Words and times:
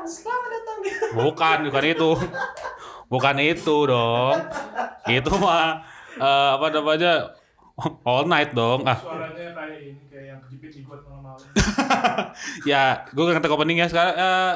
datang, 0.00 0.08
selamat 0.08 0.48
datang. 0.48 0.78
Bukan, 1.12 1.56
bukan 1.68 1.84
itu. 1.84 2.10
Bukan 3.10 3.36
itu 3.42 3.76
dong. 3.84 4.36
Itu 5.04 5.32
mah 5.36 5.84
eh, 6.16 6.50
apa 6.56 6.66
namanya? 6.72 7.12
All 8.04 8.28
night 8.28 8.52
dong. 8.52 8.84
Ah, 8.84 8.96
Suaranya 8.96 9.56
kayak 9.56 9.76
ini 9.80 10.04
kayak 10.08 10.24
yang 10.36 10.40
kejepit 10.44 10.70
di 10.72 10.80
malam-malam. 10.84 11.40
ya, 12.70 13.08
gue 13.08 13.24
ngerti 13.24 13.48
opening 13.48 13.80
ya 13.80 13.88
sekarang. 13.88 14.14
eh, 14.16 14.52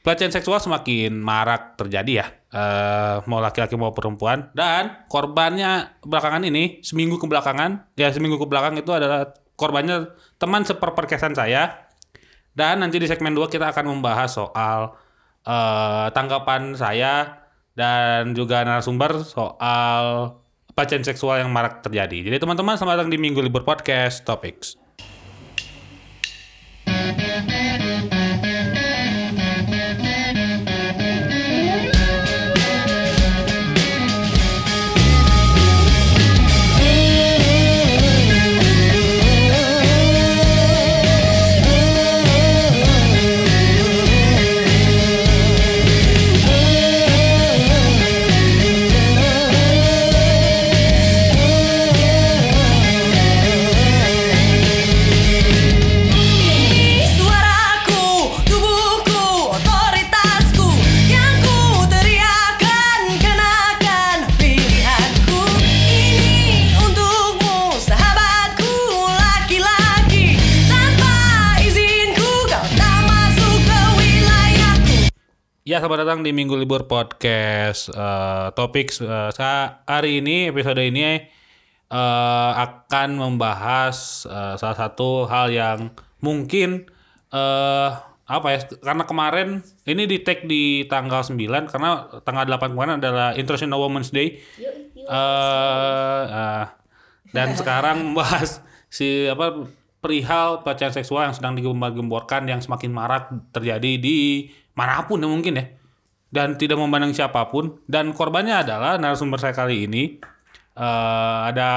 pelecehan 0.00 0.32
seksual 0.32 0.58
semakin 0.60 1.12
marak 1.20 1.76
terjadi 1.76 2.12
ya. 2.24 2.26
Eh, 2.52 3.16
mau 3.28 3.40
laki-laki 3.44 3.76
mau 3.76 3.92
perempuan 3.92 4.48
dan 4.56 5.04
korbannya 5.12 6.00
belakangan 6.00 6.44
ini 6.48 6.80
seminggu 6.80 7.20
ke 7.20 7.28
belakangan 7.28 7.92
ya 8.00 8.08
seminggu 8.08 8.40
ke 8.40 8.46
belakang 8.48 8.80
itu 8.80 8.88
adalah 8.96 9.36
korbannya 9.60 10.16
teman 10.40 10.64
seperperkesan 10.64 11.36
saya 11.36 11.85
dan 12.56 12.80
nanti 12.80 12.96
di 12.96 13.04
segmen 13.04 13.36
2 13.36 13.52
kita 13.52 13.68
akan 13.70 13.84
membahas 13.92 14.32
soal 14.32 14.96
eh, 15.44 16.06
tanggapan 16.16 16.72
saya 16.72 17.44
dan 17.76 18.32
juga 18.32 18.64
narasumber 18.64 19.20
soal 19.20 20.34
pelecehan 20.72 21.04
seksual 21.04 21.44
yang 21.44 21.52
marak 21.52 21.84
terjadi. 21.84 22.32
Jadi 22.32 22.36
teman-teman 22.40 22.80
selamat 22.80 23.04
datang 23.04 23.12
di 23.12 23.20
Minggu 23.20 23.44
Libur 23.44 23.64
Podcast 23.68 24.24
Topics. 24.24 24.85
Ya, 75.76 75.84
selamat 75.84 76.08
datang 76.08 76.24
di 76.24 76.32
Minggu 76.32 76.56
Libur 76.56 76.88
Podcast 76.88 77.92
eh, 77.92 78.48
Topik 78.56 78.88
sa- 78.96 79.84
hari 79.84 80.24
ini 80.24 80.48
episode 80.48 80.80
ini 80.80 81.20
eh, 81.92 82.50
akan 82.56 83.20
membahas 83.20 84.24
eh, 84.24 84.56
salah 84.56 84.72
satu 84.72 85.28
hal 85.28 85.52
yang 85.52 85.92
mungkin 86.24 86.88
eh 87.28 87.90
apa 88.24 88.46
ya 88.56 88.58
karena 88.80 89.04
kemarin 89.04 89.60
ini 89.84 90.08
di 90.08 90.24
tag 90.24 90.48
di 90.48 90.88
tanggal 90.88 91.20
9 91.20 91.44
karena 91.44 92.08
tanggal 92.24 92.56
8 92.56 92.72
kemarin 92.72 92.96
adalah 92.96 93.36
International 93.36 93.76
Women's 93.76 94.08
Day. 94.08 94.40
Eh, 94.56 96.24
eh, 96.24 96.64
dan 97.36 97.52
sekarang 97.52 98.00
membahas 98.16 98.64
si 98.88 99.28
apa 99.28 99.68
perihal 100.00 100.64
pelecehan 100.64 100.96
seksual 100.96 101.28
yang 101.28 101.36
sedang 101.36 101.52
digembar-gemborkan 101.52 102.48
yang 102.48 102.64
semakin 102.64 102.96
marak 102.96 103.28
terjadi 103.52 104.00
di 104.00 104.48
mana 104.76 105.02
pun 105.08 105.18
ya 105.18 105.28
mungkin 105.28 105.56
ya 105.56 105.64
dan 106.30 106.60
tidak 106.60 106.76
memandang 106.76 107.16
siapa 107.16 107.48
pun 107.48 107.80
dan 107.88 108.12
korbannya 108.12 108.60
adalah 108.60 109.00
narasumber 109.00 109.40
saya 109.40 109.56
kali 109.56 109.88
ini 109.88 110.20
eh 110.76 111.38
ada 111.48 111.70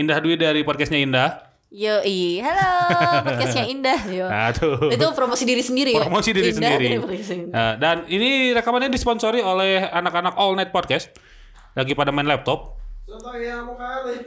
Indah 0.00 0.22
Dwi 0.22 0.38
dari 0.40 0.64
podcastnya 0.64 1.02
Indah. 1.02 1.30
Yoi, 1.70 2.42
halo, 2.42 2.70
podcastnya 3.26 3.68
Indah 3.68 4.00
yo. 4.10 4.26
Nah, 4.26 4.50
tuh. 4.50 4.90
Itu 4.90 5.06
promosi 5.14 5.44
diri 5.44 5.62
sendiri 5.62 5.94
ya? 5.94 6.02
promosi 6.02 6.32
diri 6.32 6.50
Indah 6.56 6.78
sendiri. 6.78 6.86
Nah, 7.52 7.76
dan 7.76 8.08
ini 8.08 8.56
rekamannya 8.56 8.90
disponsori 8.90 9.44
oleh 9.44 9.84
anak-anak 9.86 10.34
All 10.40 10.56
Night 10.56 10.72
Podcast. 10.72 11.12
Lagi 11.76 11.94
pada 11.94 12.10
main 12.10 12.26
laptop. 12.26 12.79
Contoh 13.10 13.34
ya 13.42 13.58
mau 13.66 13.74
kali. 13.74 14.22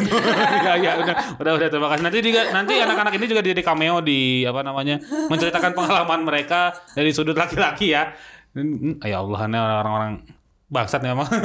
ya, 0.64 0.72
ya, 0.80 0.92
udah, 1.04 1.16
udah, 1.36 1.52
udah, 1.52 1.68
terima 1.68 1.88
kasih. 1.92 2.04
Nanti 2.08 2.18
juga, 2.24 2.40
nanti 2.48 2.72
anak-anak 2.80 3.12
ini 3.20 3.26
juga 3.28 3.42
jadi 3.44 3.60
cameo 3.60 4.00
di 4.00 4.48
apa 4.48 4.64
namanya, 4.64 4.96
menceritakan 5.28 5.76
pengalaman 5.76 6.24
mereka 6.24 6.72
dari 6.96 7.12
sudut 7.12 7.36
laki-laki 7.36 7.92
ya. 7.92 8.08
Hmm, 8.56 8.96
Ya 9.04 9.20
Allah, 9.20 9.40
ini 9.44 9.58
orang-orang 9.60 10.12
bangsat 10.72 11.04
nih 11.04 11.12
emang. 11.12 11.28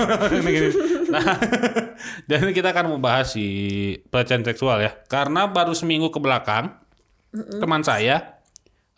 Nah, 1.07 1.23
dan 2.27 2.51
kita 2.51 2.75
akan 2.75 2.99
membahas 2.99 3.31
si 3.31 3.47
pelecehan 4.11 4.43
seksual 4.43 4.83
ya. 4.83 4.91
Karena 5.07 5.47
baru 5.47 5.71
seminggu 5.71 6.11
ke 6.11 6.19
belakang, 6.19 6.75
teman 7.31 7.79
saya, 7.79 8.43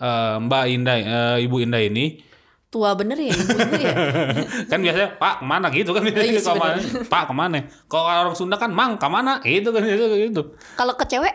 eh, 0.02 0.36
Mbak 0.42 0.64
Indah, 0.74 0.98
eh, 0.98 1.46
Ibu 1.46 1.62
Indah 1.62 1.86
ini, 1.86 2.18
Tua 2.70 2.94
bener 2.94 3.18
ya 3.18 3.34
ibu 3.34 3.58
ya? 3.82 3.94
kan 4.72 4.78
biasanya 4.78 5.18
Pak 5.18 5.42
ke 5.42 5.46
mana 5.50 5.68
gitu 5.74 5.90
kan 5.90 6.06
iya 6.06 6.38
sih, 6.38 6.46
Kalau 6.46 6.62
bener. 6.62 6.78
ke 6.78 7.02
mana? 7.02 7.10
Pak 7.10 7.24
ke 7.26 7.34
mana 7.34 7.58
kalau 7.90 8.06
orang 8.06 8.36
Sunda 8.38 8.56
kan 8.62 8.70
Mang 8.70 8.94
ke 9.02 9.10
mana 9.10 9.42
gitu 9.42 9.74
kan 9.74 9.82
gitu 9.82 10.06
gitu 10.30 10.42
Kalau 10.78 10.94
ke 10.94 11.06
cewek, 11.10 11.34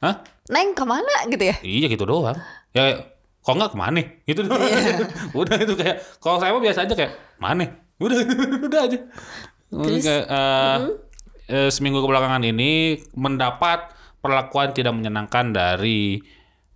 Hah? 0.00 0.24
Neng 0.48 0.72
ke 0.72 0.84
mana 0.88 1.14
gitu 1.28 1.44
ya? 1.44 1.56
Iya 1.60 1.86
gitu 1.92 2.08
doang. 2.08 2.34
Ya 2.72 3.04
kok 3.44 3.52
nggak 3.52 3.70
ke 3.70 3.78
mana? 3.78 4.00
Gitu 4.24 4.40
doang. 4.42 4.64
Iya. 4.64 5.06
udah 5.44 5.56
itu 5.60 5.74
kayak 5.76 5.96
kalau 6.18 6.40
saya 6.40 6.56
mah 6.56 6.62
biasa 6.64 6.88
aja 6.88 6.94
kayak 6.96 7.12
mana? 7.36 7.68
Udah 8.00 8.18
udah 8.66 8.80
aja. 8.88 8.98
Terus, 9.72 10.04
kayak, 10.04 10.24
eh, 10.28 10.78
eh, 11.52 11.68
seminggu 11.68 12.00
kebelakangan 12.00 12.42
ini 12.42 12.96
mendapat 13.12 13.92
perlakuan 14.20 14.72
tidak 14.72 14.96
menyenangkan 14.96 15.52
dari 15.52 16.20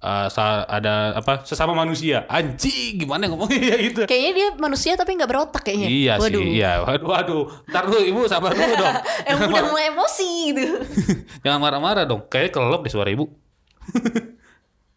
eh, 0.06 0.28
sa- 0.28 0.62
ada 0.64 0.94
apa 1.14 1.42
sesama 1.42 1.74
manusia. 1.74 2.22
Anjing 2.26 2.96
gimana 2.96 3.26
ngomongnya 3.26 3.58
ya 3.58 3.76
gitu. 3.86 4.00
Kayaknya 4.04 4.32
dia 4.32 4.48
manusia 4.56 4.94
tapi 4.94 5.12
nggak 5.12 5.26
berotak 5.26 5.62
kayaknya. 5.62 5.88
Iya 5.88 6.12
Waduh. 6.16 6.38
sih, 6.38 6.46
iya. 6.54 6.72
Waduh, 6.80 7.08
waduh. 7.08 7.42
Ntar 7.66 7.84
dulu 7.84 8.00
ibu 8.00 8.20
sabar 8.24 8.50
dulu 8.50 8.72
dong. 8.72 8.94
Emang 9.28 9.50
udah 9.50 9.64
mulai 9.66 9.84
emosi 9.90 10.28
gitu. 10.48 10.62
Jangan 11.42 11.58
marah-marah 11.58 12.04
dong. 12.04 12.22
Kayaknya 12.24 12.52
kelelep 12.52 12.80
di 12.80 12.90
suara 12.90 13.10
ibu. 13.10 13.26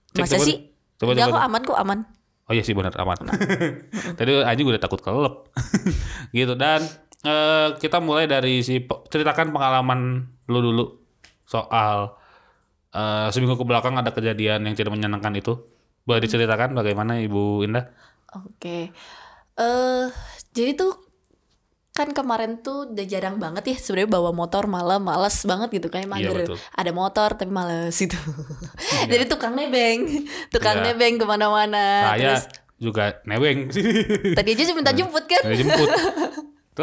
Cek, 0.10 0.24
Masa 0.24 0.36
coba- 0.36 0.46
sih? 0.46 0.58
Coba, 0.96 1.12
coba. 1.16 1.32
kok 1.32 1.44
aman 1.44 1.62
kok 1.64 1.80
aman. 1.80 2.00
Oh 2.46 2.54
iya 2.54 2.62
sih 2.62 2.74
benar 2.74 2.92
aman. 2.96 3.18
Tadi 4.14 4.32
anjing 4.42 4.68
udah 4.68 4.78
takut 4.78 5.00
kelelep. 5.00 5.48
gitu 6.32 6.54
dan 6.54 6.82
eh, 7.22 7.68
kita 7.78 7.98
mulai 8.00 8.26
dari 8.26 8.60
si 8.60 8.82
ceritakan 8.84 9.50
pengalaman 9.50 10.00
lu 10.46 10.60
dulu 10.60 10.86
soal 11.44 12.19
eh, 12.92 13.28
seminggu 13.30 13.54
ke 13.54 13.64
belakang 13.64 13.96
ada 13.96 14.10
kejadian 14.10 14.64
yang 14.64 14.74
tidak 14.74 14.92
menyenangkan 14.92 15.34
itu. 15.34 15.58
Boleh 16.02 16.20
diceritakan 16.20 16.74
bagaimana 16.74 17.20
Ibu 17.20 17.64
Indah? 17.64 17.86
Oke. 18.36 18.90
Eh 19.56 20.06
jadi 20.50 20.74
tuh 20.74 20.94
kan 21.90 22.16
kemarin 22.16 22.64
tuh 22.64 22.88
udah 22.88 23.04
jarang 23.04 23.36
banget 23.38 23.64
ya 23.66 23.78
sebenarnya 23.78 24.08
bawa 24.10 24.32
motor 24.32 24.66
malam 24.66 25.04
males 25.04 25.36
banget 25.44 25.68
gitu 25.76 25.92
kayak 25.92 26.08
mager 26.08 26.32
Iya, 26.32 26.48
betul. 26.48 26.58
ada 26.72 26.92
motor 26.96 27.30
tapi 27.36 27.52
males 27.52 27.92
gitu 27.92 28.16
jadi 29.04 29.28
tukang 29.28 29.52
nebeng 29.52 30.08
tukang 30.48 30.80
Iya. 30.80 30.96
nebeng 30.96 31.20
ke 31.20 31.26
mana-mana 31.28 32.16
Saya 32.16 32.40
terus 32.40 32.44
juga 32.80 33.20
neweng 33.28 33.68
sih. 33.68 33.84
tadi 34.40 34.56
aja 34.56 34.72
minta 34.72 34.96
jemput 34.96 35.28
kan 35.28 35.44
jemput. 35.44 35.90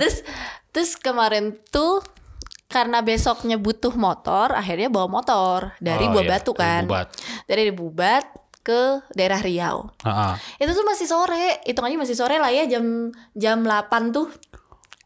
Terus 0.00 0.16
terus 0.72 0.90
kemarin 0.96 1.60
tuh 1.68 2.00
karena 2.70 3.02
besoknya 3.02 3.56
butuh 3.56 3.92
motor 3.92 4.54
akhirnya 4.54 4.86
bawa 4.86 5.10
motor. 5.10 5.74
Dari 5.76 6.06
Oh, 6.06 6.12
Buah 6.12 6.22
iya, 6.22 6.30
Batu 6.32 6.52
dari 6.52 6.60
kan. 6.62 6.82
Bubat. 6.86 7.06
dari 7.44 7.62
Bubat 7.70 8.24
ke 8.60 8.80
daerah 9.10 9.38
Riau. 9.38 9.90
Ah. 10.00 10.38
itu 10.54 10.70
tuh 10.70 10.84
masih 10.84 11.04
sore. 11.04 11.58
Hitungannya 11.62 11.98
masih 11.98 12.14
sore 12.14 12.36
lah 12.36 12.48
ya 12.48 12.64
jam 12.64 12.84
jam 13.32 13.60
8 13.60 13.74
tuh. 14.10 14.30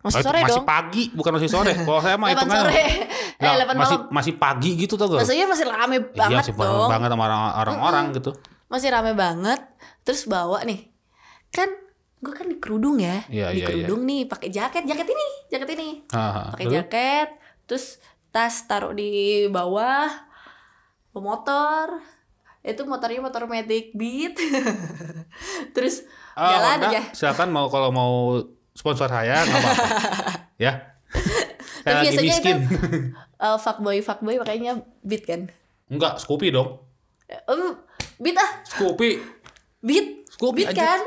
Masih 0.03 0.21
Oh, 0.21 0.25
sore 0.27 0.39
masih 0.39 0.61
dong. 0.61 0.69
pagi, 0.69 1.05
bukan 1.11 1.33
masih 1.33 1.49
sore. 1.49 1.73
Kalau 1.81 1.99
saya 1.99 2.15
mah 2.15 2.29
8 2.29 2.37
hitungannya 2.37 2.61
sore. 2.61 2.85
Eh 3.35 3.51
Lah, 3.51 3.67
8 3.67 3.75
masih 3.75 3.97
malam. 3.99 4.13
masih 4.13 4.33
pagi 4.37 4.71
gitu 4.77 4.95
tuh 4.95 5.09
maksudnya 5.11 5.45
masih 5.45 5.67
rame 5.67 5.97
Iya 5.97 6.13
banget 6.15 6.43
sih 6.45 6.55
bareng 6.55 6.71
dong. 6.77 6.91
banget 6.93 7.09
sama 7.11 7.23
orang- 7.25 7.55
orang-orang 7.59 8.05
gitu. 8.13 8.31
masih 8.67 8.89
rame 8.91 9.13
banget. 9.13 9.61
Terus 10.03 10.23
bawa 10.25 10.61
nih. 10.63 10.93
Kan 11.49 11.73
gue 12.21 12.31
kan 12.31 12.45
di 12.45 12.57
kerudung 12.57 12.97
ya. 12.97 13.25
Iya, 13.27 13.47
di 13.49 13.59
iya, 13.59 13.67
kerudung 13.67 14.05
nih 14.05 14.25
pakai 14.25 14.49
jaket. 14.49 14.85
Jaket 14.85 15.09
ini 15.09 15.27
jaket 15.49 15.69
ini. 15.73 15.89
Pakai 16.11 16.67
jaket 16.69 17.29
terus 17.65 17.99
tas 18.29 18.65
taruh 18.65 18.93
di 18.93 19.45
bawah 19.47 20.11
bawa 21.11 21.21
motor 21.23 21.87
itu 22.61 22.83
motornya 22.83 23.21
motor 23.21 23.45
Matic 23.45 23.93
Beat 23.93 24.35
terus 25.77 26.03
Ah, 26.35 26.51
jalan 26.51 26.91
aja 26.91 27.01
silakan 27.15 27.49
mau 27.49 27.71
kalau 27.71 27.95
mau 27.95 28.43
sponsor 28.75 29.07
saya 29.07 29.39
nggak 29.39 29.55
apa-apa. 29.55 29.87
ya. 30.67 30.73
Saya 31.79 31.95
Tapi 31.95 31.95
lagi 31.95 32.07
biasanya 32.11 32.27
miskin. 32.27 32.57
itu 32.59 32.77
uh, 33.45 33.55
fuckboy 33.55 34.03
fuckboy 34.03 34.35
makanya 34.35 34.83
Beat 35.01 35.23
kan 35.23 35.47
Enggak, 35.87 36.19
Scoopy 36.19 36.51
dong. 36.51 36.83
um, 37.47 37.79
Beat 38.19 38.35
ah 38.35 38.51
Scoopy. 38.67 39.23
Beat 39.79 40.27
Scoopy 40.27 40.67
Beat 40.67 40.75
anjir. 40.75 40.83
kan? 40.83 41.01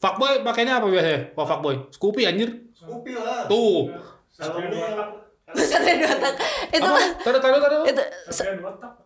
Fuckboy 0.00 0.40
pakainya 0.40 0.80
apa 0.80 0.88
biasanya? 0.88 1.36
Kalau 1.36 1.44
fuckboy, 1.44 1.74
Scoopy 1.92 2.22
anjir. 2.24 2.50
Scoopy 2.72 3.12
lah. 3.12 3.44
Tuh. 3.44 3.92
Satria 5.52 5.94
dua 5.98 6.14
tak. 6.14 6.34
Itu 6.70 6.82
Apa? 6.82 6.94
mah 6.94 7.06
Taruh 7.20 7.40
taruh 7.40 7.58
taruh. 7.58 7.82
itu 7.82 8.02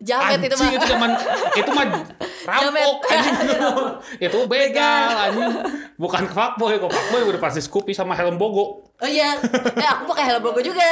jamet 0.01 0.41
itu 0.43 0.55
mah. 0.55 0.69
Itu 0.69 0.87
zaman 0.87 1.11
itu 1.55 1.71
mah 1.71 1.85
rampok 2.49 2.99
anjing. 3.09 3.49
itu 4.29 4.39
begal 4.45 5.09
anjing. 5.25 5.53
Bukan 5.95 6.25
fuckboy, 6.29 6.77
kok 6.77 6.91
fuckboy 6.91 7.21
udah 7.25 7.41
pasti 7.41 7.61
Scoopy 7.61 7.93
sama 7.93 8.13
helm 8.13 8.37
bogo. 8.37 8.85
Oh 8.95 9.09
iya, 9.09 9.41
eh 9.75 9.89
aku 9.89 10.05
pakai 10.07 10.25
helm 10.29 10.43
bogo 10.43 10.61
juga. 10.61 10.85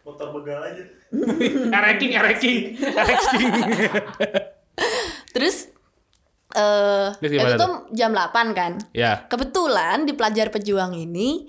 motor 0.00 0.32
begal 0.32 0.60
aja. 0.60 0.84
Ereking, 1.78 2.12
ereking, 2.12 2.58
ereking. 2.76 3.50
Terus 5.32 5.68
eh 6.54 7.08
Terus 7.18 7.32
itu 7.34 7.54
tuh 7.56 7.72
jam 7.90 8.10
8 8.12 8.54
kan. 8.54 8.72
ya, 8.92 9.26
Kebetulan 9.26 10.06
di 10.06 10.14
pelajar 10.14 10.48
pejuang 10.48 10.94
ini 10.94 11.48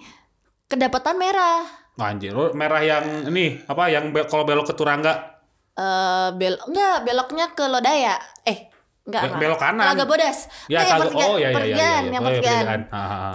kedapatan 0.66 1.16
merah. 1.16 1.85
Anjir. 2.00 2.32
Oh, 2.36 2.52
Merah 2.52 2.84
yang 2.84 3.32
ini 3.32 3.64
apa 3.64 3.88
yang 3.88 4.12
be- 4.12 4.28
kalau 4.28 4.44
belok 4.44 4.72
ke 4.72 4.76
Turangga 4.76 5.36
Eh 5.76 6.28
bel 6.40 6.56
enggak 6.72 7.04
beloknya 7.04 7.52
ke 7.52 7.64
Lodaya. 7.68 8.16
Eh, 8.48 8.72
enggak. 9.04 9.36
Be- 9.36 9.44
belok 9.44 9.60
kanan. 9.60 9.84
Telaga 9.92 10.06
Bodas. 10.08 10.38
Ya, 10.72 10.80
Enggak, 10.80 10.88
yang 10.88 11.00
pertigaan, 11.04 11.28
oh, 11.28 11.36
iya, 11.36 11.40
iya, 11.40 11.48
iya, 11.48 11.56
pertigaan, 11.56 11.76
iya. 11.76 12.12
yang 12.12 12.24
Oh, 12.24 12.32
iya, 12.32 12.40
pertigaan. 12.40 12.82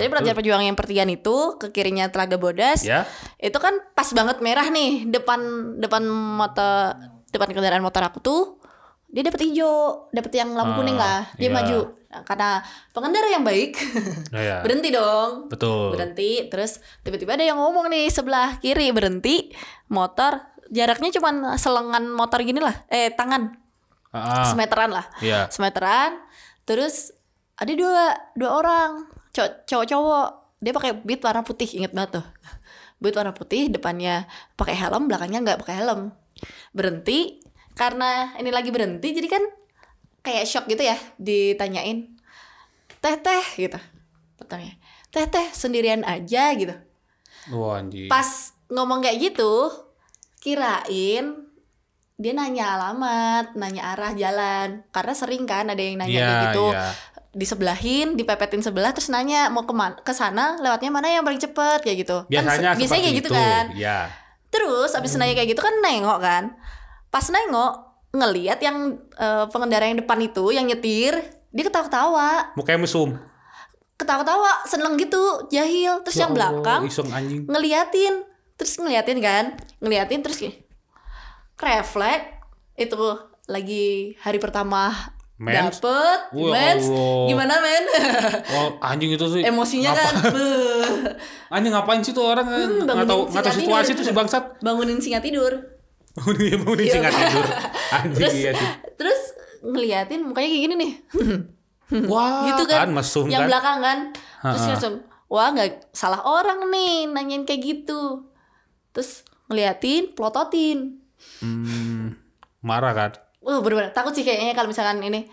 Jadi 0.01 0.09
pelajar 0.09 0.35
pejuang 0.37 0.63
yang 0.65 0.77
pertigaan 0.77 1.11
itu 1.13 1.37
ke 1.61 1.67
kirinya 1.69 2.05
Telaga 2.09 2.37
Bodas. 2.41 2.81
ya. 2.81 3.05
Itu 3.37 3.61
kan 3.61 3.77
pas 3.93 4.09
banget 4.17 4.41
merah 4.41 4.67
nih 4.73 5.05
depan 5.05 5.41
depan 5.77 6.03
motor 6.09 6.97
depan 7.31 7.49
kendaraan 7.53 7.85
motor 7.85 8.03
aku 8.03 8.19
tuh 8.21 8.60
dia 9.11 9.23
dapet 9.23 9.41
hijau, 9.43 10.07
dapet 10.11 10.33
yang 10.33 10.55
lampu 10.55 10.73
Ah, 10.73 10.79
kuning 10.79 10.95
lah. 10.95 11.21
Dia 11.35 11.47
iya. 11.47 11.55
maju. 11.55 11.79
Nah, 12.11 12.23
karena 12.23 12.51
pengendara 12.91 13.29
yang 13.29 13.43
baik 13.43 13.79
Ya, 14.35 14.41
ya. 14.41 14.57
berhenti 14.63 14.91
dong. 14.91 15.47
Betul. 15.47 15.95
Berhenti, 15.95 16.47
terus 16.47 16.79
tiba-tiba 17.03 17.35
ada 17.35 17.45
yang 17.45 17.59
ngomong 17.59 17.87
nih 17.87 18.07
sebelah 18.07 18.59
kiri 18.59 18.91
berhenti 18.91 19.55
motor 19.87 20.43
jaraknya 20.71 21.11
cuman 21.13 21.55
selengan 21.55 22.07
motor 22.09 22.39
gini 22.41 22.59
lah, 22.59 22.75
eh 22.87 23.11
tangan 23.11 23.55
Ah, 24.11 24.43
ah. 24.43 24.47
semeteran 24.47 24.91
lah, 24.91 25.07
Iya. 25.19 25.47
semeteran. 25.51 26.19
Terus 26.63 27.15
ada 27.55 27.71
dua 27.71 28.15
dua 28.35 28.51
orang 28.57 28.91
cowok 29.31 29.51
cowok 29.65 29.87
cowok 29.87 30.27
dia 30.59 30.73
pakai 30.73 30.93
beat 30.99 31.21
warna 31.21 31.43
putih 31.43 31.69
inget 31.71 31.93
banget 31.93 32.19
tuh 32.19 32.27
beat 32.99 33.13
warna 33.13 33.31
putih 33.31 33.69
depannya 33.69 34.25
pakai 34.55 34.75
helm 34.75 35.07
belakangnya 35.07 35.39
nggak 35.41 35.59
pakai 35.61 35.77
helm 35.79 36.11
berhenti 36.71 37.40
karena 37.81 38.11
ini 38.37 38.53
lagi 38.53 38.69
berhenti 38.69 39.09
jadi 39.11 39.25
kan 39.27 39.41
kayak 40.21 40.45
shock 40.45 40.69
gitu 40.69 40.85
ya 40.85 41.01
ditanyain 41.17 42.13
teh 43.01 43.17
teh 43.17 43.45
gitu 43.57 43.81
pertanyaan 44.37 44.77
teh 45.09 45.25
teh 45.25 45.47
sendirian 45.51 46.05
aja 46.05 46.53
gitu 46.53 46.77
Wah, 47.49 47.81
anjing. 47.81 48.05
pas 48.07 48.29
ngomong 48.69 49.01
kayak 49.01 49.33
gitu 49.33 49.73
kirain 50.39 51.25
dia 52.17 52.33
nanya 52.33 52.77
alamat 52.77 53.57
nanya 53.57 53.97
arah 53.97 54.13
jalan 54.13 54.85
karena 54.91 55.13
sering 55.15 55.45
kan 55.45 55.65
ada 55.67 55.81
yang 55.81 55.97
nanya 55.97 56.13
Iya, 56.13 56.21
kayak 56.23 56.43
gitu 56.47 56.67
iya. 56.71 56.85
disebelahin 57.33 58.09
dipepetin 58.13 58.61
sebelah 58.61 58.93
terus 58.93 59.09
nanya 59.09 59.49
mau 59.49 59.65
ke 59.65 59.73
mana 59.73 59.97
ke 59.97 60.13
sana 60.13 60.61
lewatnya 60.61 60.91
mana 60.91 61.09
yang 61.09 61.25
paling 61.25 61.41
cepet 61.41 61.81
kayak 61.81 61.99
gitu 61.99 62.29
Biasanya 62.29 62.73
kan, 62.73 62.77
biasanya 62.77 63.03
kayak 63.03 63.17
gitu 63.17 63.29
itu. 63.29 63.39
kan 63.39 63.65
Ya. 63.73 64.13
terus 64.51 64.93
abis 64.93 65.17
nanya 65.17 65.33
kayak 65.33 65.49
gitu 65.49 65.63
kan 65.63 65.73
nengok 65.81 66.21
kan 66.21 66.45
pas 67.11 67.27
nengok 67.27 67.73
ngeliat 68.11 68.59
yang 68.59 68.77
eh, 69.13 69.45
pengendara 69.49 69.85
yang 69.85 69.99
depan 69.99 70.19
itu 70.21 70.51
yang 70.51 70.65
nyetir 70.65 71.15
dia 71.49 71.65
ketawa-ketawa 71.65 72.55
Mukanya 72.55 72.81
mesum. 72.81 73.19
ketawa-ketawa 73.97 74.65
seneng 74.65 74.97
gitu 74.97 75.21
jahil 75.49 76.01
terus 76.01 76.15
Ya 76.15 76.21
yang 76.21 76.33
Allah, 76.33 76.51
belakang 76.55 76.81
Iseng 76.85 77.09
anjing. 77.09 77.43
ngeliatin 77.45 78.15
terus 78.55 78.77
ngeliatin 78.77 79.19
kan 79.19 79.45
ngeliatin 79.79 80.21
terus 80.21 80.39
kayak 80.39 80.65
refleks 81.59 82.25
itu 82.77 82.97
lagi 83.47 83.87
hari 84.17 84.39
pertama 84.39 84.89
Mens? 85.37 85.81
dapet 85.81 86.19
Wah, 86.31 86.51
mens 86.51 86.85
Allah. 86.85 87.25
gimana 87.27 87.55
men 87.59 87.85
Wah, 88.53 88.69
anjing 88.87 89.11
itu 89.11 89.27
sih. 89.27 89.43
emosinya 89.43 89.91
ngapa- 89.91 90.05
kan. 90.07 90.15
Anjing 91.55 91.73
ngapain 91.73 92.01
sih 92.01 92.13
tuh 92.13 92.25
orang 92.27 92.45
nggak 92.45 92.61
Hmm, 92.87 93.09
tahu 93.09 93.21
nggak 93.27 93.41
tahu 93.41 93.49
Kak 93.49 93.57
situasi 93.57 93.91
tidur. 93.91 93.99
tuh 93.99 94.05
si 94.05 94.13
bangsat. 94.13 94.45
bangunin 94.61 94.97
singa 94.97 95.19
tidur 95.19 95.53
Bangunin 96.13 96.59
bangunin 96.59 96.87
sih 96.87 96.99
nggak 96.99 97.15
tidur. 97.15 97.47
Anjing 97.91 98.15
terus 98.17 98.35
iya 98.35 98.51
sih. 98.53 98.69
terus 98.95 99.21
ngeliatin 99.61 100.21
mukanya 100.23 100.49
kayak 100.49 100.63
gini 100.65 100.75
nih 100.77 100.93
Wah, 102.07 102.47
gitu 102.47 102.65
kan, 102.65 102.87
mesum 102.89 103.27
yang 103.27 103.45
kan. 103.45 103.49
belakang 103.49 103.79
kan 103.79 103.99
terus 104.45 104.63
langsung 104.69 104.95
wah 105.27 105.49
nggak 105.49 105.91
salah 105.91 106.23
orang 106.23 106.67
nih 106.69 107.05
nanyain 107.07 107.43
kayak 107.43 107.61
gitu 107.61 108.31
terus 108.91 109.23
ngeliatin 109.47 110.11
plototin 110.11 110.99
Hmm, 111.37 112.17
marah 112.61 112.93
kan. 112.93 113.13
Wah 113.41 113.61
bener-bener 113.61 113.93
takut 113.93 114.11
sih 114.11 114.23
kayaknya 114.23 114.55
kalau 114.55 114.67
misalkan 114.67 115.01
ini 115.01 115.29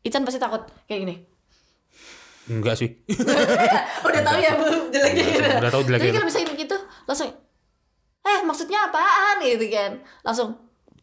Ican 0.00 0.22
pasti 0.22 0.38
takut 0.38 0.62
kayak 0.84 1.02
gini 1.02 1.14
Enggak 2.44 2.74
sih. 2.76 3.02
Udah 4.06 4.20
tahu 4.20 4.38
ya 4.38 4.54
bu 4.54 4.66
jeleknya 4.88 5.24
gitu 5.24 5.42
Udah 5.56 5.70
tahu 5.70 5.82
jeleknya 5.82 5.98
Jadi 5.98 6.06
gitu. 6.06 6.16
kalau 6.16 6.28
misalnya 6.28 6.54
gitu 6.56 6.76
langsung 7.04 7.30
Eh 8.22 8.40
maksudnya 8.42 8.86
apaan 8.86 9.40
gitu 9.40 9.66
kan 9.68 9.92
Langsung 10.20 10.54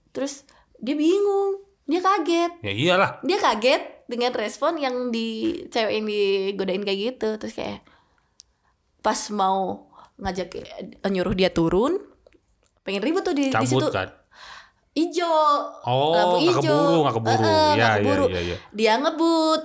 Terus 0.09 0.43
dia 0.75 0.93
bingung 0.93 1.59
Dia 1.83 1.99
kaget 1.99 2.51
ya 2.59 2.71
iyalah. 2.71 3.11
Dia 3.21 3.37
kaget 3.37 3.81
dengan 4.05 4.31
respon 4.31 4.75
yang 4.75 5.09
di 5.09 5.27
Cewek 5.67 5.93
yang 5.93 6.05
digodain 6.05 6.81
kayak 6.81 6.99
gitu 7.11 7.29
Terus 7.35 7.53
kayak 7.53 7.83
Pas 8.99 9.19
mau 9.29 9.87
ngajak 10.15 10.47
eh, 10.53 10.63
nyuruh 11.05 11.31
dia 11.31 11.47
turun 11.47 11.95
pengen 12.81 12.99
ribut 13.01 13.21
tuh 13.21 13.31
di, 13.31 13.47
di 13.47 13.55
situ 13.61 13.79
Cabut 13.79 13.93
kan. 13.93 14.09
ijo 14.91 15.29
Oh, 15.81 16.11
lampu 16.11 16.35
nggak 16.35 16.51
ijo 16.51 16.59
keburu, 16.59 16.97
nggak 16.99 17.15
keburu. 17.15 17.39
Eh, 17.39 17.47
Ya, 17.47 17.71
nggak 17.71 17.77
ya, 17.77 17.95
keburu. 17.95 18.25
ya, 18.27 18.41
ya. 18.41 18.57
dia 18.69 18.93
ngebut 18.97 19.61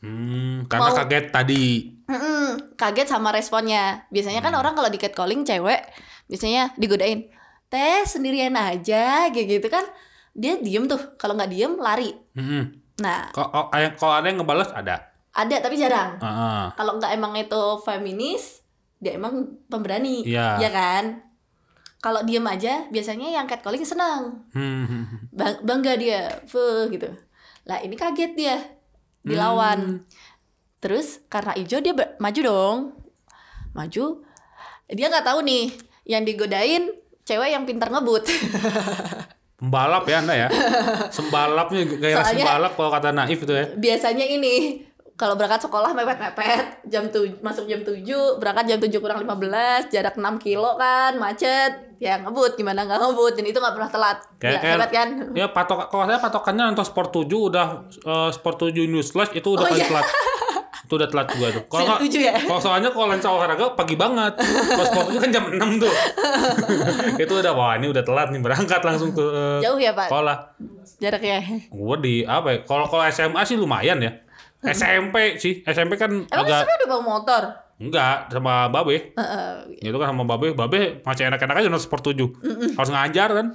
Hmm, 0.00 0.64
karena 0.64 0.88
Mau- 0.88 0.96
kaget 0.96 1.24
tadi. 1.28 1.64
Mm-mm, 2.06 2.46
kaget 2.74 3.04
sama 3.06 3.28
responnya 3.30 4.08
biasanya 4.08 4.40
Hmm. 4.40 4.48
kan 4.48 4.54
orang 4.56 4.72
kalau 4.72 4.88
di 4.88 4.96
catcalling 4.96 5.44
cewek 5.44 5.84
biasanya 6.30 6.72
digodain 6.74 7.26
teh 7.66 8.00
sendirian 8.04 8.54
aja 8.54 9.26
kayak 9.28 9.58
gitu 9.58 9.66
kan 9.66 9.82
dia 10.32 10.54
diem 10.56 10.86
tuh 10.86 10.98
kalau 11.16 11.34
nggak 11.34 11.50
diem 11.50 11.74
lari 11.76 12.14
Hmm. 12.32 12.70
nah 12.96 13.26
Kalau 13.28 13.66
kalau 13.96 14.14
ada 14.14 14.26
yang 14.26 14.38
ngebalas 14.38 14.70
ada. 14.70 15.10
ada 15.30 15.56
tapi 15.58 15.74
jarang 15.74 16.14
Heeh. 16.16 16.64
kalau 16.72 16.96
nggak 16.96 17.12
emang 17.12 17.34
itu 17.34 17.62
feminis 17.80 18.62
dia 18.96 19.14
emang 19.14 19.34
pemberani 19.66 20.22
Iya. 20.22 20.58
ya 20.58 20.70
kan 20.70 21.04
kalau 21.98 22.22
diem 22.22 22.42
aja 22.44 22.86
biasanya 22.88 23.30
yang 23.30 23.44
catcalling 23.44 23.82
senang 23.82 24.46
Hmm, 24.50 24.84
hmm, 24.84 25.04
hmm. 25.04 25.18
Bang- 25.30 25.60
bangga 25.62 25.94
dia 25.94 26.20
fuh 26.44 26.86
gitu 26.88 27.10
lah 27.62 27.78
ini 27.78 27.94
kaget 27.94 28.32
dia 28.34 28.56
dilawan 29.20 30.00
terus 30.78 31.20
karena 31.26 31.52
ijo 31.54 31.76
dia 31.76 31.92
maju 32.16 32.40
dong 32.40 32.78
maju 33.70 34.04
dia 34.88 35.06
nggak 35.06 35.22
tahu 35.22 35.40
nih 35.42 35.68
yang 36.02 36.22
digodain 36.22 36.92
cewek 37.22 37.50
yang 37.50 37.62
pintar 37.62 37.88
ngebut 37.88 38.24
Pembalap 39.54 40.04
ya 40.04 40.16
anda 40.18 40.32
ya. 40.34 40.48
Sembalapnya 41.10 41.84
Soalnya- 41.84 42.24
sembalap 42.24 42.72
kalau 42.74 42.90
kata 42.90 43.12
Naif 43.12 43.38
itu 43.38 43.52
ya. 43.52 43.68
biasanya 43.74 44.24
ini 44.24 44.54
kalau 45.14 45.36
berangkat 45.36 45.60
sekolah 45.60 45.92
mepet-mepet 45.92 46.88
jam 46.88 47.04
tuj 47.06 47.28
masuk 47.40 47.68
jam 47.68 47.76
7 47.78 48.00
berangkat 48.40 48.64
jam 48.66 48.78
7 48.80 48.88
kurang 48.96 49.20
15 49.20 49.92
jarak 49.92 50.16
6 50.16 50.24
kilo 50.40 50.80
kan 50.80 51.12
macet 51.14 51.92
ya 52.00 52.16
ngebut 52.16 52.56
gimana 52.56 52.88
nggak 52.88 52.96
ngebut 52.98 53.36
dan 53.36 53.44
itu 53.44 53.60
nggak 53.60 53.74
pernah 53.76 53.90
telat 53.90 54.18
Kayak, 54.34 54.48
ya, 54.48 54.56
kayak 54.58 54.72
hebat 54.72 54.90
kan 54.90 55.08
Ya 55.36 55.46
patok 55.46 55.78
kalau 55.86 56.08
saya 56.08 56.16
patokannya 56.18 56.64
nonton 56.66 56.86
Sport 56.86 57.10
7 57.12 57.28
udah 57.28 57.66
eh, 57.92 58.30
Sport 58.32 58.56
7 58.64 58.88
News 58.88 59.12
Flash 59.12 59.36
itu 59.36 59.44
udah 59.46 59.60
Oh, 59.60 59.68
paling 59.68 59.84
iya. 59.84 59.92
telat. 59.92 60.06
itu 60.90 60.98
udah 60.98 61.06
telat 61.06 61.26
juga 61.30 61.46
tuh. 61.54 61.64
Kalau 61.70 62.02
ya. 62.02 62.34
Kalau 62.34 62.58
soalnya 62.58 62.90
kalau 62.90 63.06
lensa 63.14 63.30
olahraga 63.30 63.78
pagi 63.78 63.94
banget. 63.94 64.34
Kalau 64.42 65.06
7 65.06 65.22
kan 65.22 65.30
jam 65.30 65.46
6 65.46 65.78
tuh. 65.78 65.92
itu 67.22 67.30
udah 67.30 67.54
wah 67.54 67.78
ini 67.78 67.94
udah 67.94 68.02
telat 68.02 68.34
nih 68.34 68.42
berangkat 68.42 68.82
langsung 68.82 69.14
ke 69.14 69.22
eh, 69.22 69.62
jauh 69.62 69.78
ya 69.78 69.94
pak 69.94 70.10
sekolah. 70.10 70.58
jaraknya 70.98 71.38
Gua 71.70 71.94
di 72.02 72.26
apa 72.26 72.48
ya? 72.50 72.58
Kalau 72.66 72.90
kalau 72.90 73.06
SMA 73.06 73.38
sih 73.46 73.54
lumayan 73.54 74.02
ya. 74.02 74.18
SMP 74.66 75.38
sih. 75.38 75.62
SMP 75.62 75.94
kan 75.94 76.10
emang 76.10 76.42
agak 76.42 76.66
sebenarnya 76.66 76.78
udah 76.82 76.88
bawa 76.90 77.02
motor 77.06 77.42
enggak 77.80 78.16
sama 78.34 78.66
Babe. 78.66 79.14
Heeh. 79.14 79.86
Itu 79.86 79.96
kan 79.96 80.10
sama 80.10 80.26
Babe, 80.26 80.58
Babe 80.58 81.06
masih 81.06 81.30
enak-enak 81.30 81.54
aja 81.54 81.68
nonton 81.70 81.86
Sport 81.86 82.12
7. 82.12 82.74
Harus 82.74 82.90
ngajar 82.90 83.28
kan. 83.30 83.46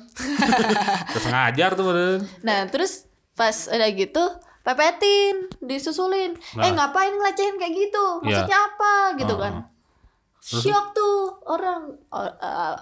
Harus 1.14 1.28
ngajar 1.28 1.70
tuh 1.76 1.84
bener. 1.92 2.24
Nah 2.48 2.64
terus 2.72 3.12
pas 3.36 3.68
udah 3.68 3.90
gitu 3.92 4.24
pepetin, 4.66 5.46
disusulin. 5.60 6.34
Nah. 6.58 6.66
Eh 6.66 6.72
ngapain 6.72 7.14
ngelecehin 7.14 7.56
kayak 7.56 7.74
gitu? 7.78 8.06
Maksudnya 8.20 8.58
apa 8.60 8.94
gitu 9.16 9.34
Ah. 9.34 9.40
kan? 9.40 9.54
Syok 10.42 10.86
tuh 10.92 11.16
orang. 11.46 11.82
or- 12.10 12.36
uh, 12.36 12.74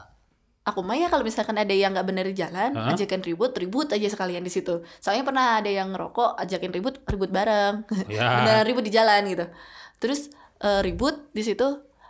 aku 0.63 0.79
mah 0.79 0.95
ya 0.95 1.07
kalau 1.07 1.21
misalkan 1.21 1.55
ada 1.55 1.71
yang 1.71 1.91
nggak 1.91 2.03
bener 2.05 2.23
di 2.23 2.35
jalan 2.37 2.71
Hah? 2.71 2.91
ajakin 2.91 3.19
ribut 3.21 3.51
ribut 3.53 3.87
aja 3.89 4.07
sekalian 4.07 4.39
di 4.39 4.47
situ 4.47 4.79
soalnya 4.95 5.27
pernah 5.27 5.59
ada 5.59 5.67
yang 5.67 5.91
ngerokok 5.91 6.39
ajakin 6.39 6.71
ribut 6.71 7.03
ribut 7.03 7.27
bareng 7.29 7.83
Ya. 8.07 8.39
beneran 8.39 8.63
ribut 8.63 8.79
di 8.81 8.87
jalan 8.89 9.27
gitu 9.27 9.43
terus 9.99 10.31
eh, 10.57 10.79
ribut 10.79 11.27
di 11.31 11.43
situ 11.43 11.67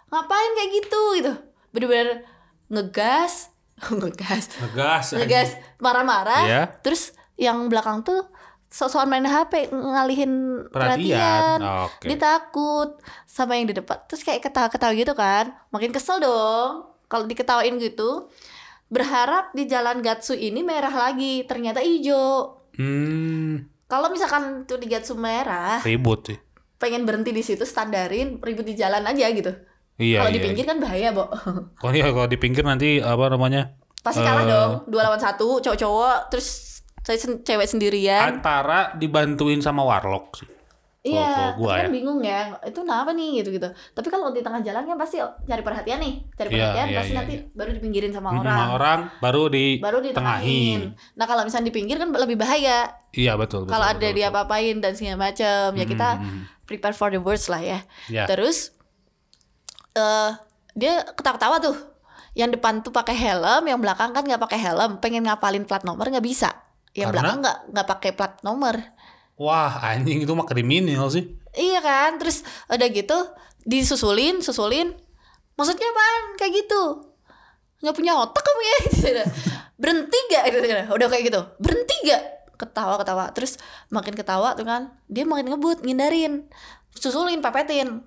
ngapain 0.08 0.52
kayak 0.54 0.70
gitu 0.72 1.02
gitu 1.18 1.34
bener-bener 1.72 2.30
ngegas 2.70 3.50
ngegas 3.92 4.54
Ngegas. 4.70 5.06
ngegas 5.16 5.50
marah-marah 5.80 6.44
Iya. 6.46 6.62
terus 6.80 7.18
yang 7.34 7.66
belakang 7.66 8.06
tuh 8.06 8.30
sok-sokan 8.74 9.06
main 9.08 9.22
HP 9.24 9.70
ngalihin 9.70 10.32
Perhatian. 10.66 11.62
perhatian, 11.62 11.86
Oke. 11.86 12.06
dia 12.06 12.18
takut 12.18 12.90
sama 13.24 13.54
yang 13.54 13.70
di 13.70 13.76
depan 13.76 14.02
terus 14.04 14.22
kayak 14.22 14.42
ketawa-ketawa 14.42 14.94
gitu 14.94 15.14
kan 15.14 15.54
makin 15.70 15.90
kesel 15.90 16.18
dong 16.18 16.90
kalau 17.06 17.24
diketawain 17.24 17.78
gitu 17.78 18.34
berharap 18.88 19.50
di 19.52 19.64
jalan 19.64 20.02
Gatsu 20.02 20.34
ini 20.34 20.62
merah 20.62 20.90
lagi 20.92 21.44
ternyata 21.44 21.80
hijau 21.80 22.60
Hmm, 22.74 23.70
kalau 23.86 24.10
misalkan 24.10 24.66
tuh 24.66 24.76
di 24.76 24.88
Gatsu 24.88 25.14
merah 25.14 25.78
ribut 25.80 26.26
sih. 26.26 26.38
pengen 26.76 27.06
berhenti 27.06 27.30
di 27.30 27.40
situ 27.40 27.62
standarin 27.64 28.42
ribut 28.42 28.66
di 28.66 28.74
jalan 28.74 29.02
aja 29.04 29.30
gitu 29.30 29.54
Iya, 29.94 30.18
kalau 30.18 30.32
di 30.32 30.40
iya. 30.40 30.46
pinggir 30.50 30.66
kan 30.66 30.78
bahaya 30.80 31.14
bo 31.14 31.30
Kalau 31.78 31.94
iya, 31.94 32.10
kalau 32.10 32.26
di 32.26 32.34
pinggir 32.36 32.66
nanti 32.66 32.98
apa 32.98 33.30
namanya? 33.30 33.78
pasti 34.02 34.20
kalah 34.20 34.42
Eh. 34.42 34.50
dong 34.50 34.72
dua 34.90 35.06
lawan 35.06 35.22
satu 35.22 35.62
cowok-cowok 35.62 36.18
terus 36.28 36.73
saya 37.04 37.18
sen- 37.18 37.44
cewek 37.44 37.68
sendirian 37.68 38.40
Antara 38.40 38.96
dibantuin 38.96 39.60
sama 39.60 39.84
warlock 39.84 40.40
sih. 40.40 40.50
Iya, 41.04 41.60
gua 41.60 41.84
kan 41.84 41.84
ya. 41.84 41.92
bingung 41.92 42.24
ya. 42.24 42.56
Itu 42.64 42.88
kenapa 42.88 43.12
nih 43.12 43.44
gitu-gitu. 43.44 43.68
Tapi 43.92 44.08
kalau 44.08 44.32
di 44.32 44.40
tengah 44.40 44.64
jalan 44.64 44.88
kan 44.88 44.96
pasti 44.96 45.20
cari 45.20 45.60
perhatian 45.60 46.00
nih, 46.00 46.14
cari 46.32 46.48
Iya, 46.48 46.56
perhatian 46.56 46.88
iya, 46.88 46.96
pasti 46.96 47.12
iya, 47.12 47.20
nanti 47.20 47.36
iya. 47.36 47.44
baru 47.52 47.70
dipinggirin 47.76 48.12
sama 48.16 48.30
orang. 48.32 48.56
Sama 48.56 48.72
orang 48.72 49.00
baru 49.20 49.44
di 49.52 49.84
Baru 49.84 50.00
ditengahin. 50.00 50.96
Nah, 51.20 51.28
kalau 51.28 51.44
misalnya 51.44 51.68
di 51.68 51.76
pinggir 51.76 52.00
kan 52.00 52.08
lebih 52.08 52.40
bahaya. 52.40 52.88
Iya 53.12 53.36
betul. 53.36 53.68
betul 53.68 53.76
Kalau 53.76 53.84
ada 53.84 54.00
betul. 54.00 54.16
dia 54.16 54.26
apa-apain 54.32 54.80
dan 54.80 54.96
segala 54.96 55.28
macam, 55.28 55.76
ya 55.76 55.84
kita 55.84 56.10
Hmm, 56.16 56.48
prepare 56.64 56.96
for 56.96 57.12
the 57.12 57.20
worst 57.20 57.52
lah 57.52 57.60
ya. 57.60 57.84
Ya. 58.08 58.24
Terus 58.24 58.72
eh 59.94 60.32
dia 60.72 61.04
ketawa-ketawa 61.12 61.60
tuh. 61.60 61.76
Yang 62.32 62.58
depan 62.58 62.80
tuh 62.80 62.90
pakai 62.90 63.14
helm, 63.14 63.68
yang 63.68 63.78
belakang 63.78 64.10
kan 64.10 64.24
nggak 64.24 64.40
pakai 64.40 64.58
helm, 64.58 64.98
pengen 64.98 65.28
ngapalin 65.28 65.68
plat 65.68 65.84
nomor 65.84 66.08
nggak 66.08 66.24
bisa. 66.24 66.63
Yang 66.94 67.10
Karena? 67.10 67.22
belakang 67.22 67.40
nggak 67.42 67.58
nggak 67.74 67.88
pakai 67.90 68.12
plat 68.14 68.34
nomor. 68.46 68.76
Wah 69.34 69.82
anjing 69.82 70.22
itu 70.22 70.34
mah 70.38 70.46
kriminal 70.46 71.10
sih. 71.10 71.26
Iya 71.54 71.82
kan, 71.82 72.22
terus 72.22 72.46
udah 72.70 72.88
gitu 72.90 73.18
disusulin, 73.66 74.42
susulin. 74.46 74.94
Maksudnya 75.54 75.86
apaan? 75.90 76.24
Kayak 76.38 76.54
gitu. 76.66 76.82
Nggak 77.82 77.96
punya 77.98 78.14
otak 78.18 78.42
kamu 78.42 78.62
ya? 78.64 78.78
Gitu. 79.04 79.24
Berhenti 79.76 80.18
gak? 80.32 80.44
Gitu, 80.48 80.64
gitu. 80.64 80.84
Udah 80.96 81.08
kayak 81.12 81.24
gitu. 81.28 81.42
Berhenti 81.60 81.96
gak? 82.08 82.22
Ketawa 82.56 82.96
ketawa. 82.96 83.28
Terus 83.36 83.60
makin 83.92 84.16
ketawa 84.16 84.56
tuh 84.56 84.64
kan, 84.64 84.96
dia 85.12 85.28
makin 85.28 85.52
ngebut, 85.52 85.84
ngindarin, 85.84 86.48
susulin, 86.96 87.44
pepetin. 87.44 88.00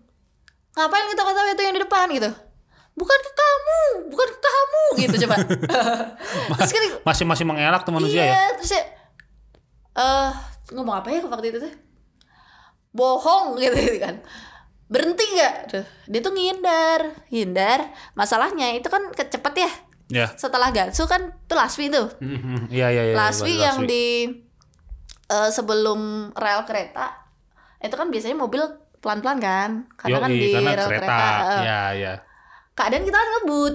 Ngapain 0.73 1.07
ketawa 1.12 1.28
ketawa 1.37 1.49
itu 1.52 1.62
yang 1.62 1.75
di 1.76 1.83
depan 1.85 2.07
gitu? 2.16 2.31
Bukan 2.97 3.19
ke 3.21 3.33
kamu, 3.33 3.79
bukan 4.09 4.29
ke 4.29 4.41
kamu 4.41 4.83
gitu 4.99 5.15
coba. 5.29 5.37
terus 6.59 6.73
kan 6.73 6.83
Masih 7.05 7.25
masih 7.29 7.45
mengelak 7.45 7.85
tuh 7.85 7.93
manusia 7.93 8.25
iya, 8.25 8.33
ya. 8.33 8.45
terus 8.57 8.73
ya 8.73 8.83
eh 9.97 10.31
ngomong 10.73 11.00
apa 11.00 11.09
ya 11.09 11.21
waktu 11.25 11.53
itu 11.53 11.59
tuh? 11.61 11.73
Bohong 12.91 13.55
gitu, 13.61 13.76
gitu 13.76 13.99
kan. 14.00 14.25
Berhenti 14.87 15.25
gak? 15.35 15.55
Tuh, 15.69 15.85
dia 16.07 16.21
tuh 16.23 16.33
ngindar, 16.33 17.00
hindar. 17.29 17.91
Masalahnya 18.15 18.73
itu 18.73 18.87
kan 18.87 19.11
kecepet 19.12 19.55
ya. 19.59 19.71
Ya. 20.07 20.26
Setelah 20.38 20.71
Gatsu 20.71 21.05
kan 21.05 21.35
tuh 21.45 21.59
Laswi 21.59 21.91
tuh. 21.91 22.07
Hmm, 22.23 22.38
hmm, 22.38 22.61
Iya 22.71 22.87
iya 22.88 23.03
iya. 23.11 23.15
Laswi 23.19 23.53
Laswi. 23.53 23.65
yang 23.67 23.79
di 23.83 24.07
eh, 25.26 25.50
sebelum 25.50 26.31
rel 26.33 26.62
kereta 26.62 27.26
itu 27.76 27.93
kan 27.93 28.09
biasanya 28.09 28.38
mobil 28.38 28.62
pelan-pelan 29.03 29.38
kan 29.38 29.71
karena 29.99 30.19
kan 30.23 30.31
di 30.31 30.49
karena 30.55 30.73
rel 30.73 30.87
kereta. 30.87 31.03
kereta, 31.03 31.26
eh, 31.26 31.61
Iya 31.61 31.83
iya. 31.99 32.12
Keadaan 32.76 33.02
kita 33.02 33.16
kan 33.16 33.28
ngebut 33.40 33.75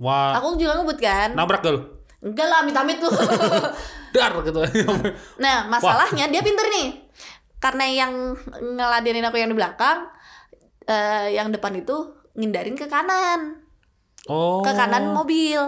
Wah. 0.00 0.40
aku 0.40 0.56
juga 0.56 0.80
ngebut 0.80 0.98
kan 0.98 1.36
Nabrak 1.36 1.60
gak 1.60 1.72
lu? 1.76 1.80
enggak 2.18 2.46
lah 2.50 2.66
amit-amit 2.66 2.98
lu 2.98 3.10
Dar 4.14 4.32
gitu. 4.40 4.60
Nah, 5.44 5.68
masalahnya 5.68 6.32
dia 6.32 6.40
pinter 6.40 6.64
nih. 6.72 6.96
Karena 7.60 7.84
yang 7.84 8.12
ngeladenin 8.56 9.26
aku 9.26 9.36
yang 9.36 9.50
di 9.52 9.58
belakang, 9.58 10.08
eh, 10.88 11.36
yang 11.36 11.52
depan 11.52 11.76
itu 11.76 11.92
ngindarin 12.38 12.78
ke 12.78 12.86
kanan, 12.86 13.58
oh. 14.30 14.64
ke 14.64 14.72
kanan 14.72 15.12
mobil. 15.12 15.60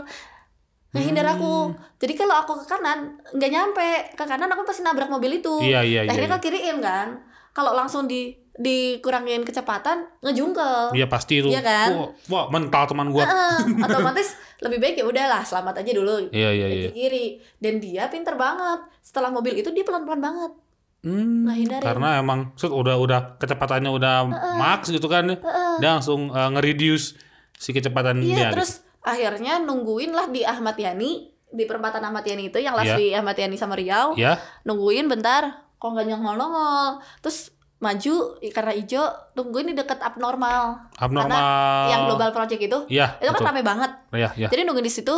Ngehindar 0.90 1.22
Hmm. 1.22 1.34
aku. 1.38 1.54
Jadi 2.02 2.18
kalau 2.18 2.34
aku 2.34 2.64
ke 2.64 2.66
kanan 2.66 3.20
nggak 3.30 3.50
nyampe 3.50 3.88
ke 4.18 4.24
kanan 4.26 4.50
aku 4.50 4.66
pasti 4.66 4.82
nabrak 4.82 5.06
mobil 5.06 5.38
itu. 5.38 5.62
Iya 5.62 5.86
iya 5.86 6.00
iya. 6.02 6.10
Akhirnya 6.10 6.34
iya. 6.34 6.36
ke 6.40 6.44
kiriin 6.50 6.78
kan. 6.82 7.20
Kalau 7.54 7.74
langsung 7.74 8.10
di 8.10 8.34
dikurangin 8.60 9.40
kecepatan 9.40 10.04
ngejungkel. 10.20 10.92
Iya 10.92 11.08
pasti 11.08 11.40
itu. 11.40 11.48
Iya 11.48 11.60
kan? 11.60 11.88
Wah, 11.96 12.08
wah, 12.28 12.44
mental 12.50 12.84
teman 12.84 13.08
gua. 13.08 13.24
Heeh, 13.24 13.58
otomatis 13.86 14.36
lebih 14.60 14.76
baik 14.78 14.94
ya 14.94 15.04
udahlah 15.04 15.40
selamat 15.40 15.80
aja 15.80 15.90
dulu 15.90 16.28
Iya 16.28 16.52
iya 16.52 16.68
iya. 16.68 16.88
kiri 16.90 17.26
dan 17.56 17.80
dia 17.80 18.04
pinter 18.06 18.36
banget 18.36 18.84
setelah 19.00 19.32
mobil 19.32 19.56
itu 19.56 19.72
dia 19.72 19.80
pelan 19.80 20.04
pelan 20.04 20.20
banget 20.20 20.52
Hmm, 21.00 21.48
Ngehindarin. 21.48 21.80
karena 21.80 22.20
emang 22.20 22.52
set 22.54 22.68
udah 22.68 22.92
udah 22.94 23.40
kecepatannya 23.40 23.88
udah 23.88 24.28
max 24.54 24.92
gitu 24.92 25.08
kan. 25.08 25.32
Dia 25.80 25.96
langsung 25.96 26.28
uh, 26.28 26.52
nge-reduce 26.52 27.16
si 27.56 27.72
kecepatan 27.72 28.20
Iya, 28.20 28.36
dia. 28.36 28.48
terus 28.52 28.84
akhirnya 29.00 29.56
nungguin 29.58 30.12
lah 30.12 30.28
di 30.28 30.44
Ahmad 30.44 30.76
Yani 30.76 31.24
di 31.48 31.64
perempatan 31.64 32.04
Ahmad 32.04 32.20
Yani 32.20 32.52
itu 32.52 32.60
yang 32.60 32.76
Iya. 32.76 32.84
Laswi 32.92 33.16
Ahmad 33.16 33.32
Yani 33.32 33.56
sama 33.56 33.80
Riau. 33.80 34.12
gitu. 34.12 34.20
Ya. 34.20 34.36
Nungguin 34.62 35.08
bentar, 35.08 35.48
kok 35.72 35.88
nggak 35.88 36.04
nongol-nongol. 36.06 37.00
Terus 37.18 37.48
maju 37.80 38.14
karena 38.46 38.72
hijau, 38.72 39.04
tungguin 39.32 39.66
di 39.66 39.74
dekat 39.74 39.98
abnormal. 39.98 40.84
Abnormal. 40.94 41.40
Yang 41.88 42.00
global 42.06 42.30
project 42.30 42.60
itu, 42.60 42.78
Iya. 42.86 43.16
itu 43.16 43.30
kan 43.30 43.40
betul. 43.40 43.48
rame 43.48 43.62
banget. 43.62 43.90
Iya, 44.12 44.28
iya. 44.36 44.48
Jadi 44.48 44.60
nungguin 44.62 44.84
di 44.84 44.92
situ, 44.92 45.14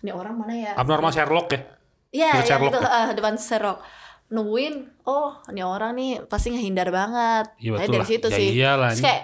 ini 0.00 0.10
orang 0.10 0.34
mana 0.34 0.54
ya? 0.54 0.72
Abnormal 0.74 1.10
Sherlock 1.10 1.50
ya. 1.50 1.60
Iya, 2.08 2.30
Dekat 2.32 2.38
yang 2.38 2.46
Sherlock 2.48 2.72
itu 2.72 2.80
eh, 2.80 3.08
depan 3.12 3.34
Sherlock. 3.36 3.78
Nungguin, 4.26 4.74
oh 5.04 5.38
ini 5.46 5.62
orang 5.62 5.94
nih 5.94 6.22
pasti 6.24 6.50
ngehindar 6.50 6.90
banget. 6.90 7.50
Iya, 7.58 7.70
Nah, 7.70 7.78
betul 7.80 7.92
dari 7.92 7.98
lah. 7.98 8.08
situ 8.08 8.26
Ya 8.28 8.36
sih. 8.36 8.48
iyalah, 8.52 8.88
Terus 8.88 8.98
ini. 8.98 9.04
kayak 9.04 9.22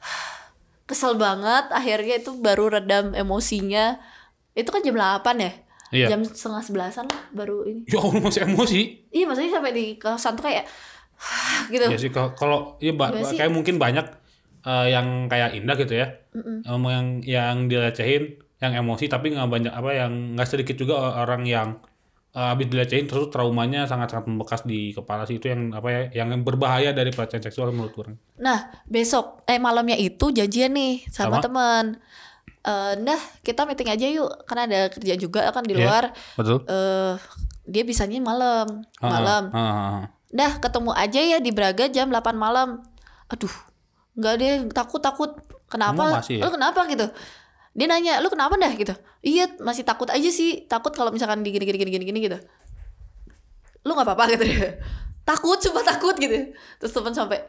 kesel 0.86 1.12
banget. 1.16 1.64
Akhirnya 1.70 2.14
itu 2.16 2.30
baru 2.34 2.64
redam 2.70 3.12
emosinya. 3.12 4.00
Itu 4.52 4.68
kan 4.68 4.80
jam 4.80 4.96
8 4.96 5.22
ya. 5.38 5.52
Iya. 5.88 6.06
Jam 6.10 6.20
setengah 6.22 6.60
sebelasan 6.60 7.04
lah 7.04 7.22
baru 7.30 7.64
ini. 7.64 7.84
Ya 7.84 7.96
Allah 7.98 8.16
masih 8.18 8.44
emosi. 8.44 8.80
Iya 9.08 9.24
maksudnya 9.24 9.52
sampai 9.54 9.72
di 9.72 9.86
kosan 9.96 10.36
tuh 10.36 10.44
kayak 10.44 10.68
gitu. 11.72 11.84
Ya 11.84 11.98
sih 11.98 12.10
kalau- 12.10 12.78
ya 12.78 12.92
ba- 12.92 13.10
sih? 13.12 13.36
kayak 13.36 13.50
mungkin 13.50 13.76
banyak 13.76 14.06
eh, 14.60 14.86
yang 14.90 15.26
kayak 15.26 15.54
Indah 15.54 15.76
gitu 15.76 15.94
ya. 15.94 16.06
Emang 16.64 16.92
yang 16.92 17.08
yang 17.22 17.56
dilecehin, 17.66 18.22
yang 18.58 18.74
emosi 18.76 19.06
tapi 19.06 19.30
nggak 19.30 19.48
banyak 19.48 19.72
apa 19.72 19.90
yang 19.92 20.12
nggak 20.34 20.48
sedikit 20.48 20.76
juga 20.76 20.94
orang 21.16 21.42
yang 21.42 21.68
eh, 22.30 22.42
habis 22.44 22.66
dilecehin 22.66 23.06
terus 23.06 23.28
traumanya 23.28 23.84
sangat-sangat 23.84 24.26
membekas 24.26 24.62
di 24.62 24.92
kepala 24.92 25.24
sih 25.24 25.36
itu 25.36 25.46
yang 25.46 25.72
apa 25.72 25.88
ya 25.88 26.00
yang 26.16 26.42
berbahaya 26.42 26.90
dari 26.90 27.08
pelecehan 27.08 27.40
seksual 27.40 27.70
menurut 27.70 27.94
orang. 27.96 28.16
Nah 28.36 28.58
besok 28.84 29.42
eh 29.44 29.56
malamnya 29.56 29.94
itu 29.94 30.28
janjian 30.28 30.70
nih 30.70 31.06
sama, 31.08 31.38
Sama? 31.38 31.42
teman. 31.42 31.84
Eh, 32.60 32.94
nah 32.98 33.16
kita 33.40 33.64
meeting 33.64 33.88
aja 33.88 34.06
yuk 34.06 34.28
karena 34.44 34.62
ada 34.66 34.80
kerja 34.88 35.14
juga 35.14 35.48
kan 35.48 35.62
di 35.62 35.72
Iya. 35.72 35.80
luar. 35.80 36.04
Betul? 36.34 36.58
eh 36.66 37.14
dia 37.64 37.82
bisanya 37.82 38.18
malam, 38.18 38.82
malam. 38.98 39.44
Ah, 39.48 39.58
ah, 39.58 39.72
ah. 39.94 40.04
Dah 40.28 40.60
ketemu 40.60 40.92
aja 40.92 41.20
ya 41.20 41.38
di 41.40 41.50
Braga 41.52 41.88
jam 41.88 42.12
8 42.12 42.36
malam. 42.36 42.84
Aduh, 43.32 43.52
nggak 44.16 44.34
deh 44.40 44.52
takut 44.72 45.00
takut. 45.00 45.30
Kenapa? 45.68 46.20
Masih 46.20 46.40
ya? 46.40 46.48
Lu 46.48 46.50
kenapa 46.52 46.84
gitu? 46.88 47.06
Dia 47.78 47.86
nanya, 47.86 48.18
lu 48.24 48.28
kenapa 48.32 48.56
dah 48.56 48.72
gitu? 48.72 48.92
Iya 49.20 49.56
masih 49.60 49.84
takut 49.84 50.08
aja 50.08 50.28
sih. 50.28 50.64
Takut 50.68 50.92
kalau 50.92 51.12
misalkan 51.12 51.40
di 51.44 51.52
gini 51.52 51.64
gini 51.64 51.78
gini 51.80 51.90
gini 51.92 52.04
gini 52.08 52.20
gitu. 52.28 52.38
Lu 53.84 53.92
nggak 53.96 54.08
apa-apa 54.08 54.36
gitu 54.36 54.44
dia. 54.48 54.80
Takut, 55.28 55.60
coba 55.60 55.84
takut 55.84 56.16
gitu. 56.16 56.56
Terus 56.80 56.92
teman 56.92 57.12
sampai 57.12 57.44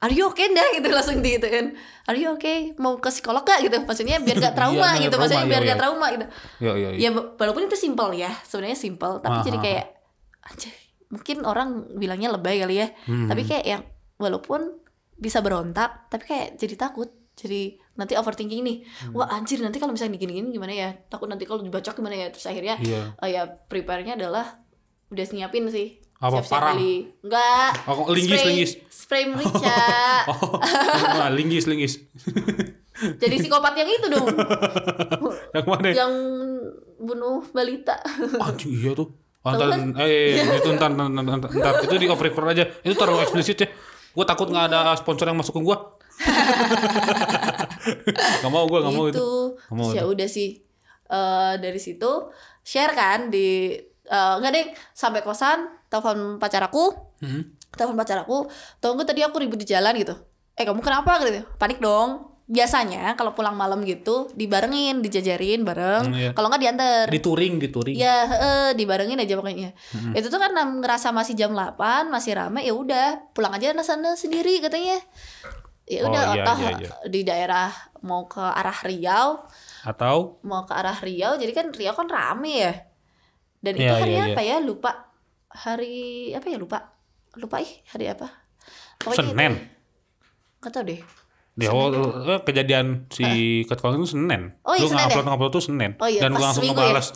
Are 0.00 0.12
you 0.16 0.32
okay 0.32 0.48
dah 0.48 0.64
gitu 0.72 0.88
langsung 0.88 1.20
di 1.20 1.36
gitu 1.36 1.44
kan 1.52 1.76
Are 2.08 2.16
you 2.16 2.32
okay 2.32 2.72
Mau 2.80 2.96
ke 2.96 3.12
psikolog 3.12 3.44
gak 3.44 3.60
gitu 3.60 3.84
Maksudnya 3.84 4.16
biar 4.24 4.40
gak 4.40 4.56
trauma 4.58 4.96
Iya, 4.96 5.04
gitu 5.04 5.12
trauma, 5.12 5.28
Maksudnya 5.28 5.44
iya, 5.44 5.52
biar 5.52 5.60
iya. 5.60 5.68
gak 5.68 5.80
trauma 5.84 6.06
gitu 6.08 6.26
Iya, 6.56 6.72
iya, 6.72 6.88
iya. 6.96 6.98
ya 7.04 7.10
walaupun 7.12 7.68
itu 7.68 7.76
simpel 7.76 8.08
ya 8.16 8.32
sebenarnya 8.48 8.80
simpel 8.80 9.20
tapi 9.20 9.36
Ah, 9.36 9.44
jadi 9.44 9.58
kayak 9.60 9.84
anjir 10.40 10.72
mungkin 11.10 11.42
orang 11.42 11.68
bilangnya 11.92 12.30
lebay 12.30 12.58
kali 12.58 12.78
ya 12.78 12.88
Hmm. 13.04 13.26
tapi 13.26 13.42
kayak 13.42 13.64
yang 13.64 13.82
walaupun 14.16 14.78
bisa 15.12 15.38
berontak 15.38 16.06
tapi 16.06 16.24
kayak 16.24 16.48
jadi 16.54 16.74
takut 16.80 17.10
jadi 17.32 17.74
nanti 17.94 18.14
overthinking 18.14 18.60
nih 18.60 18.78
Hmm. 19.02 19.12
wah 19.14 19.28
anjir 19.28 19.58
nanti 19.58 19.76
kalau 19.76 19.90
misalnya 19.90 20.14
gini-gini 20.14 20.48
gimana 20.48 20.70
ya 20.70 20.90
takut 21.04 21.26
nanti 21.26 21.44
kalau 21.44 21.60
dibacok 21.60 21.94
gimana 21.94 22.16
ya 22.16 22.26
terus 22.28 22.44
akhirnya 22.44 22.78
Iya. 22.78 23.02
oh 23.14 23.26
ya 23.26 23.42
prepare-nya 23.46 24.14
adalah 24.14 24.62
udah 25.08 25.24
nyiapin 25.28 25.66
sih 25.68 25.98
Apa, 26.16 26.36
Siap-siap 26.36 26.52
parang? 26.52 26.76
beli. 26.76 26.96
Enggak. 27.24 27.70
Oh, 27.88 28.12
linggis, 28.12 28.28
Spray- 28.36 28.48
linggis. 28.52 28.70
Spray 28.92 29.24
merica. 29.24 29.80
Oh, 30.28 30.60
nah, 31.16 31.32
linggis, 31.32 31.64
linggis. 31.64 31.96
Jadi 33.24 33.34
psikopat 33.38 33.72
yang 33.74 33.88
itu 33.88 34.06
dong. 34.06 34.28
yang 35.56 35.64
mana? 35.64 35.88
yang 35.88 36.12
bunuh 36.98 37.40
balita. 37.50 37.96
Anjing 38.36 38.68
iya 38.68 38.92
tuh. 38.92 39.08
Oh, 39.40 39.56
ntar, 39.56 39.72
eh, 40.04 40.36
eh, 40.36 40.60
itu 40.60 40.68
ntar, 40.76 40.92
ntar, 40.92 41.08
ntar, 41.08 41.24
ntar, 41.24 41.48
ntar. 41.48 41.74
itu 41.80 41.94
di 41.96 42.06
off 42.06 42.20
record 42.20 42.52
aja. 42.52 42.64
Itu 42.84 42.92
terlalu 42.92 43.24
eksplisit 43.24 43.56
ya. 43.56 43.68
Gue 44.12 44.24
takut 44.24 44.46
nggak 44.46 44.68
ada 44.68 44.92
sponsor 44.94 45.26
yang 45.26 45.40
masuk 45.40 45.56
ke 45.56 45.60
gue. 45.64 45.76
gak 48.44 48.52
mau 48.52 48.64
gue, 48.66 48.78
gak 48.80 48.92
mau 48.92 49.04
itu. 49.08 49.16
gitu. 49.16 49.30
Terus 49.56 49.96
ya 49.96 50.02
itu. 50.04 50.12
udah 50.12 50.28
sih. 50.28 50.50
Eh 51.10 51.52
dari 51.58 51.80
situ 51.80 52.10
share 52.60 52.92
kan 52.92 53.32
di 53.32 53.72
enggak 54.06 54.50
deh 54.52 54.66
sampai 54.92 55.22
kosan 55.22 55.70
telepon 55.86 56.36
pacar 56.36 56.66
aku 56.66 57.08
Hmm. 57.20 57.52
telepon 57.76 58.00
pacar 58.00 58.24
aku 58.24 58.48
tunggu 58.80 59.04
tadi 59.04 59.20
aku 59.20 59.44
ribut 59.44 59.60
di 59.60 59.68
jalan 59.68 59.92
gitu 59.92 60.16
eh 60.56 60.64
kamu 60.64 60.80
kenapa 60.80 61.20
gitu 61.20 61.44
panik 61.60 61.76
dong 61.76 62.29
biasanya 62.50 63.14
kalau 63.14 63.30
pulang 63.30 63.54
malam 63.54 63.86
gitu 63.86 64.26
dibarengin 64.34 64.98
dijajarin 64.98 65.62
bareng 65.62 66.10
Hmm, 66.10 66.18
iya. 66.18 66.30
kalau 66.34 66.50
nggak 66.50 66.58
diantar 66.60 67.06
Di 67.06 67.22
touring, 67.22 67.62
di 67.62 67.70
touring. 67.70 67.94
Ya, 67.94 68.26
heeh, 68.26 68.66
dibarengin 68.74 69.22
aja 69.22 69.38
pokoknya. 69.38 69.70
Itu 70.12 70.26
tuh 70.26 70.42
karena 70.42 70.66
ngerasa 70.66 71.14
masih 71.14 71.38
jam 71.38 71.54
8, 71.54 72.10
masih 72.10 72.34
rame, 72.34 72.66
ya 72.66 72.74
udah 72.74 73.30
pulang 73.30 73.54
aja 73.54 73.70
na 73.70 73.86
sana 73.86 74.18
sendiri 74.18 74.58
katanya. 74.58 74.98
Ya 75.86 76.02
Oh, 76.02 76.10
udah, 76.10 76.22
iya, 76.34 76.44
toh 76.44 76.58
iya, 76.58 76.70
iya. 76.76 76.90
di 77.06 77.20
daerah 77.22 77.70
mau 78.02 78.26
ke 78.26 78.38
arah 78.38 78.78
Riau, 78.82 79.42
Atau 79.82 80.38
mau 80.42 80.62
ke 80.62 80.70
arah 80.70 80.98
Riau, 80.98 81.34
jadi 81.34 81.50
kan 81.50 81.70
Riau 81.70 81.94
kan 81.94 82.06
rame 82.06 82.52
ya. 82.56 82.74
Dan 83.58 83.74
itu 83.74 83.86
Iya, 83.86 83.94
hari 83.94 84.12
iya, 84.12 84.24
apa 84.28 84.42
ya? 84.42 84.56
Lupa. 84.58 84.90
Hari 85.50 85.94
apa 86.32 86.46
ya? 86.46 86.56
Lupa. 86.58 86.78
Lupa 87.36 87.56
ih, 87.58 87.72
hari 87.90 88.06
apa? 88.06 88.26
Pokoknya 88.96 89.18
Senin. 89.22 89.52
Itu, 89.54 89.66
gak 90.60 90.70
tau 90.72 90.82
deh. 90.82 91.00
Awal 91.66 91.88
eh, 92.30 92.40
kejadian 92.40 92.86
si 93.10 93.26
Ketkong 93.66 94.00
itu 94.00 94.16
Senin. 94.16 94.56
Oh, 94.64 94.72
iya, 94.72 94.86
Lu 94.86 94.88
Senin 94.88 95.04
ngupload 95.04 95.26
ya? 95.26 95.30
ngupload 95.34 95.52
tuh 95.52 95.64
Senin. 95.64 95.90
Oh, 96.00 96.08
iya, 96.08 96.20
Dan 96.24 96.30
pas 96.32 96.42
langsung 96.48 96.64
ya? 96.64 96.70
ngebales. 96.72 97.06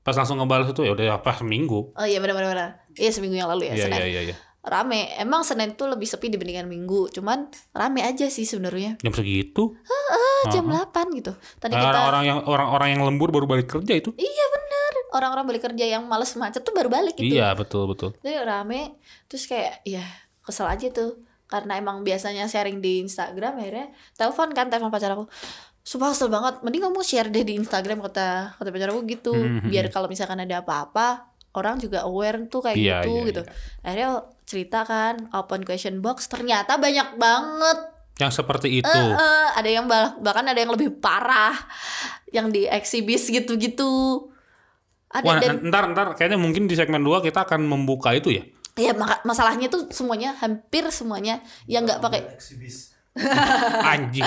Pas 0.00 0.16
langsung 0.16 0.36
ngebales 0.36 0.68
itu 0.68 0.80
ya 0.82 0.92
udah 0.92 1.06
apa 1.16 1.30
seminggu. 1.36 1.92
Oh 1.92 2.06
iya 2.08 2.18
benar-benar. 2.18 2.88
Iya 2.96 3.10
seminggu 3.12 3.36
yang 3.36 3.52
lalu 3.52 3.68
ya, 3.68 3.74
Iya 3.76 3.84
Senin. 3.86 4.00
iya 4.00 4.06
iya 4.08 4.20
iya. 4.32 4.36
Rame. 4.60 5.16
Emang 5.16 5.40
Senin 5.40 5.72
tuh 5.72 5.88
lebih 5.88 6.04
sepi 6.04 6.28
dibandingkan 6.28 6.68
Minggu. 6.68 7.08
Cuman 7.08 7.48
rame 7.72 8.04
aja 8.04 8.28
sih 8.28 8.44
sebenarnya. 8.44 9.00
Jam 9.00 9.12
segitu. 9.16 9.72
Ah, 9.88 10.52
jam 10.52 10.68
8 10.68 11.16
gitu. 11.16 11.32
Tadi 11.56 11.72
kita 11.72 11.88
Orang-orang 11.96 12.24
yang 12.28 12.38
orang-orang 12.44 12.88
yang 12.96 13.02
lembur 13.04 13.32
baru 13.32 13.48
balik 13.48 13.68
kerja 13.68 13.92
itu. 13.96 14.12
Iya 14.16 14.44
bener 14.52 14.92
Orang-orang 15.16 15.44
balik 15.48 15.62
kerja 15.64 15.84
yang 15.84 16.04
males 16.08 16.32
macet 16.36 16.60
tuh 16.60 16.72
baru 16.72 16.88
balik 16.92 17.16
gitu 17.16 17.34
Iya 17.34 17.52
betul 17.56 17.88
betul. 17.88 18.12
Jadi 18.20 18.36
rame 18.40 19.00
Terus 19.26 19.44
kayak 19.48 19.80
ya 19.84 20.04
kesel 20.40 20.68
aja 20.68 20.86
tuh 20.88 21.20
Karena 21.50 21.76
emang 21.76 22.06
biasanya 22.06 22.46
sharing 22.46 22.78
di 22.78 23.02
Instagram 23.02 23.58
Akhirnya 23.58 23.90
telepon 24.14 24.54
kan 24.54 24.70
Telepon 24.70 24.94
pacar 24.94 25.12
aku. 25.18 25.26
Sumpah 25.82 26.14
kesel 26.14 26.30
banget. 26.30 26.62
Mending 26.62 26.86
kamu 26.86 27.00
share 27.02 27.28
deh 27.28 27.42
di 27.42 27.58
Instagram 27.58 27.98
Kata 28.06 28.54
kata 28.54 28.70
pacar 28.70 28.94
aku 28.94 29.02
gitu. 29.10 29.34
Hmm, 29.34 29.66
hmm, 29.66 29.68
Biar 29.68 29.90
kalau 29.90 30.06
misalkan 30.06 30.38
ada 30.38 30.62
apa-apa 30.62 31.26
Orang 31.50 31.82
juga 31.82 32.06
aware 32.06 32.46
tuh 32.46 32.62
kayak 32.62 32.78
Iya, 32.78 32.96
gitu 33.02 33.10
iya, 33.10 33.26
gitu. 33.26 33.42
Akhirnya 33.82 34.10
cerita 34.46 34.86
kan 34.86 35.26
Open 35.34 35.66
question 35.66 35.98
box 35.98 36.30
Ternyata 36.30 36.78
banyak 36.78 37.18
banget. 37.18 37.78
Yang 38.20 38.32
seperti 38.44 38.84
itu. 38.84 38.86
Eh, 38.86 39.10
eh, 39.16 39.48
ada 39.56 39.70
yang 39.72 39.88
bah- 39.88 40.14
bahkan 40.20 40.44
ada 40.44 40.60
yang 40.60 40.70
lebih 40.70 41.00
parah. 41.00 41.56
Yang 42.30 42.46
di 42.52 42.62
eksibis 42.68 43.26
gitu-gitu. 43.32 44.28
Ada 45.10 45.26
Wah, 45.26 45.36
dan 45.42 45.58
ntar 45.66 45.90
ntar. 45.90 46.14
Kayaknya 46.14 46.38
mungkin 46.38 46.70
di 46.70 46.78
segmen 46.78 47.02
2 47.02 47.24
kita 47.24 47.42
akan 47.42 47.66
membuka 47.66 48.14
itu 48.14 48.30
ya. 48.30 48.44
Ya 48.76 48.92
masalahnya 49.24 49.66
tuh 49.66 49.90
semuanya 49.90 50.34
hampir 50.38 50.86
semuanya 50.90 51.42
yang 51.66 51.82
nggak 51.84 51.98
pakai 51.98 52.20
Eksibis. 52.36 52.94
Anjing. 53.90 54.22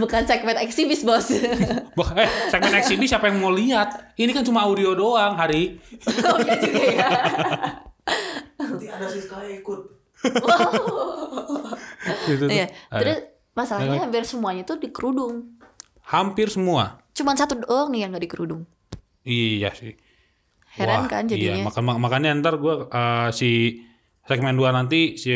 bukan 0.00 0.24
segmen 0.24 0.56
eksibis 0.64 1.04
bos 1.04 1.28
eh, 1.36 2.28
segmen 2.48 2.72
eksibis 2.72 3.12
siapa 3.12 3.28
yang 3.28 3.36
mau 3.36 3.52
lihat? 3.52 4.16
Ini 4.16 4.32
kan 4.32 4.40
cuma 4.40 4.64
audio 4.64 4.96
doang, 4.96 5.36
Hari. 5.36 5.76
oh 6.24 6.38
iya 6.40 6.54
juga 6.56 6.84
ya 6.88 7.08
Nanti 8.56 8.86
ada 8.88 9.06
sih 9.12 9.28
kayak 9.28 9.60
ikut. 9.60 9.80
Gitu 12.26 12.44
tuh. 12.44 12.48
Iya, 12.48 12.66
terus 12.88 13.18
masalahnya 13.52 14.08
hampir 14.08 14.24
semuanya 14.24 14.62
tuh 14.64 14.80
di 14.80 14.88
kerudung 14.88 15.60
Hampir 16.08 16.48
semua. 16.48 16.98
cuman 17.12 17.36
satu 17.36 17.60
doang 17.60 17.92
nih 17.92 18.08
yang 18.08 18.10
nggak 18.16 18.24
di 18.24 18.30
kerudung 18.30 18.62
Iya 19.20 19.68
sih. 19.76 19.92
Heran 20.70 21.00
Wah, 21.00 21.08
kan 21.08 21.22
Iya, 21.26 21.30
jadinya 21.56 21.66
maka, 21.66 21.80
mak- 21.80 21.98
makanya 21.98 22.30
ntar 22.38 22.54
gue 22.56 22.74
si 23.30 23.50
segmen 24.22 24.54
2 24.54 24.70
nanti 24.70 25.14
si 25.14 25.30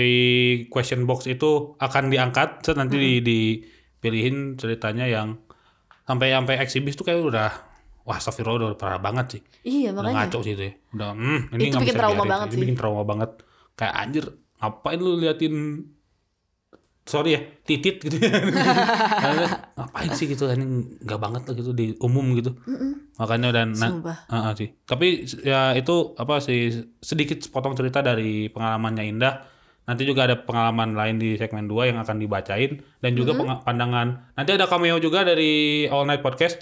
question 0.68 1.02
box 1.04 1.26
itu 1.26 1.74
akan 1.76 2.08
diangkat 2.08 2.62
set 2.62 2.78
nanti 2.78 2.94
di, 2.96 3.12
dipilihin 3.20 4.54
ceritanya 4.54 5.04
yang 5.04 5.40
sampai 6.04 6.30
sampai 6.30 6.54
eksibis 6.60 6.94
tuh 6.94 7.02
kayak 7.02 7.24
udah 7.24 7.50
wah 8.04 8.20
astagfirullah 8.20 8.76
udah 8.76 8.78
parah 8.78 9.00
banget 9.00 9.26
sih. 9.38 9.42
iya 9.64 9.88
Udah 9.90 10.04
makanya 10.04 10.28
ngaco 10.28 10.38
sih 10.40 10.52
itu 10.52 10.64
ya. 10.68 10.72
Udah 10.92 11.08
hmm, 11.16 11.40
ini 11.56 11.62
Itu 11.66 11.76
bikin 11.80 11.96
trauma 11.96 12.14
biarin 12.14 12.30
banget 12.30 12.46
Ini 12.46 12.54
sih. 12.54 12.60
bikin 12.62 12.76
trauma 12.76 13.02
banget. 13.02 13.30
Kayak 13.74 13.94
anjir 13.96 14.24
ngapain 14.60 14.98
lu 15.00 15.12
liatin 15.18 15.54
sorry 17.04 17.36
ya 17.36 17.40
titit 17.68 18.00
gitu 18.00 18.16
Karena, 18.16 19.68
ngapain 19.76 20.10
sih 20.16 20.24
gitu 20.24 20.48
ini 20.48 20.64
nggak 21.04 21.20
banget 21.20 21.42
lah 21.44 21.54
gitu 21.54 21.76
di 21.76 21.92
umum 22.00 22.32
gitu 22.32 22.56
makanya 23.20 23.52
dan 23.52 23.76
nah, 23.76 23.90
Sumpah. 23.92 24.16
Heeh 24.32 24.52
sih. 24.56 24.68
Tapi 24.82 25.08
ya 25.44 25.76
itu 25.76 26.16
apa 26.18 26.40
sih 26.40 26.72
sedikit 26.98 27.44
potong 27.52 27.76
cerita 27.78 28.00
dari 28.02 28.48
pengalamannya 28.50 29.04
Indah. 29.06 29.34
Nanti 29.84 30.08
juga 30.08 30.24
ada 30.24 30.40
pengalaman 30.40 30.96
lain 30.96 31.20
di 31.20 31.36
segmen 31.36 31.68
2 31.68 31.92
yang 31.92 32.00
akan 32.00 32.16
dibacain 32.16 32.80
dan 33.04 33.12
juga 33.12 33.36
penga- 33.36 33.60
pandangan. 33.60 34.32
Nanti 34.32 34.50
ada 34.56 34.64
cameo 34.64 34.96
juga 34.96 35.28
dari 35.28 35.84
All 35.92 36.08
Night 36.08 36.24
Podcast. 36.24 36.56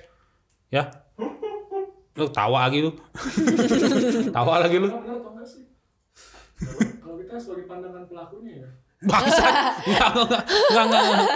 Ya. 0.74 0.90
Lu 2.18 2.26
tawa 2.34 2.66
lagi 2.66 2.82
lu. 2.82 2.90
tawa 4.36 4.58
lagi 4.66 4.76
lu. 4.82 4.90
Kalau 6.98 7.16
kita 7.22 7.38
sebagai 7.38 7.70
pandangan 7.70 8.10
pelakunya 8.10 8.66
ya. 8.66 8.81
Bangsa. 9.02 9.46
Enggak, 9.82 10.08
enggak, 10.14 10.42
enggak, 10.70 10.84
enggak, 10.86 11.02
enggak. 11.02 11.28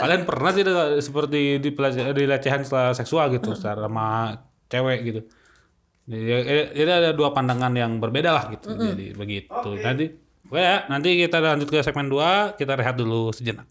Kalian 0.00 0.22
pernah 0.24 0.50
tidak 0.50 0.74
seperti 0.98 1.40
di 1.60 1.70
setelah 2.64 2.92
seksual 2.92 3.28
gitu 3.30 3.52
secara 3.52 3.84
sama 3.84 4.06
cewek 4.66 4.98
gitu. 5.04 5.20
Jadi, 6.06 6.24
ya- 6.24 6.68
ada 6.96 7.10
dua 7.12 7.30
pandangan 7.30 7.74
yang 7.74 7.98
berbeda 7.98 8.30
lah 8.30 8.44
gitu. 8.48 8.72
Jadi 8.72 9.12
begitu. 9.12 9.68
Nanti 9.76 10.06
oke 10.46 10.56
ya, 10.56 10.86
nanti 10.86 11.08
kita 11.18 11.42
lanjut 11.42 11.68
ke 11.68 11.82
segmen 11.82 12.06
2, 12.06 12.54
kita 12.54 12.72
rehat 12.74 12.94
dulu 12.94 13.34
sejenak. 13.34 13.66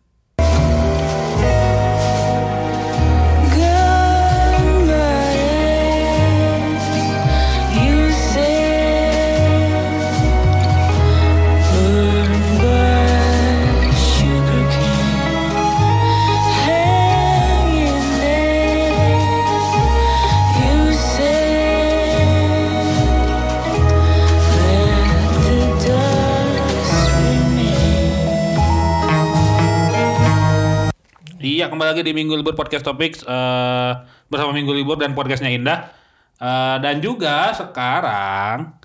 Iya, 31.56 31.72
kembali 31.72 31.88
lagi 31.96 32.04
di 32.04 32.12
Minggu 32.12 32.36
Libur 32.36 32.52
Podcast 32.52 32.84
Topics 32.84 33.24
eh, 33.24 33.92
bersama 34.28 34.52
Minggu 34.52 34.76
Libur 34.76 35.00
dan 35.00 35.16
podcastnya 35.16 35.56
Indah. 35.56 35.88
Eh, 36.36 36.78
dan 36.84 37.00
juga 37.00 37.56
sekarang 37.56 38.76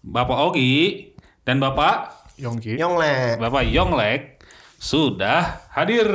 Bapak 0.00 0.38
Ogi 0.48 1.12
dan 1.44 1.60
Bapak 1.60 2.32
Yongki. 2.40 2.80
Yonglek. 2.80 3.36
Bapak 3.36 3.68
Yonglek 3.68 4.40
sudah 4.80 5.68
hadir 5.68 6.08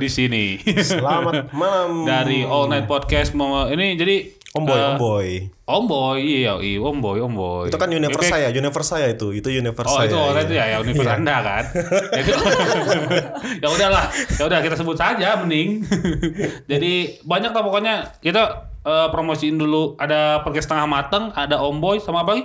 di 0.00 0.08
sini. 0.08 0.56
Selamat 0.80 1.52
malam. 1.60 2.08
Dari 2.08 2.48
All 2.48 2.72
Night 2.72 2.88
Podcast 2.88 3.36
mau 3.36 3.68
ini 3.68 3.92
jadi 4.00 4.32
Om 4.52 4.68
Boy, 4.68 4.76
eh, 4.76 4.84
Om 4.84 4.96
Boy. 5.00 5.28
Om 5.64 5.84
Boy, 5.88 6.18
iya, 6.20 6.52
iya, 6.60 6.76
Om 6.76 7.00
Boy, 7.00 7.18
Om 7.18 7.32
Boy. 7.32 7.66
Itu 7.72 7.80
kan 7.80 7.88
universe 7.88 8.20
Oke. 8.20 8.28
saya, 8.28 8.52
universe 8.52 8.84
saya 8.86 9.08
itu. 9.08 9.32
Itu 9.32 9.48
universe 9.48 9.88
Oh 9.88 9.96
saya. 9.96 10.06
itu 10.06 10.16
All 10.16 10.36
Night 10.36 10.50
iya. 10.50 10.60
ya, 10.60 10.64
ya 10.68 10.78
universe 10.78 11.08
Iya. 11.08 11.16
Anda 11.16 11.36
kan. 11.40 11.64
Itu 12.20 12.32
ya 13.58 13.68
udahlah, 13.70 14.04
ya 14.12 14.42
udah 14.44 14.58
kita 14.60 14.76
sebut 14.76 14.92
saja 14.94 15.40
mending. 15.40 15.80
Jadi 16.70 16.92
banyak 17.24 17.48
lah 17.48 17.62
pokoknya 17.62 17.94
kita 18.20 18.42
eh, 18.82 19.08
promosiin 19.08 19.56
dulu 19.56 19.96
ada 19.96 20.44
podcast 20.44 20.68
setengah 20.68 20.84
mateng, 20.84 21.24
ada 21.32 21.56
Om 21.58 21.76
Boy 21.80 21.96
sama 21.96 22.20
apa 22.20 22.36
lagi? 22.36 22.44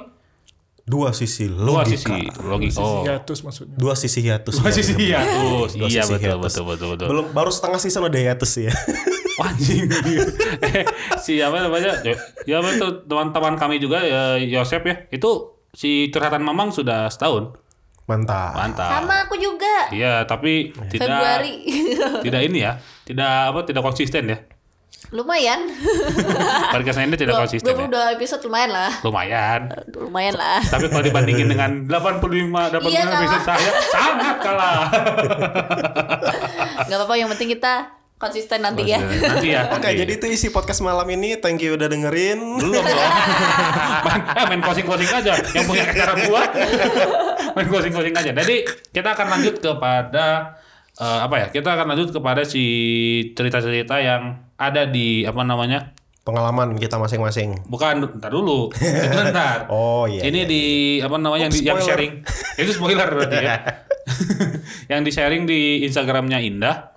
Dua 0.87 1.11
sisi 1.11 1.51
Dua 1.51 1.83
logika. 1.83 2.15
sisi 2.15 2.31
logika. 2.39 2.79
Oh. 2.79 3.03
Hiatus 3.03 3.43
maksudnya. 3.43 3.75
Dua 3.75 3.91
sisi 3.91 4.23
hiatus. 4.23 4.55
Dua 4.55 4.71
sisi 4.71 4.95
hiatus. 4.95 5.75
Dua 5.75 5.87
Iya 5.91 6.07
sisi 6.07 6.15
betul, 6.15 6.23
hiatus. 6.23 6.53
betul 6.55 6.63
betul 6.63 6.87
betul. 6.95 7.07
Belum 7.11 7.25
baru 7.35 7.51
setengah 7.51 7.75
season 7.75 8.07
udah 8.07 8.21
hiatus 8.23 8.51
ya. 8.57 8.71
Anjing. 9.39 9.85
eh, 10.63 10.83
siapa 11.15 11.61
namanya? 11.61 12.01
Ya 12.43 12.57
betul 12.59 13.05
teman-teman 13.05 13.53
kami 13.53 13.77
juga 13.77 14.01
ya 14.01 14.35
Yosep 14.35 14.81
ya. 14.83 14.95
Itu 15.09 15.53
si 15.69 16.09
curhatan 16.09 16.41
Mamang 16.41 16.69
sudah 16.69 17.05
setahun. 17.07 17.53
Mantap. 18.07 18.55
Mantap. 18.55 18.87
Sama 18.89 19.15
aku 19.23 19.35
juga. 19.35 19.91
Iya, 19.91 20.23
tapi 20.23 20.71
tidak 20.87 21.11
Februari. 21.11 21.55
tidak 22.23 22.41
ini 22.41 22.63
ya. 22.63 22.79
Tidak 23.03 23.51
apa 23.51 23.61
tidak 23.61 23.83
konsisten 23.83 24.25
ya. 24.25 24.39
lumayan. 25.07 25.67
Podcast 26.73 26.97
ini 26.97 27.13
tidak 27.13 27.37
konsisten 27.37 27.69
ya. 27.69 27.85
22 27.85 28.15
episode 28.17 28.41
lumayan 28.43 28.71
lah. 28.73 28.91
Lumayan. 29.03 29.61
Lumayan 29.93 30.35
lah. 30.35 30.59
Tapi 30.63 30.89
kalau 30.89 31.03
dibandingin 31.05 31.47
dengan 31.47 31.85
85 31.85 32.49
85 32.81 32.87
Iya, 32.87 33.01
kalah. 33.05 33.19
episode 33.21 33.43
saya 33.45 33.71
sangat 33.87 34.35
kalah. 34.41 34.79
Gak 36.87 36.97
apa-apa 36.97 37.13
yang 37.15 37.29
penting 37.29 37.53
kita 37.53 37.91
konsisten 38.17 38.65
nanti 38.65 38.89
ya. 38.89 38.99
Nanti 38.99 39.53
ya. 39.53 39.69
Oke, 39.77 39.93
jadi 39.93 40.09
itu 40.09 40.25
isi 40.25 40.49
podcast 40.49 40.81
malam 40.81 41.05
ini. 41.13 41.37
Thank 41.37 41.61
you 41.61 41.77
udah 41.77 41.85
dengerin. 41.85 42.57
belum 42.57 42.83
dong. 42.83 43.13
main, 44.05 44.21
eh, 44.33 44.45
main 44.49 44.61
closing-closing 44.65 45.09
aja 45.13 45.33
yang 45.53 45.65
punya 45.69 45.85
acara 45.85 46.13
gua. 46.25 46.41
main 47.53 47.67
closing-closing 47.69 48.13
aja. 48.17 48.31
Jadi 48.33 48.65
kita 48.89 49.13
akan 49.13 49.27
lanjut 49.37 49.61
kepada 49.61 50.57
eh, 50.97 51.19
apa 51.23 51.35
ya? 51.37 51.47
Kita 51.53 51.69
akan 51.77 51.85
lanjut 51.93 52.09
kepada 52.09 52.41
si 52.41 52.63
cerita-cerita 53.37 54.01
yang 54.01 54.41
ada 54.57 54.89
di 54.89 55.21
apa 55.23 55.45
namanya? 55.45 55.93
Pengalaman 56.25 56.75
kita 56.75 56.99
masing-masing. 56.99 57.69
Bukan, 57.71 58.19
ntar 58.19 58.33
dulu. 58.33 58.67
Itu 58.75 59.21
ntar. 59.31 59.63
Oh, 59.71 60.03
iya, 60.09 60.27
Ini 60.27 60.43
iya, 60.43 60.49
di 60.49 60.63
apa 60.99 61.15
namanya 61.15 61.47
yang, 61.47 61.53
di- 61.55 61.63
yang 61.63 61.79
sharing. 61.79 62.19
Itu 62.59 62.75
spoiler 62.75 63.07
berarti 63.07 63.37
ya. 63.39 63.55
yang 64.91 65.07
di 65.07 65.11
sharing 65.13 65.47
di 65.47 65.85
Instagramnya 65.87 66.43
Indah. 66.43 66.96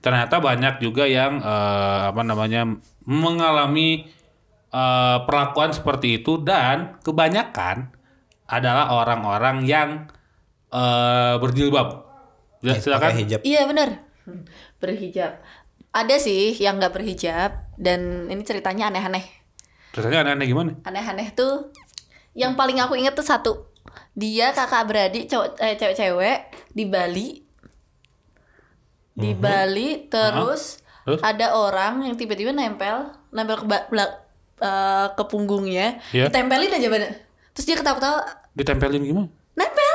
Ternyata 0.00 0.40
banyak 0.40 0.80
juga 0.80 1.04
yang 1.04 1.40
eh, 1.44 2.00
apa 2.12 2.22
namanya 2.24 2.64
mengalami 3.04 4.08
eh, 4.72 5.18
perlakuan 5.24 5.76
seperti 5.76 6.24
itu 6.24 6.40
dan 6.40 7.00
kebanyakan 7.04 7.92
adalah 8.48 8.90
orang-orang 8.96 9.68
yang 9.68 10.08
eh, 10.72 11.34
berjilbab. 11.36 12.08
Ya, 12.60 12.76
silakan. 12.76 13.12
Pakai 13.12 13.20
hijab. 13.24 13.40
Iya 13.44 13.64
bener 13.64 14.10
Hmm, 14.28 14.44
Berhijab. 14.78 15.40
Ada 15.90 16.22
sih 16.22 16.54
yang 16.60 16.78
nggak 16.78 16.94
berhijab 16.94 17.50
dan 17.80 18.30
ini 18.30 18.44
ceritanya 18.46 18.92
aneh-aneh. 18.92 19.26
Rasanya 19.96 20.22
aneh-aneh 20.22 20.46
gimana? 20.46 20.72
Aneh-aneh 20.86 21.34
tuh 21.34 21.74
yang 22.36 22.54
paling 22.54 22.78
aku 22.78 22.94
inget 22.94 23.16
tuh 23.16 23.26
satu. 23.26 23.52
Dia 24.14 24.54
kakak 24.54 24.86
beradik 24.86 25.26
cowok 25.26 25.58
eh, 25.58 25.74
cewek-cewek 25.74 26.38
di 26.70 26.84
Bali. 26.86 27.49
Di 29.12 29.30
Bali 29.32 30.06
terus, 30.06 30.78
Terus? 31.02 31.20
ada 31.20 31.52
orang 31.52 32.02
yang 32.02 32.14
tiba-tiba 32.14 32.50
nempel 32.50 33.10
nempel 33.28 33.56
ke 33.56 33.66
ba- 33.66 33.86
bela- 33.86 34.20
eh, 34.56 35.06
ke 35.10 35.22
punggungnya, 35.24 35.98
Iya. 36.10 36.28
ditempelin 36.28 36.70
aja 36.70 36.88
bener. 36.88 37.10
Terus 37.50 37.64
dia 37.64 37.76
ketawa-ketawa, 37.76 38.20
Ditempelin 38.52 39.02
gimana? 39.02 39.28
nempel. 39.52 39.94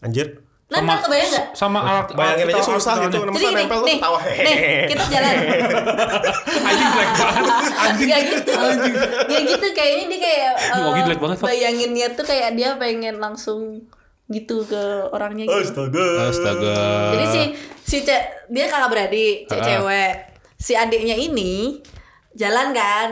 Anjir. 0.00 0.42
Nempel 0.66 0.96
kebayang 0.98 1.30
gak? 1.30 1.46
sama 1.52 1.78
alat 1.80 2.06
Bayangin 2.10 2.48
aja 2.48 2.64
susah 2.64 2.94
gitu. 2.98 3.18
Jadi 3.20 3.44
gini, 3.44 3.56
nempel 3.60 3.76
tuh 3.76 3.84
nih, 3.84 3.98
ketawa. 4.00 4.18
nih, 4.24 4.56
kita 4.88 5.04
jalan. 5.06 5.34
Anjing 6.68 6.88
jelek 6.88 7.10
banget. 7.12 7.44
Anjing. 7.76 8.08
Gak 8.08 8.20
gitu 8.24 8.52
Gak 9.28 9.42
gitu 9.44 9.66
Kayaknya 9.72 10.04
dia 10.08 10.18
kayak 10.18 10.52
jelek 10.96 11.20
banget, 11.20 11.36
Fak. 11.36 11.46
Bayanginnya 11.46 12.06
tuh 12.12 12.24
kayak 12.24 12.50
dia 12.56 12.68
pengen 12.76 13.16
langsung 13.18 13.84
gitu 14.28 14.62
ke 14.62 14.82
orangnya 15.08 15.44
gitu 15.44 15.58
Astaga. 15.88 16.06
Astaga. 16.28 16.76
Jadi 17.12 17.26
si 17.26 17.42
si 17.82 17.96
ce- 18.00 18.26
dia 18.48 18.66
kakak 18.66 18.90
beradik, 18.90 19.36
ce- 19.44 19.54
Ah. 19.54 19.64
cewek. 19.64 20.14
Si 20.56 20.72
adiknya 20.72 21.14
ini 21.14 21.82
jalan 22.32 22.70
kan, 22.70 23.08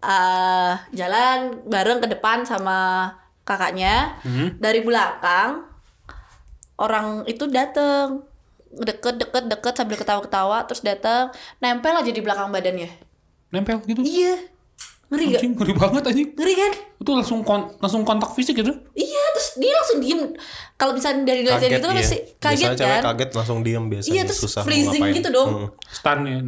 eh 0.00 0.72
jalan 0.92 1.38
bareng 1.64 1.98
ke 1.98 2.08
depan 2.08 2.42
sama 2.42 3.12
kakaknya. 3.42 4.16
Hmm. 4.20 4.56
Dari 4.56 4.80
belakang 4.80 5.68
orang 6.76 7.22
itu 7.24 7.46
dateng 7.46 8.24
deket 8.74 9.14
deket 9.16 9.46
deket 9.46 9.74
sambil 9.74 9.94
ketawa 9.94 10.20
ketawa 10.20 10.58
terus 10.66 10.82
datang 10.82 11.30
nempel 11.58 11.94
aja 11.94 12.08
di 12.08 12.18
belakang 12.18 12.50
badannya. 12.50 12.90
Nempel 13.48 13.78
gitu. 13.84 14.02
Iya, 14.02 14.50
ngeri 15.14 15.26
gak? 15.30 15.40
Anjing, 15.40 15.54
ngeri 15.54 15.72
banget 15.78 16.02
anjing. 16.10 16.28
Ngeri 16.34 16.54
kan? 16.58 16.72
Itu 16.98 17.10
langsung 17.14 17.38
kon 17.46 17.60
langsung 17.78 18.02
kontak 18.02 18.34
fisik 18.34 18.58
gitu. 18.58 18.74
Iya, 18.98 19.22
terus 19.38 19.48
dia 19.62 19.72
langsung 19.72 19.98
diem. 20.02 20.22
Kalau 20.74 20.92
misalnya 20.98 21.22
dari 21.22 21.46
Kaget 21.46 21.70
gitu 21.78 21.86
kan 21.86 21.94
iya. 21.94 22.02
pasti 22.02 22.18
kaget 22.42 22.68
Biasanya 22.74 22.90
kan? 22.90 23.02
kaget 23.14 23.30
langsung 23.38 23.58
diam 23.62 23.84
biasanya. 23.86 24.10
Iya, 24.10 24.22
terus 24.26 24.40
Susah 24.42 24.62
freezing 24.66 25.02
ngapain. 25.06 25.18
gitu 25.22 25.28
dong. 25.30 25.48
Hmm. 25.54 25.68
Stun 25.86 26.18
ya. 26.26 26.38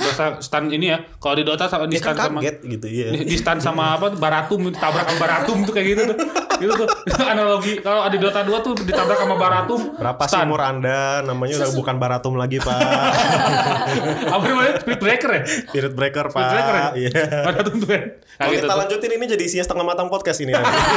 Dota 0.00 0.26
stun 0.40 0.64
ini 0.72 0.86
ya. 0.88 0.98
Kalau 1.20 1.34
di 1.36 1.44
Dota 1.44 1.64
sama 1.68 1.84
di 1.84 2.00
kan 2.00 2.16
stun 2.16 2.16
sama 2.16 2.38
kaget 2.40 2.56
gitu 2.64 2.86
ya. 2.88 3.06
di, 3.12 3.20
di 3.28 3.36
stun 3.36 3.58
sama 3.60 3.84
apa 4.00 4.06
Baratum 4.16 4.60
ditabrak 4.72 5.06
sama 5.12 5.18
Baratum 5.20 5.58
tuh 5.68 5.72
kayak 5.76 5.86
gitu 5.92 6.02
tuh. 6.08 6.16
Gitu 6.56 6.72
tuh. 6.72 6.88
Analogi 7.32 7.78
kalau 7.84 8.06
di 8.08 8.18
Dota 8.18 8.40
2 8.42 8.52
tuh 8.64 8.72
ditabrak 8.82 9.18
sama 9.18 9.36
Baratum. 9.36 9.80
Berapa 9.96 10.22
sih 10.26 10.36
stun. 10.36 10.46
umur 10.48 10.60
Anda? 10.64 11.22
Namanya 11.24 11.54
udah 11.62 11.70
bukan 11.76 11.96
Baratum 12.00 12.34
lagi, 12.40 12.58
Pak. 12.60 12.76
Apa 14.34 14.44
namanya? 14.44 14.72
Speed 14.80 15.00
breaker 15.00 15.30
ya? 15.30 15.42
Spirit 15.46 15.92
Breaker, 15.94 16.26
Pak. 16.30 16.40
Speed 16.40 16.52
breaker 16.52 16.74
ya? 16.74 16.88
Iya. 16.96 17.24
Baratum 17.44 17.74
tuh 17.82 17.88
kan. 17.88 18.02
Nah, 18.02 18.36
Kalau 18.36 18.52
gitu 18.52 18.60
kita 18.60 18.72
tuh. 18.72 18.80
lanjutin 18.84 19.10
ini 19.16 19.24
jadi 19.32 19.44
isinya 19.48 19.64
setengah 19.64 19.84
matang 19.84 20.08
podcast 20.08 20.38
ini. 20.44 20.52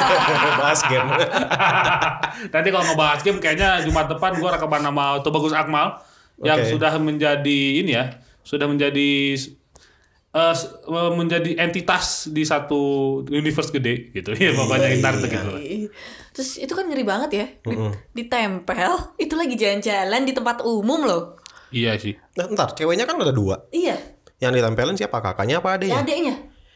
Bahas 0.62 0.82
game. 0.88 1.10
Nanti 2.52 2.68
kalau 2.72 2.86
ngebahas 2.88 3.20
game 3.24 3.40
kayaknya 3.40 3.70
Jumat 3.84 4.08
depan 4.12 4.36
gua 4.40 4.56
rekaman 4.56 4.82
sama 4.84 5.06
Tubagus 5.24 5.56
Akmal 5.56 6.00
yang 6.40 6.60
sudah 6.64 6.96
menjadi 7.00 7.60
ini 7.84 7.92
ya, 7.96 8.16
sudah 8.44 8.68
menjadi 8.68 9.36
eh, 10.32 10.56
eh, 10.86 11.12
menjadi 11.12 11.52
entitas 11.58 12.28
di 12.28 12.42
satu 12.42 12.80
universe 13.26 13.70
gede 13.70 14.12
gitu. 14.12 14.32
Ya 14.40 14.54
pokoknya 14.54 14.98
ntar 14.98 15.14
tuh 15.16 15.28
gitu. 15.28 15.50
Terus 16.32 16.50
itu 16.58 16.72
kan 16.72 16.86
ngeri 16.86 17.04
banget 17.04 17.30
ya. 17.32 17.46
Di- 17.60 17.78
Ditempel, 18.16 18.92
itu 19.18 19.34
lagi 19.34 19.56
jalan-jalan 19.56 20.22
di 20.24 20.32
tempat 20.32 20.62
umum 20.62 21.02
loh. 21.02 21.24
Iya 21.70 21.94
sih. 21.96 22.14
Nah, 22.34 22.50
ntar 22.50 22.74
ceweknya 22.74 23.04
kan 23.04 23.18
ada 23.18 23.30
dua. 23.30 23.70
Iya, 23.70 23.98
Yang 24.40 24.52
ditempelin 24.58 24.96
siapa? 24.96 25.20
Kakaknya 25.20 25.60
apa 25.60 25.70
ya 25.70 25.76
adeknya? 25.76 25.98
adeknya. 26.00 26.36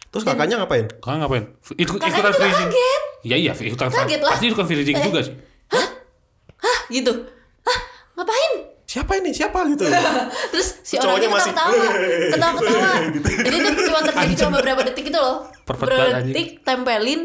Terus 0.10 0.24
kakaknya 0.24 0.56
ngapain? 0.60 0.86
Kalian 1.00 1.20
ngapain? 1.22 1.44
Ikut 1.74 1.98
Kakaknya 1.98 2.14
ikutan 2.14 2.34
freezing. 2.36 2.70
kaget. 2.70 3.02
Iya 3.24 3.36
iya, 3.40 3.52
ikutan 3.56 3.88
Kaget 3.90 4.22
lah. 4.22 4.34
Pasti 4.36 4.46
ikutan 4.46 4.68
freezing 4.68 4.98
Eh. 5.00 5.04
juga 5.04 5.20
sih. 5.24 5.36
Hah, 6.60 6.80
gitu. 6.88 7.12
Hah, 7.64 7.80
ngapain? 8.14 8.54
Siapa 8.94 9.12
ini? 9.18 9.34
Siapa 9.34 9.66
gitu? 9.68 9.90
Terus 10.54 10.68
si 10.86 10.96
Cowoknya 10.96 11.26
orangnya 11.26 11.30
masih- 11.34 11.50
ketawa-tawa, 11.50 11.94
ketawa-ketawa. 12.30 12.92
Jadi 13.46 13.56
itu 13.58 13.82
cuma 13.84 14.00
terjadi 14.04 14.34
cuma 14.38 14.52
beberapa 14.54 14.82
detik 14.86 15.06
itu 15.10 15.18
loh. 15.18 15.38
Perfect 15.66 15.88
Beberapa 15.90 16.06
banget, 16.06 16.24
detik 16.30 16.48
tempelin, 16.62 17.22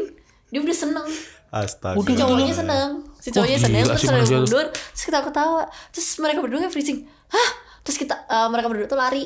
dia 0.49 0.59
udah 0.59 0.73
seneng. 0.75 1.07
Astaga. 1.49 1.97
Si 1.99 2.13
cowoknya 2.15 2.55
seneng, 2.55 2.87
si 3.15 3.29
cowoknya 3.29 3.57
Wah, 3.57 3.65
seneng 3.65 3.83
terus 3.85 4.01
tuh. 4.01 4.13
mundur, 4.35 4.65
terus 4.69 5.03
kita 5.03 5.19
ketawa, 5.21 5.61
terus 5.89 6.07
mereka 6.17 6.39
berdua 6.41 6.59
kayak 6.63 6.73
freezing. 6.73 6.99
Hah? 7.29 7.49
Terus 7.81 7.97
kita 7.97 8.15
eh, 8.17 8.47
mereka 8.49 8.65
berdua 8.65 8.85
tuh 8.85 8.97
lari. 8.97 9.25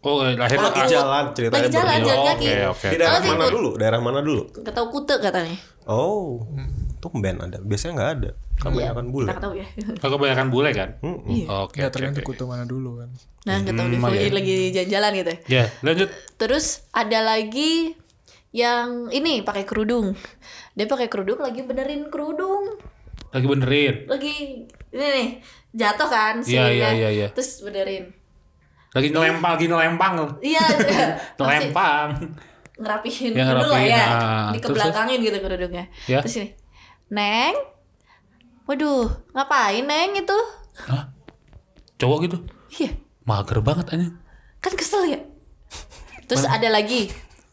Oh, 0.00 0.24
eh, 0.24 0.32
lahir 0.32 0.56
Lagi 0.56 0.84
jalan 0.86 1.24
ceritanya. 1.32 1.60
Lagi 1.60 1.68
jalan, 1.70 1.98
jalan 2.00 2.18
Oh, 2.18 2.26
kaki. 2.26 2.46
Oke, 2.46 2.60
oke. 2.72 2.86
Di 2.88 2.96
daerah 2.96 3.20
mana 3.22 3.44
dulu? 3.48 3.70
Daerah 3.76 4.00
mana 4.00 4.20
dulu? 4.20 4.42
Gak 4.54 4.72
tahu 4.72 4.86
kute 4.90 5.16
katanya. 5.16 5.56
Oh, 5.84 6.40
tumben 7.00 7.36
ada. 7.36 7.58
Biasanya 7.58 7.92
nggak 7.96 8.10
ada. 8.14 8.30
Kebanyakan 8.56 9.06
bule. 9.08 9.26
Kita 9.26 9.40
tahu 9.40 9.54
ya. 9.56 9.66
Kalau 9.96 10.12
kebanyakan 10.14 10.46
bule 10.48 10.70
kan? 10.70 10.88
Iya. 11.26 11.46
Oke. 11.64 11.76
Ya 11.76 11.86
oke, 11.86 11.90
tergantung 11.90 12.22
oke. 12.22 12.30
kutu 12.30 12.44
mana 12.44 12.64
dulu 12.64 13.00
kan. 13.00 13.08
Nah, 13.42 13.56
nggak 13.58 13.72
tahu 13.72 13.86
Hmm, 13.88 14.12
iya. 14.12 14.28
lagi 14.30 14.54
jalan-jalan 14.70 15.10
gitu. 15.16 15.30
ya. 15.30 15.38
Ya, 15.48 15.64
lanjut. 15.80 16.08
Terus 16.36 16.64
ada 16.90 17.18
lagi 17.20 17.96
yang 18.50 19.08
ini 19.08 19.40
pakai 19.40 19.64
kerudung. 19.64 20.12
Dia 20.72 20.84
pakai 20.84 21.08
kerudung 21.08 21.38
lagi 21.38 21.62
benerin 21.62 22.06
kerudung. 22.08 22.76
Lagi 23.30 23.46
benerin. 23.46 23.94
Lagi 24.04 24.34
ini 24.90 25.06
nih, 25.06 25.28
jatuh 25.72 26.06
kan 26.06 26.34
Iya, 26.38 26.68
sihirnya. 26.68 26.74
iya, 26.74 26.88
iya, 26.92 27.08
iya. 27.10 27.26
Terus 27.30 27.62
benerin. 27.62 28.10
Lagi 28.90 29.08
ngelempang, 29.08 29.54
lagi 29.54 29.66
ngelempang. 29.66 30.14
Iya, 30.42 30.64
masih 31.38 31.70
Ngelempang. 31.70 32.08
ngerapihin 32.74 33.36
Ya, 33.36 33.44
dulu 33.52 33.70
lah 33.70 33.82
ya. 33.82 34.04
ah. 34.08 34.48
Dikebelakangin 34.50 35.20
gitu 35.20 35.38
kerudungnya. 35.38 35.84
Ya. 36.08 36.24
Terus 36.24 36.34
ini, 36.40 36.48
Neng, 37.10 37.54
waduh, 38.64 39.10
ngapain 39.32 39.82
Neng 39.82 40.14
itu? 40.16 40.38
Hah? 40.86 41.10
Cowok 41.98 42.18
gitu. 42.24 42.36
Iya, 42.78 42.90
Mager 43.22 43.58
banget 43.60 43.90
aja. 43.90 44.08
kan 44.60 44.72
kesel 44.72 45.08
ya. 45.08 45.20
Terus 46.24 46.44
ada 46.44 46.68
lagi, 46.68 47.08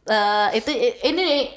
eh, 0.05 0.47
itu 0.53 0.69
ini 1.03 1.49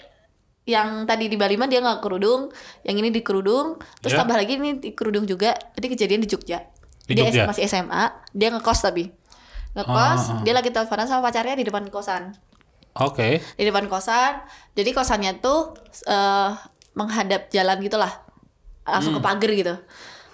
yang 0.62 1.02
tadi 1.04 1.26
di 1.26 1.34
Bali 1.34 1.54
mah 1.54 1.66
dia 1.66 1.78
nggak 1.78 2.00
kerudung, 2.00 2.48
yang 2.80 2.96
ini 2.96 3.10
di 3.10 3.20
kerudung, 3.20 3.74
terus 3.98 4.14
Ya. 4.14 4.22
tambah 4.22 4.34
lagi 4.34 4.56
ini 4.56 4.78
di 4.78 4.90
kerudung 4.90 5.26
juga. 5.26 5.52
Tadi 5.52 5.86
kejadian 5.88 6.22
di 6.22 6.28
Jogja. 6.28 6.62
Di 7.04 7.12
dia 7.12 7.26
Jogja? 7.26 7.44
masih 7.44 7.66
SMA, 7.66 8.04
dia 8.30 8.48
ngekos 8.48 8.80
tapi 8.80 9.10
ngekos, 9.70 10.42
dia 10.42 10.54
lagi 10.54 10.70
teleponan 10.70 11.04
sama 11.04 11.26
pacarnya 11.26 11.54
di 11.54 11.62
depan 11.62 11.84
kosan. 11.88 12.32
Oke. 12.90 13.38
di 13.54 13.62
depan 13.62 13.86
kosan 13.86 14.42
jadi 14.74 14.90
kosannya 14.90 15.38
tuh 15.38 15.78
eh 16.06 16.50
menghadap 17.00 17.48
jalan 17.48 17.80
gitulah. 17.80 18.12
Langsung 18.82 19.12
Hmm. 19.12 19.22
ke 19.22 19.26
pagar 19.26 19.50
gitu. 19.52 19.74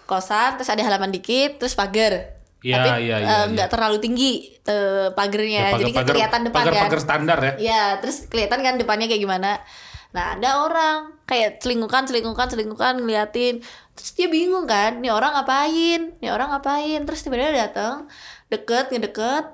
Kosan 0.04 0.54
terus 0.54 0.66
ada 0.66 0.82
halaman 0.82 1.10
dikit 1.10 1.58
terus 1.58 1.74
pagar. 1.74 2.34
Iya, 2.60 2.74
tapi 2.76 2.88
iya, 3.04 3.16
eh, 3.16 3.22
iya, 3.22 3.36
nggak 3.46 3.68
terlalu 3.68 3.98
tinggi 3.98 4.32
eh, 4.60 5.08
pagernya 5.12 5.70
Ya, 5.70 5.78
jadi 5.78 5.92
pagar- 5.92 6.10
kelihatan 6.10 6.40
depan 6.42 6.60
pagar- 6.60 6.74
kan 6.74 6.84
pagar 6.84 7.00
standar 7.00 7.38
ya. 7.38 7.52
ya 7.56 7.82
terus 7.96 8.26
kelihatan 8.26 8.58
kan 8.60 8.74
depannya 8.74 9.06
kayak 9.06 9.22
gimana. 9.22 9.62
Nah 10.10 10.34
ada 10.34 10.64
orang 10.64 10.98
kayak 11.22 11.60
celingkukan, 11.60 12.06
celingkukan, 12.06 12.46
celingkukan 12.48 12.98
ngeliatin. 12.98 13.62
Terus 13.92 14.10
dia 14.12 14.26
bingung 14.26 14.64
kan, 14.64 14.98
nih 14.98 15.08
orang 15.08 15.32
ngapain, 15.32 16.16
nih 16.18 16.30
orang 16.30 16.50
ngapain. 16.50 17.00
Terus 17.02 17.20
tiba-tiba 17.22 17.52
datang, 17.52 18.08
deket, 18.46 18.90
ngedeket, 18.90 19.44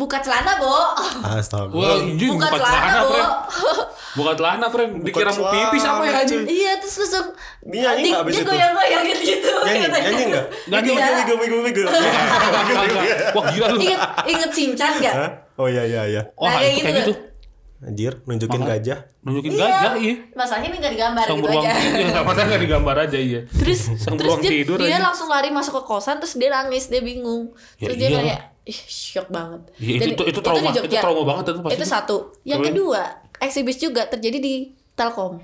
buka 0.00 0.18
celana, 0.18 0.56
Bo. 0.56 0.72
Astaga. 1.22 1.68
Wah, 1.70 2.00
anjing 2.00 2.32
buka 2.32 2.46
bukan 2.46 2.56
celana, 2.56 2.80
celana, 2.80 2.98
Bo. 2.98 3.10
friend. 3.10 3.30
Bukan 4.10 4.34
celana, 4.34 4.66
friend. 4.66 4.90
Dikira 5.00 5.30
mau 5.30 5.46
pipis 5.46 5.82
apa 5.84 6.02
ya 6.02 6.12
anjing? 6.18 6.42
iya, 6.48 6.72
terus 6.76 6.96
langsung 6.98 7.26
Dia 7.62 7.80
nyanyi 7.86 8.08
nggak 8.08 8.22
abis 8.22 8.32
dia 8.32 8.40
itu? 8.40 8.50
goyang-goyang 8.50 9.02
gitu. 9.06 9.50
Nyanyi, 9.60 9.86
nyanyi 9.86 10.22
enggak? 10.24 10.46
Nyanyi. 10.66 10.88
Wiggle, 10.90 11.14
wiggle, 11.36 11.60
wiggle, 11.60 11.60
wiggle, 11.62 11.88
wiggle. 12.82 13.14
Wah, 13.30 13.44
gila 13.48 13.66
lu. 13.68 13.78
Ingat 13.78 14.00
inget 14.26 14.50
cincang 14.50 14.94
gak? 14.98 15.14
Hah? 15.14 15.30
Oh 15.54 15.68
iya 15.68 15.82
iya 15.84 16.02
iya. 16.08 16.22
Wah, 16.34 16.48
Nah, 16.48 16.58
kayak 16.58 16.72
itu 16.72 16.80
kayak 16.80 16.96
gitu. 16.96 17.12
gitu. 17.12 17.28
Anjir, 17.80 18.12
nunjukin 18.22 18.60
gajah. 18.62 18.98
Nunjukin 19.20 19.52
gajah, 19.54 19.92
iya. 19.96 20.14
Masalahnya 20.34 20.68
ini 20.68 20.76
gak 20.78 20.92
digambar 20.92 21.24
Sang 21.24 21.32
gitu 21.34 21.44
beruang 21.46 21.64
aja. 21.64 21.72
tidur, 21.80 22.08
sama 22.12 22.30
nggak 22.36 22.60
digambar 22.60 22.96
aja 23.00 23.18
iya. 23.18 23.40
terus 23.50 23.80
Sang 23.96 24.16
terus 24.16 24.34
dia, 24.36 24.50
tidur 24.52 24.76
dia 24.76 24.88
aja. 24.90 24.98
langsung 25.00 25.28
lari 25.28 25.48
masuk 25.48 25.72
ke 25.74 25.82
kosan 25.86 26.20
terus 26.20 26.36
dia 26.36 26.48
nangis 26.50 26.88
dia 26.88 27.00
bingung 27.00 27.56
Ya 27.76 27.88
terus 27.88 27.96
dia 27.96 28.08
iyalah. 28.10 28.20
kayak 28.22 28.40
ih 28.70 28.78
shock 28.80 29.26
banget 29.28 29.66
Iya, 29.76 29.98
Dan 29.98 30.08
itu- 30.12 30.26
itu 30.28 30.40
trauma- 30.40 30.70
itu 30.70 30.78
Jogja. 30.80 31.00
trauma 31.00 31.22
banget 31.26 31.44
itu 31.48 31.60
pasti. 31.60 31.74
itu 31.74 31.84
satu 31.84 32.16
yang 32.42 32.62
kedua 32.62 33.02
eksibis 33.36 33.76
juga 33.76 34.06
terjadi 34.06 34.38
di 34.38 34.54
Telkom 34.92 35.42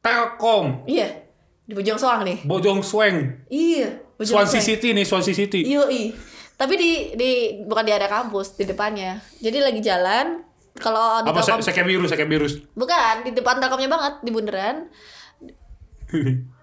Telkom, 0.00 0.86
iya 0.86 1.26
di 1.62 1.72
Bojong 1.72 1.96
Soang 1.96 2.22
nih 2.22 2.40
Bojong 2.42 2.80
Sweng, 2.80 3.44
iya 3.46 4.00
Bojong 4.14 4.32
Swansea 4.40 4.56
Soang. 4.56 4.68
City 4.72 4.88
nih, 4.90 5.04
Swansea 5.04 5.34
City. 5.34 5.60
Yoi. 5.62 6.14
Tapi 6.56 6.72
di 6.74 6.90
di 7.12 7.30
bukan 7.60 7.84
di 7.84 7.92
area 7.92 8.08
kampus, 8.08 8.56
di 8.56 8.64
depannya. 8.64 9.20
Jadi 9.36 9.60
lagi 9.60 9.76
jalan 9.78 10.40
kalau 10.72 11.20
di 11.20 11.28
Apa 11.28 11.42
Telkom 11.42 11.60
saya 11.60 11.74
kayak 11.74 11.84
virus, 11.86 12.08
kayak 12.10 12.30
virus. 12.30 12.52
bukan 12.72 13.14
di 13.22 13.32
depan 13.32 13.58
Telkomnya 13.58 13.90
banget 13.90 14.14
di 14.22 14.30
bundaran. 14.30 14.76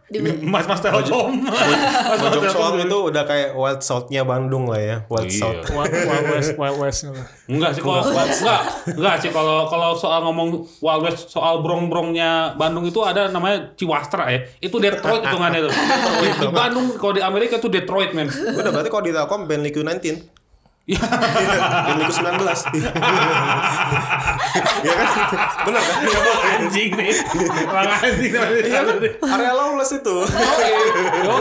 Mas 0.43 0.67
Mas 0.67 0.77
Telkom. 0.77 1.41
Mas 1.41 2.19
Mas 2.19 2.53
Telkom. 2.53 2.75
itu 2.77 2.97
udah 3.07 3.23
kayak 3.23 3.55
Wild 3.55 3.81
South-nya 3.81 4.21
Bandung 4.21 4.67
lah 4.67 4.77
ya. 4.77 4.95
Wild 5.07 5.31
Iya. 5.31 5.39
South. 5.39 5.63
Wild, 5.71 5.89
Wild 5.89 6.25
West, 6.29 6.51
Wild 6.59 6.77
West 6.77 6.99
lah. 7.07 7.25
Enggak 7.47 7.71
sih 7.73 7.81
kalau 7.81 8.01
enggak 8.03 8.61
enggak 8.93 9.15
sih 9.17 9.29
kalau 9.31 9.57
kalau 9.65 9.89
soal 9.95 10.19
ngomong 10.23 10.47
Wild 10.79 11.01
West 11.03 11.31
soal 11.31 11.63
brong-brongnya 11.63 12.53
Bandung 12.53 12.83
itu 12.83 12.99
ada 13.01 13.31
namanya 13.31 13.71
Ciwastra 13.73 14.27
ya. 14.27 14.39
Itu 14.59 14.77
Detroit 14.77 15.23
hitungannya 15.23 15.65
tuh. 15.65 15.73
Di, 16.19 16.27
di 16.43 16.47
Bandung 16.51 16.85
kalau 16.95 17.13
di 17.15 17.23
Amerika 17.23 17.57
itu 17.57 17.71
Detroit 17.71 18.11
men. 18.11 18.27
Udah 18.29 18.69
berarti 18.69 18.89
kalau 18.91 19.03
di 19.03 19.13
Telkom 19.15 19.47
band 19.47 19.63
Liku 19.63 19.81
19. 19.81 20.32
Iya. 20.83 20.99
Liku 21.95 22.11
19. 22.11 22.43
Iya 24.83 24.93
kan? 24.99 25.07
Benar 25.63 25.79
kan? 25.79 25.95
anjing 26.59 26.89
nih. 26.99 27.15
Orang 27.71 27.87
anjing. 28.03 28.31
Iya 28.67 28.79
kan? 28.83 28.97
Area 29.31 29.53
lawless 29.55 29.95
itu. 29.95 30.17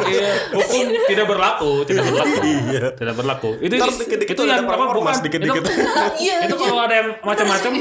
Iya, 0.02 0.30
hukum 0.54 0.86
tidak 1.10 1.26
berlaku, 1.26 1.82
tidak 1.82 2.06
berlaku. 2.06 2.38
Iya. 2.46 2.84
Tidak 2.94 3.14
berlaku. 3.18 3.50
Itu 3.58 3.74
itu 4.14 4.42
yang 4.46 4.62
apa 4.62 4.84
bukan? 4.94 5.14
dikit-dikit. 5.26 5.62
Itu, 5.66 5.70
Iya. 6.22 6.36
itu 6.46 6.54
kalau 6.54 6.78
ada 6.86 6.94
yang 6.94 7.08
macam-macam, 7.26 7.72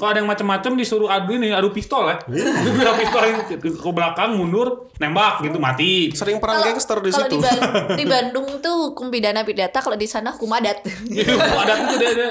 kalau 0.00 0.10
ada 0.10 0.18
yang 0.18 0.30
macam-macam 0.32 0.72
disuruh 0.74 1.06
adu 1.06 1.36
ini, 1.36 1.52
adu 1.52 1.68
pistol 1.68 2.08
ya. 2.08 2.16
Dia 2.24 2.72
bilang 2.72 2.96
pistol 2.96 3.20
ke 3.60 3.90
belakang 3.92 4.32
mundur, 4.32 4.88
nembak 4.96 5.44
gitu 5.44 5.60
mati. 5.60 6.08
Sering 6.10 6.40
perang 6.40 6.64
Kalau- 6.64 6.72
gangster 6.72 6.98
di 6.98 7.12
situ. 7.12 7.36
di, 7.36 7.38
Ban- 7.38 7.60
di 8.00 8.04
Bandung 8.08 8.48
tuh 8.58 8.96
hukum 8.96 9.12
pidana 9.12 9.44
pidata, 9.44 9.78
kalau 9.78 9.94
di 9.94 10.08
sana 10.08 10.32
hukum 10.32 10.48
adat. 10.50 10.80
Iya, 11.04 11.36
ada 11.36 11.72
tuh 11.84 11.96
dia, 12.00 12.10
dia. 12.16 12.30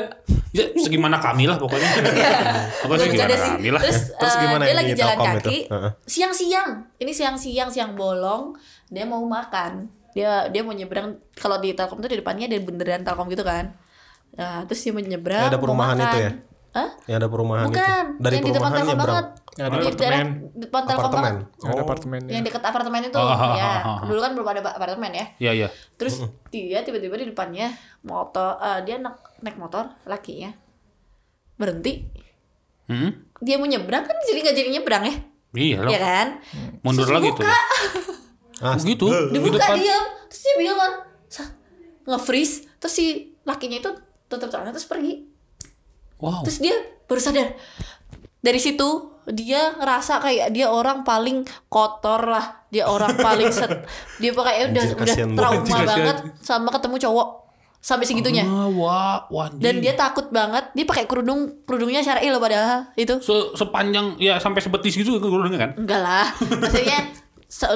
Ya, 0.49 0.65
segimana 0.73 1.21
kami 1.21 1.45
lah 1.45 1.61
pokoknya. 1.61 1.85
Pokoknya 2.81 2.89
Belum 2.89 2.97
segimana 3.05 3.29
ada 3.29 3.37
sih. 3.37 3.51
kami 3.53 3.69
lah. 3.69 3.81
Terus, 3.85 3.99
Terus 4.17 4.33
eh, 4.33 4.41
gimana 4.41 4.63
dia 4.65 4.73
lagi 4.73 4.93
jalan 4.97 5.13
itu? 5.13 5.25
kaki 5.29 5.57
siang-siang. 6.09 6.69
Ini 6.97 7.11
siang-siang 7.13 7.69
siang 7.69 7.91
bolong, 7.93 8.57
dia 8.87 9.05
mau 9.05 9.21
makan. 9.21 9.85
Dia 10.09 10.49
dia 10.49 10.65
mau 10.65 10.73
nyebrang 10.73 11.21
kalau 11.37 11.61
di 11.61 11.77
Telkom 11.77 12.01
tuh 12.01 12.09
di 12.09 12.17
depannya 12.17 12.49
ada 12.49 12.57
beneran 12.59 13.05
Telkom 13.05 13.29
gitu 13.29 13.45
kan. 13.45 13.77
Nah, 14.33 14.65
terus 14.65 14.81
dia 14.81 14.89
mau 14.89 15.01
nyebrang. 15.01 15.37
Ya, 15.39 15.49
ada 15.49 15.57
mau 15.57 15.63
perumahan 15.63 15.95
makan. 15.95 16.09
itu 16.09 16.17
ya? 16.17 16.31
Hah? 16.69 16.89
Yang 17.05 17.17
ada 17.17 17.27
perumahan 17.27 17.65
Bukan, 17.67 18.05
itu. 18.05 18.21
Dari 18.21 18.33
yang 18.35 18.45
di 18.45 18.51
depan 18.53 18.71
banget. 18.71 18.97
Ya, 19.57 19.63
ada 19.65 19.75
di 19.75 19.81
apartemen. 19.81 20.27
depan 20.55 20.81
Telkom 20.81 21.01
Apartemen. 21.01 21.23
banget. 21.35 21.45
Ada 21.59 21.71
Oh. 21.71 21.83
apartemennya. 21.83 22.31
Yang 22.31 22.43
dekat 22.45 22.63
apartemen 22.63 23.01
itu, 23.03 23.17
Oh, 23.17 23.27
ya. 23.51 23.71
Dulu 24.01 24.19
kan 24.19 24.31
belum 24.31 24.47
ada 24.47 24.61
apartemen 24.69 25.11
ya. 25.11 25.25
Iya, 25.37 25.51
iya. 25.55 25.67
Terus 25.95 26.15
dia 26.47 26.79
tiba-tiba 26.79 27.15
di 27.15 27.27
depannya 27.27 27.67
motor, 28.01 28.55
eh, 28.57 28.79
dia 28.83 28.95
naik, 28.97 29.17
naik 29.41 29.57
motor 29.57 29.89
lakinya 30.03 30.53
berhenti. 31.55 32.07
Hmm? 32.85 33.11
Dia 33.37 33.55
mau 33.55 33.65
nyebrang 33.65 34.01
kan 34.01 34.15
jadi 34.23 34.39
nggak 34.39 34.55
jadi 34.55 34.69
nyebrang 34.71 35.03
ya, 35.03 35.15
Iya 35.51 35.77
loh. 35.79 35.89
ya 35.89 35.99
kan? 35.99 36.27
Mundur 36.81 37.05
Terus 37.05 37.15
lagi 37.15 37.29
tuh. 37.33 37.45
Ah, 38.59 38.75
Begitu. 38.75 39.05
Di 39.07 39.31
Dibuka 39.31 39.55
depan. 39.57 39.75
diam, 39.75 40.03
terus 40.25 40.41
dia 40.41 40.53
bingung 40.55 40.75
kan, 40.75 40.93
nge-freeze, 42.05 42.55
terus 42.77 42.91
si 42.91 43.05
lakinya 43.43 43.77
itu 43.77 43.91
tutup 44.25 44.49
celana 44.49 44.69
terus 44.69 44.83
pergi. 44.83 45.28
Wow. 46.19 46.43
Terus 46.43 46.59
dia 46.59 46.75
baru 47.05 47.17
sadar. 47.17 47.47
Dari 48.39 48.59
situ 48.59 48.87
dia 49.25 49.75
ngerasa 49.75 50.19
kayak 50.19 50.47
dia 50.49 50.67
orang 50.67 51.03
paling 51.03 51.41
kotor 51.67 52.23
lah, 52.25 52.65
dia 52.67 52.83
orang 52.83 53.13
paling 53.15 53.49
set, 53.49 53.69
dia 54.21 54.31
pokoknya 54.31 54.69
udah 54.69 54.85
udah 54.95 55.15
trauma 55.37 55.59
banget. 55.61 55.85
banget 55.85 56.17
sama 56.39 56.69
ketemu 56.69 56.97
cowok 56.99 57.27
sampai 57.77 58.03
segitunya. 58.03 58.43
Ah, 58.43 58.67
wah, 58.67 59.29
wah. 59.29 59.47
Dan 59.53 59.79
dia 59.79 59.93
takut 59.93 60.27
banget, 60.29 60.73
dia 60.73 60.83
pakai 60.83 61.05
kerudung 61.05 61.61
kerudungnya 61.63 62.01
syar'i 62.01 62.27
loh 62.27 62.41
padahal 62.41 62.89
itu. 62.95 63.21
Se- 63.21 63.53
sepanjang 63.53 64.17
ya 64.17 64.35
sampai 64.35 64.59
sebetis 64.59 64.97
gitu 64.97 65.15
kerudungnya 65.15 65.69
kan? 65.69 65.71
Enggak 65.77 66.01
lah, 66.01 66.25
maksudnya 66.57 66.99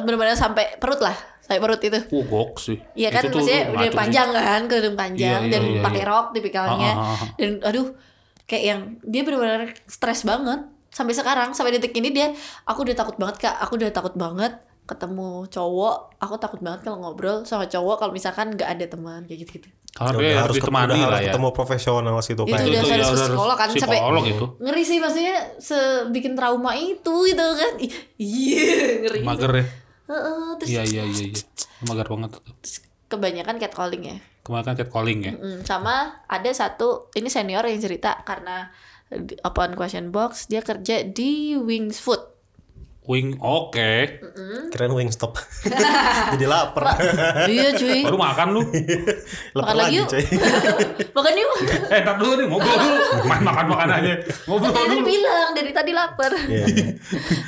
benar-benar 0.01 0.33
sampai 0.33 0.75
perut 0.75 0.99
lah, 0.99 1.13
sampai 1.39 1.61
perut 1.61 1.79
itu. 1.79 1.99
Oh, 2.09 2.25
gok 2.25 2.57
sih. 2.57 2.81
Iya 2.93 3.09
kan 3.09 3.29
Itu 3.29 3.39
maksudnya 3.39 3.61
udah 3.69 3.77
ngaco 3.77 3.87
sih. 3.87 3.99
panjang 3.99 4.27
kan, 4.33 4.61
kerudung 4.65 4.95
panjang 4.97 5.39
Iya, 5.39 5.47
iya, 5.47 5.51
dan 5.53 5.61
iya, 5.69 5.81
pakai 5.81 6.01
iya. 6.01 6.09
rok 6.09 6.25
tipikalnya. 6.33 6.91
Ah, 6.91 7.05
ah, 7.05 7.15
ah. 7.15 7.27
Dan 7.37 7.49
aduh, 7.61 7.87
kayak 8.43 8.63
yang 8.65 8.81
dia 9.01 9.21
benar-benar 9.21 9.61
stres 9.83 10.23
banget 10.23 10.63
sampai 10.89 11.11
sekarang, 11.11 11.49
sampai 11.51 11.73
detik 11.73 11.93
ini 11.93 12.09
dia 12.09 12.31
aku 12.63 12.83
udah 12.83 12.95
takut 12.95 13.15
banget 13.15 13.41
Kak, 13.41 13.55
aku 13.59 13.75
udah 13.75 13.89
takut 13.89 14.13
banget 14.13 14.53
ketemu 14.83 15.47
cowok, 15.47 16.19
aku 16.19 16.35
takut 16.35 16.59
banget 16.59 16.83
kalau 16.83 16.99
ngobrol 16.99 17.41
sama 17.43 17.65
cowok 17.65 17.95
kalau 17.97 18.11
misalkan 18.11 18.51
nggak 18.51 18.67
ada 18.67 18.85
teman 18.85 19.23
kayak 19.23 19.39
gitu-gitu. 19.41 19.71
Kalau 19.89 20.19
Ya 20.19 20.35
dia 20.35 20.41
harus 20.41 20.57
ditemani 20.57 20.97
udah 20.97 21.07
lah 21.07 21.19
ya. 21.19 21.31
ketemu 21.31 21.49
profesional 21.49 22.17
situ 22.19 22.41
Itu 22.41 22.49
kayak 22.49 22.65
udah 22.65 22.73
gitu. 22.73 22.81
harus 22.83 22.89
ya, 22.89 22.97
ke 22.97 23.05
harus 23.05 23.29
psikolog 23.29 23.55
kan, 23.55 23.67
sampai- 23.69 23.95
psikolog 23.95 24.23
itu. 24.27 24.45
Ngeri 24.59 24.83
sih 24.83 24.97
maksudnya 24.99 25.35
sebikin 25.57 26.33
trauma 26.33 26.71
itu 26.73 27.15
gitu 27.23 27.45
kan. 27.55 27.73
Ih, 27.79 27.93
Iya, 28.17 28.65
ngeri. 28.99 29.19
Mager 29.21 29.51
ya. 29.53 29.65
Heeh, 30.03 30.47
terus, 30.59 30.67
Iya 30.67 30.81
iya 30.83 31.03
iya 31.05 31.25
iya. 31.31 31.41
Mager 31.83 32.07
banget 32.09 32.31
kebanyakan 33.07 33.55
catcalling 33.57 34.03
ya. 34.03 34.17
Kemarin 34.43 34.65
kan 34.65 34.75
catcalling 34.77 35.19
ya. 35.21 35.33
Mm, 35.33 35.63
sama 35.63 35.95
ada 36.25 36.51
satu 36.51 37.07
ini 37.13 37.27
senior 37.27 37.63
yang 37.63 37.79
cerita 37.79 38.21
karena 38.21 38.67
di- 39.07 39.39
upon 39.39 39.71
question 39.73 40.09
box 40.09 40.45
dia 40.45 40.59
kerja 40.59 41.01
di 41.05 41.55
Wings 41.55 41.97
Food. 41.97 42.19
Wing 43.03 43.35
oke. 43.37 43.91
Keren 44.71 44.91
Wingstop. 44.91 45.35
Jadi 46.33 46.45
lapar. 46.45 46.95
iya 47.45 47.71
cuy. 47.71 47.99
Baru 47.99 48.15
makan 48.15 48.47
lu. 48.49 48.63
Lapar 49.55 49.59
Makan 49.65 49.75
lagi 49.77 49.95
yuk. 49.99 50.07
coy. 50.07 50.23
Makan 51.19 51.33
yuk. 51.35 51.51
Eh, 51.89 51.99
ntar 51.99 52.15
dulu 52.15 52.31
nih 52.33 52.47
ngobrol 52.47 52.71
dulu. 52.73 52.95
Main 53.25 53.43
makan 53.43 53.65
makan 53.67 53.89
aja. 53.93 54.13
Ngobrol 54.45 54.71
tadi 54.71 54.87
dulu. 54.93 55.03
bilang 55.05 55.49
dari 55.51 55.71
tadi 55.71 55.91
lapar. 55.91 56.31
Iya. 56.47 56.65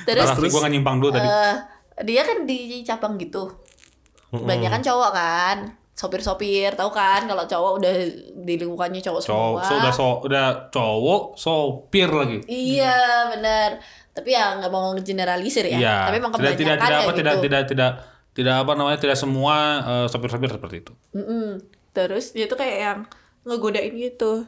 terus 0.03 0.27
Salah, 0.27 0.43
gua 0.45 0.59
nggak 0.59 0.73
nyimpang 0.75 0.95
dulu 0.97 1.11
tadi. 1.11 1.23
eh, 1.25 1.55
dia 2.03 2.21
kan 2.21 2.37
di 2.43 2.57
cabang 2.83 3.15
gitu. 3.15 3.43
Banyak 4.31 4.67
kan 4.69 4.83
cowok 4.83 5.11
kan. 5.13 5.57
Sopir-sopir, 5.95 6.75
tahu 6.75 6.91
kan 6.91 7.23
kalau 7.23 7.47
cowok 7.47 7.71
udah 7.79 7.93
di 8.43 8.53
lingkungannya 8.59 8.99
cowok 8.99 9.21
Cowok, 9.23 9.63
semua. 9.63 9.63
so, 9.63 9.73
udah 9.79 9.93
so, 9.95 10.07
udah 10.27 10.45
cowok 10.67 11.21
sopir 11.39 12.11
lagi. 12.11 12.43
Iya 12.51 13.31
benar. 13.31 13.79
Tapi 14.11 14.35
ya 14.35 14.59
nggak 14.59 14.71
mau 14.75 14.91
generalisir 14.99 15.63
ya. 15.71 15.79
Iya. 15.79 15.95
Tapi 16.11 16.15
emang 16.19 16.31
tidak 16.35 16.59
kebanyakan 16.59 16.59
tidak 16.59 16.77
tidak 16.83 16.99
apa 16.99 17.07
gitu. 17.07 17.19
tidak 17.23 17.35
tidak 17.39 17.63
tidak 17.71 17.91
tidak 18.35 18.55
apa 18.59 18.71
namanya 18.75 18.99
tidak 18.99 19.15
semua 19.15 19.55
eh, 19.87 20.07
sopir-sopir 20.11 20.51
seperti 20.51 20.75
itu. 20.83 20.93
Mm-mm. 21.15 21.63
Terus 21.95 22.35
dia 22.35 22.51
tuh 22.51 22.59
kayak 22.59 22.77
yang 22.83 22.99
ngegodain 23.47 23.95
gitu. 23.95 24.43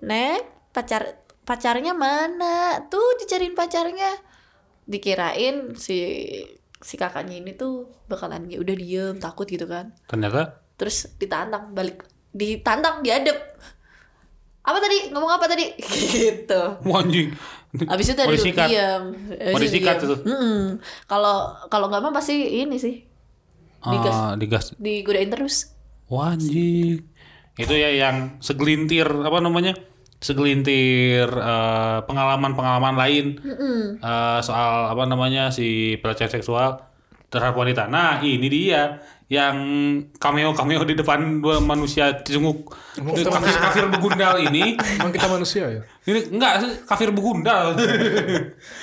Nek, 0.00 0.72
pacar 0.72 1.20
pacarnya 1.44 1.92
mana? 1.92 2.88
Tuh 2.88 3.20
dicariin 3.20 3.52
pacarnya. 3.52 4.16
Dikirain 4.88 5.76
si 5.76 6.00
si 6.82 6.98
kakaknya 6.98 7.38
ini 7.38 7.54
tuh 7.54 7.88
bakalan 8.10 8.50
ya 8.50 8.58
udah 8.58 8.74
diem 8.74 9.16
takut 9.22 9.46
gitu 9.46 9.64
kan. 9.70 9.94
Ternyata 10.10 10.60
Terus 10.76 11.14
ditantang 11.16 11.72
balik 11.72 12.02
ditantang 12.34 13.06
diadep. 13.06 13.38
Apa 14.62 14.78
tadi? 14.78 15.10
Ngomong 15.14 15.30
apa 15.38 15.46
tadi? 15.46 15.70
gitu. 16.18 16.62
anjing. 16.82 17.34
Abis 17.88 18.12
itu 18.12 18.22
disikat. 18.28 18.68
diem. 18.68 19.04
Abis 19.54 19.70
itu. 19.72 20.14
Kalau 21.06 21.56
kalau 21.70 21.86
nggak 21.88 22.02
mah 22.02 22.12
pasti 22.12 22.62
ini 22.62 22.76
sih 22.76 23.12
digas. 23.82 24.14
Ah, 24.14 24.34
digas. 24.38 24.64
digodain 24.78 25.30
terus. 25.30 25.74
Wah, 26.06 26.36
anjing. 26.36 27.02
Itu 27.58 27.74
ya 27.74 27.90
yang 27.90 28.38
segelintir 28.38 29.06
apa 29.06 29.38
namanya? 29.42 29.74
Segelintir 30.22 31.26
eh, 31.26 31.98
pengalaman-pengalaman 32.06 32.94
lain 32.94 33.26
eh, 33.98 34.38
soal 34.40 34.94
apa 34.94 35.02
namanya 35.10 35.50
si 35.50 35.98
pelecehan 35.98 36.30
seksual 36.30 36.92
terhadap 37.32 37.56
wanita. 37.56 37.88
Nah, 37.88 38.20
ini 38.20 38.44
dia 38.52 39.00
yang 39.32 39.56
cameo-cameo 40.20 40.84
di 40.84 40.92
depan 40.92 41.40
dua 41.40 41.56
manusia 41.64 42.20
cunguk 42.20 42.76
kafir, 43.00 43.56
kafir 43.56 43.84
begundal 43.88 44.36
ini. 44.36 44.76
Emang 44.76 45.08
kita 45.08 45.32
manusia 45.32 45.64
ya? 45.72 45.82
Ini 46.04 46.28
enggak 46.28 46.84
kafir 46.84 47.08
begundal. 47.08 47.72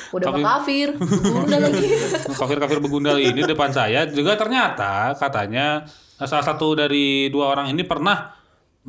Udah 0.09 0.33
mah 0.33 0.57
kafir. 0.57 0.97
Udah 0.97 1.59
lagi. 1.61 1.85
kafir-kafir 2.41 2.81
begundal 2.81 3.21
ini 3.21 3.45
depan 3.45 3.69
saya 3.69 4.09
juga 4.09 4.33
ternyata 4.33 5.13
katanya 5.13 5.85
salah 6.17 6.41
satu 6.41 6.73
dari 6.73 7.29
dua 7.29 7.53
orang 7.53 7.69
ini 7.69 7.85
pernah 7.85 8.38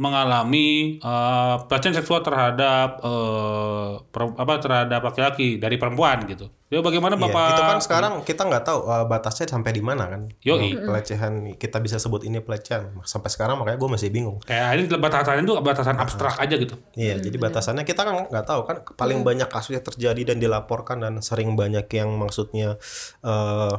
mengalami 0.01 0.97
eh, 0.97 1.57
pelecehan 1.69 1.93
seksual 2.01 2.25
terhadap 2.25 3.05
eh, 3.05 3.91
per- 4.09 4.37
apa 4.41 4.53
terhadap 4.57 5.01
laki-laki 5.05 5.61
dari 5.61 5.77
perempuan 5.77 6.25
gitu. 6.25 6.49
Ya 6.71 6.79
bagaimana 6.87 7.19
Iya, 7.19 7.27
Bapak 7.27 7.47
itu 7.51 7.63
kan 7.67 7.79
sekarang 7.83 8.13
kita 8.23 8.43
nggak 8.47 8.63
tahu 8.63 8.87
uh, 8.87 9.03
batasnya 9.03 9.51
sampai 9.51 9.75
di 9.75 9.83
mana 9.83 10.07
kan. 10.07 10.31
Kalau 10.39 10.63
Pelecehan 10.87 11.33
kita 11.59 11.83
bisa 11.83 11.99
sebut 11.99 12.23
ini 12.23 12.39
pelecehan. 12.39 12.95
Sampai 13.03 13.27
sekarang 13.27 13.59
makanya 13.59 13.75
gue 13.75 13.91
masih 13.91 14.07
bingung. 14.15 14.39
kayak 14.47 14.79
ini 14.79 14.87
batasannya 14.87 15.43
itu 15.43 15.59
batasan 15.59 15.99
abstrak 15.99 16.39
aja 16.39 16.55
gitu. 16.55 16.79
Iya, 16.95 17.19
jadi 17.19 17.37
batasannya 17.43 17.83
kita 17.83 18.07
kan 18.07 18.15
nggak 18.31 18.47
tahu 18.47 18.61
kan 18.71 18.77
paling 18.95 19.27
banyak 19.27 19.51
kasus 19.51 19.75
yang 19.75 19.83
terjadi 19.83 20.23
dan 20.31 20.39
dilaporkan 20.39 21.03
dan 21.03 21.19
sering 21.19 21.59
banyak 21.59 21.91
yang 21.91 22.15
maksudnya 22.15 22.79
eh 23.27 23.75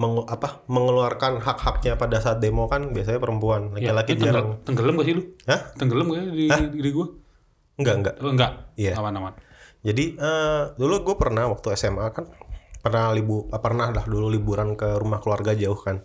meng- 0.00 0.24
apa 0.24 0.64
mengeluarkan 0.64 1.44
hak-haknya 1.44 2.00
pada 2.00 2.16
saat 2.18 2.40
demo 2.40 2.64
kan 2.66 2.88
biasanya 2.88 3.20
perempuan 3.20 3.76
laki-laki 3.76 4.16
Ini 4.16 4.20
jarang. 4.24 4.64
tenggelam, 4.64 4.64
tenggelam 4.64 4.94
gak 4.96 5.06
sih 5.06 5.14
lu? 5.14 5.22
Hah? 5.44 5.60
Tenggelam 5.76 6.06
gak 6.08 6.16
ya 6.16 6.24
di, 6.24 6.44
di 6.48 6.64
diri 6.80 6.90
gua? 6.90 7.06
Enggak 7.76 7.94
enggak. 7.96 8.14
Oh, 8.20 8.32
enggak. 8.32 8.52
Iya. 8.76 8.92
Aman-aman. 8.96 9.32
Jadi 9.80 10.04
eh, 10.16 10.62
dulu 10.76 10.94
gue 11.04 11.16
pernah 11.16 11.48
waktu 11.48 11.72
SMA 11.72 12.06
kan 12.12 12.28
pernah 12.80 13.12
libu 13.12 13.48
pernah 13.60 13.92
lah 13.92 14.04
dulu 14.04 14.32
liburan 14.32 14.72
ke 14.72 14.96
rumah 14.96 15.20
keluarga 15.20 15.52
jauh 15.52 15.76
kan. 15.76 16.00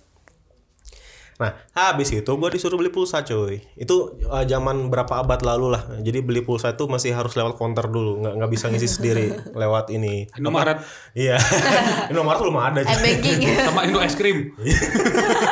Nah 1.36 1.52
habis 1.76 2.16
itu 2.16 2.32
gue 2.32 2.50
disuruh 2.56 2.80
beli 2.80 2.92
pulsa 2.92 3.22
cuy. 3.28 3.60
Itu 3.76 4.16
eh, 4.24 4.46
zaman 4.48 4.88
berapa 4.88 5.20
abad 5.20 5.44
lalu 5.44 5.76
lah. 5.76 5.84
Jadi 6.00 6.24
beli 6.24 6.40
pulsa 6.42 6.72
itu 6.72 6.88
masih 6.88 7.12
harus 7.12 7.36
lewat 7.36 7.60
counter 7.60 7.92
dulu, 7.92 8.24
nggak 8.24 8.34
nggak 8.40 8.52
bisa 8.52 8.66
ngisi 8.72 8.88
sendiri 8.88 9.26
lewat 9.62 9.92
ini. 9.92 10.32
Indomaret 10.40 10.80
Iya. 11.12 11.36
Indomaret 12.12 12.40
belum 12.40 12.58
ada. 12.60 12.80
Banking. 12.88 13.40
sama 13.60 13.82
Indo 13.84 14.00
es 14.00 14.16
krim. 14.16 14.56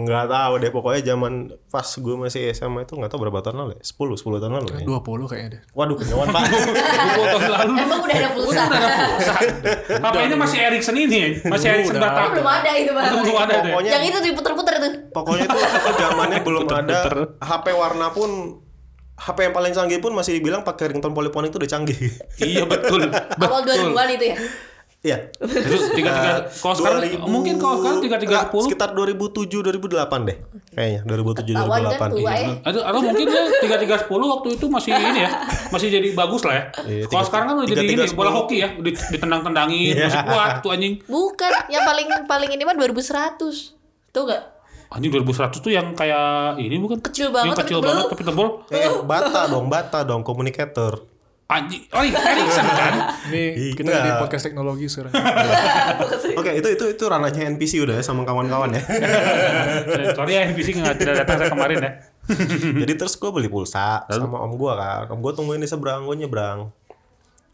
Nggak 0.00 0.26
tahu 0.26 0.52
deh 0.58 0.70
pokoknya 0.70 1.00
zaman 1.12 1.32
pas 1.68 1.84
gue 1.86 2.14
masih 2.16 2.42
SMA 2.50 2.88
itu 2.88 2.96
nggak 2.96 3.10
tahu 3.12 3.20
berapa 3.26 3.44
tahun 3.44 3.56
lalu 3.66 3.72
ya. 3.76 3.82
10 3.84 4.16
10 4.16 4.42
tahun 4.42 4.52
lalu 4.56 4.66
ya. 4.72 4.78
20 4.86 5.30
kayaknya 5.30 5.48
deh. 5.54 5.60
Waduh 5.76 5.96
kenyawan 6.00 6.28
Pak. 6.32 6.42
20 7.20 7.32
tahun 7.36 7.52
lalu. 7.52 7.72
Emang 7.78 8.00
udah 8.00 8.16
ada 8.16 8.30
pulsa. 8.32 8.60
Udah 8.64 8.78
ada 8.80 8.88
pulsa. 9.10 9.34
HP 10.00 10.16
ini 10.24 10.36
masih 10.36 10.58
Ericsson 10.60 10.96
ini, 10.96 11.20
masih 11.44 11.66
Ericsson. 11.70 11.96
Batak. 12.00 12.32
Belum 12.32 12.48
ada 12.48 12.70
itu 12.74 12.90
bang. 12.96 13.12
Belum 13.12 13.36
ada 13.38 13.54
deh. 13.60 13.70
Pokoknya 13.70 13.90
Yang 13.98 14.04
itu 14.08 14.18
diputer-puter 14.32 14.74
tuh. 14.80 14.92
Pokoknya 15.10 15.44
itu 15.46 15.58
itu 15.58 15.90
zamannya 16.02 16.38
belum 16.42 16.66
ada 16.70 16.98
HP 17.40 17.66
warna 17.76 18.08
pun 18.14 18.30
HP 19.20 19.38
yang 19.44 19.54
paling 19.54 19.72
canggih 19.76 20.00
pun 20.00 20.16
masih 20.16 20.40
dibilang 20.40 20.64
pakai 20.64 20.96
ringtone 20.96 21.12
poliponik 21.12 21.52
itu 21.52 21.60
udah 21.60 21.70
canggih. 21.70 21.98
Iya 22.40 22.64
betul. 22.64 23.04
Awal 23.12 23.60
Betul. 23.68 23.92
2000-an 23.92 24.08
itu 24.16 24.24
ya. 24.32 24.36
Iya. 25.00 25.32
Itu 25.32 25.76
tiga 25.96 26.10
tiga. 26.12 26.32
Kalau 26.62 26.74
sekarang 26.76 27.00
2000 27.00 27.24
mungkin 27.26 27.54
kalau 27.56 27.80
sekarang 27.80 28.00
tiga 28.00 28.16
tiga 28.20 28.36
sepuluh. 28.44 28.64
Sekitar 28.68 28.88
2007 28.92 29.64
2008 29.80 30.28
deh. 30.28 30.36
Kayaknya 30.70 31.00
2007 31.02 31.56
Tawan 31.56 31.80
kan 31.88 32.10
2008. 32.12 32.20
tua 32.20 32.30
ya. 32.30 32.48
Atau, 32.60 32.80
atau 32.84 33.00
mungkin 33.02 33.26
ya 33.26 33.42
tiga 33.58 33.76
tiga 33.76 33.96
sepuluh 33.96 34.26
waktu 34.30 34.48
itu 34.54 34.66
masih 34.66 34.90
ini 34.92 35.20
ya, 35.20 35.30
masih 35.68 35.88
jadi 35.88 36.08
bagus 36.12 36.42
lah 36.42 36.52
ya. 36.52 36.64
Iya, 36.84 37.04
Kalau 37.06 37.24
sekarang 37.24 37.46
kan 37.48 37.56
udah 37.58 37.68
jadi 37.70 37.84
ini 37.88 38.12
bola 38.12 38.30
hoki 38.30 38.56
ya, 38.58 38.68
di- 38.76 38.92
ditendang-tendangin 39.08 39.92
Iya. 39.94 40.04
masih 40.06 40.20
kuat 40.22 40.50
tuh 40.60 40.70
anjing. 40.70 40.94
Bukan, 41.02 41.50
yang 41.66 41.82
paling 41.82 42.06
paling 42.24 42.50
ini 42.50 42.62
mah 42.62 42.76
2100. 42.76 43.72
Tuh 44.10 44.22
gak? 44.26 44.42
Anjing 44.90 45.10
2100 45.14 45.54
tuh 45.56 45.70
yang 45.70 45.94
kayak 45.94 46.58
ini 46.58 46.76
bukan? 46.76 47.00
Kecil 47.00 47.30
banget, 47.30 47.46
Yang 47.48 47.58
kecil 47.62 47.78
tapi 47.78 47.86
banget 47.86 48.04
tebel. 48.04 48.12
tapi 48.12 48.22
tebel. 48.26 48.48
Eh, 48.68 48.90
bata 49.02 49.40
dong, 49.46 49.66
bata 49.66 49.98
dong, 50.02 50.20
komunikator. 50.20 51.08
Anjing, 51.50 51.82
oh 51.90 51.98
Ericsson 52.06 52.62
kan? 52.62 52.94
Ini 53.26 53.74
kita 53.74 53.90
Enggak. 53.90 54.06
di 54.06 54.10
podcast 54.22 54.46
teknologi 54.46 54.86
sekarang. 54.86 55.10
Oke, 56.38 56.54
itu 56.54 56.68
itu 56.78 56.84
itu 56.94 57.04
ranahnya 57.10 57.50
NPC 57.50 57.82
udah 57.82 57.98
ya 57.98 58.02
sama 58.06 58.22
kawan-kawan 58.22 58.70
ya. 58.70 58.82
Sorry 60.14 60.38
ya 60.38 60.46
NPC 60.46 60.78
nggak 60.78 60.94
tidak 61.02 61.26
datang 61.26 61.42
saya 61.42 61.50
kemarin 61.50 61.78
ya. 61.82 61.92
Jadi 62.86 62.92
terus 62.94 63.18
gue 63.18 63.30
beli 63.34 63.50
pulsa 63.50 64.06
sama 64.06 64.38
om 64.38 64.54
gue 64.54 64.72
kan. 64.78 65.10
Om 65.10 65.18
gue 65.18 65.32
tungguin 65.34 65.58
di 65.58 65.66
seberang, 65.66 66.06
gue 66.06 66.22
nyebrang. 66.22 66.70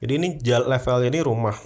Jadi 0.05 0.13
ini 0.13 0.29
levelnya 0.45 1.09
ini 1.09 1.21
rumah 1.25 1.57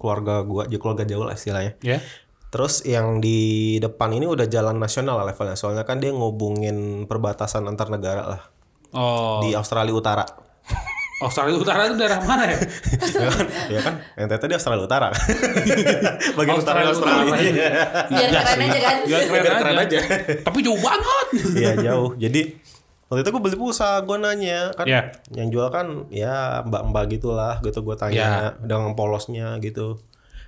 keluarga 0.00 0.40
gue, 0.40 0.72
aja 0.72 0.78
keluarga 0.80 1.04
jauh 1.04 1.28
lah 1.28 1.36
istilahnya. 1.36 1.76
Ya. 1.84 2.00
Terus 2.48 2.80
yang 2.88 3.20
di 3.20 3.76
depan 3.76 4.08
ini 4.16 4.24
udah 4.24 4.48
jalan 4.48 4.80
nasional 4.80 5.20
lah 5.20 5.28
levelnya. 5.28 5.52
Soalnya 5.52 5.84
kan 5.84 6.00
dia 6.00 6.16
ngubungin 6.16 7.04
perbatasan 7.04 7.68
antar 7.68 7.92
negara 7.92 8.24
lah 8.24 8.42
Oh, 8.96 9.44
di 9.44 9.52
Australia 9.52 9.92
Utara. 9.92 10.24
Australia 11.16 11.56
Utara 11.56 11.88
itu 11.88 11.96
daerah 11.96 12.20
mana 12.20 12.44
ya? 12.44 12.58
ya 13.00 13.28
kan? 13.32 13.46
Ya 13.72 13.80
kan? 13.80 13.94
NTT 14.20 14.42
di 14.46 14.54
Australia 14.60 14.84
Utara. 14.84 15.08
Bagian 16.36 16.60
utara 16.60 16.84
Australia 16.84 17.24
Australia. 17.24 17.52
Utara. 17.56 18.04
Biar 18.12 18.28
keren 18.36 18.60
aja 18.60 18.78
kan. 18.78 18.96
Ya 19.08 19.18
keren, 19.24 19.32
Biar 19.32 19.54
keren 19.56 19.76
aja. 19.80 19.82
aja. 19.82 20.00
Tapi 20.44 20.58
jauh 20.60 20.76
banget. 20.76 21.26
Iya 21.56 21.72
jauh. 21.80 22.10
Jadi 22.20 22.40
waktu 23.08 23.20
itu 23.24 23.30
gue 23.32 23.42
beli 23.42 23.56
pulsa, 23.56 24.04
gue 24.04 24.16
nanya 24.20 24.76
kan, 24.76 24.84
Iya. 24.84 25.00
yang 25.32 25.48
jual 25.48 25.72
kan 25.72 26.04
ya 26.12 26.60
mbak-mbak 26.68 27.08
gitulah, 27.08 27.64
gitu 27.64 27.80
gue 27.80 27.96
tanya 27.96 28.52
dengan 28.60 28.92
polosnya 28.92 29.56
gitu. 29.64 29.96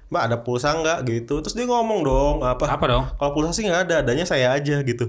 Mbak 0.09 0.22
ada 0.24 0.37
pulsa 0.44 0.76
nggak 0.76 0.98
gitu? 1.09 1.40
Terus 1.40 1.57
dia 1.57 1.64
ngomong 1.64 2.00
dong 2.04 2.37
apa? 2.44 2.68
Apa 2.68 2.85
dong? 2.85 3.04
Kalau 3.16 3.31
pulsa 3.33 3.57
sih 3.57 3.64
nggak 3.64 3.88
ada, 3.88 3.94
adanya 4.04 4.28
saya 4.28 4.52
aja 4.52 4.85
gitu. 4.85 5.09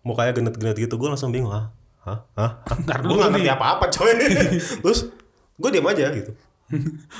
Mukanya 0.00 0.36
genet-genet 0.36 0.76
gitu, 0.76 0.96
gue 0.96 1.08
langsung 1.08 1.32
bingung 1.32 1.52
ah, 1.52 1.72
hah, 2.00 2.18
hah, 2.34 2.50
gue 3.02 3.14
nggak 3.14 3.30
ngerti 3.30 3.44
nih. 3.44 3.52
apa-apa 3.52 3.84
coy. 3.88 4.12
Terus 4.82 5.00
gue 5.54 5.68
diam 5.70 5.86
aja 5.86 6.08
gitu. 6.10 6.32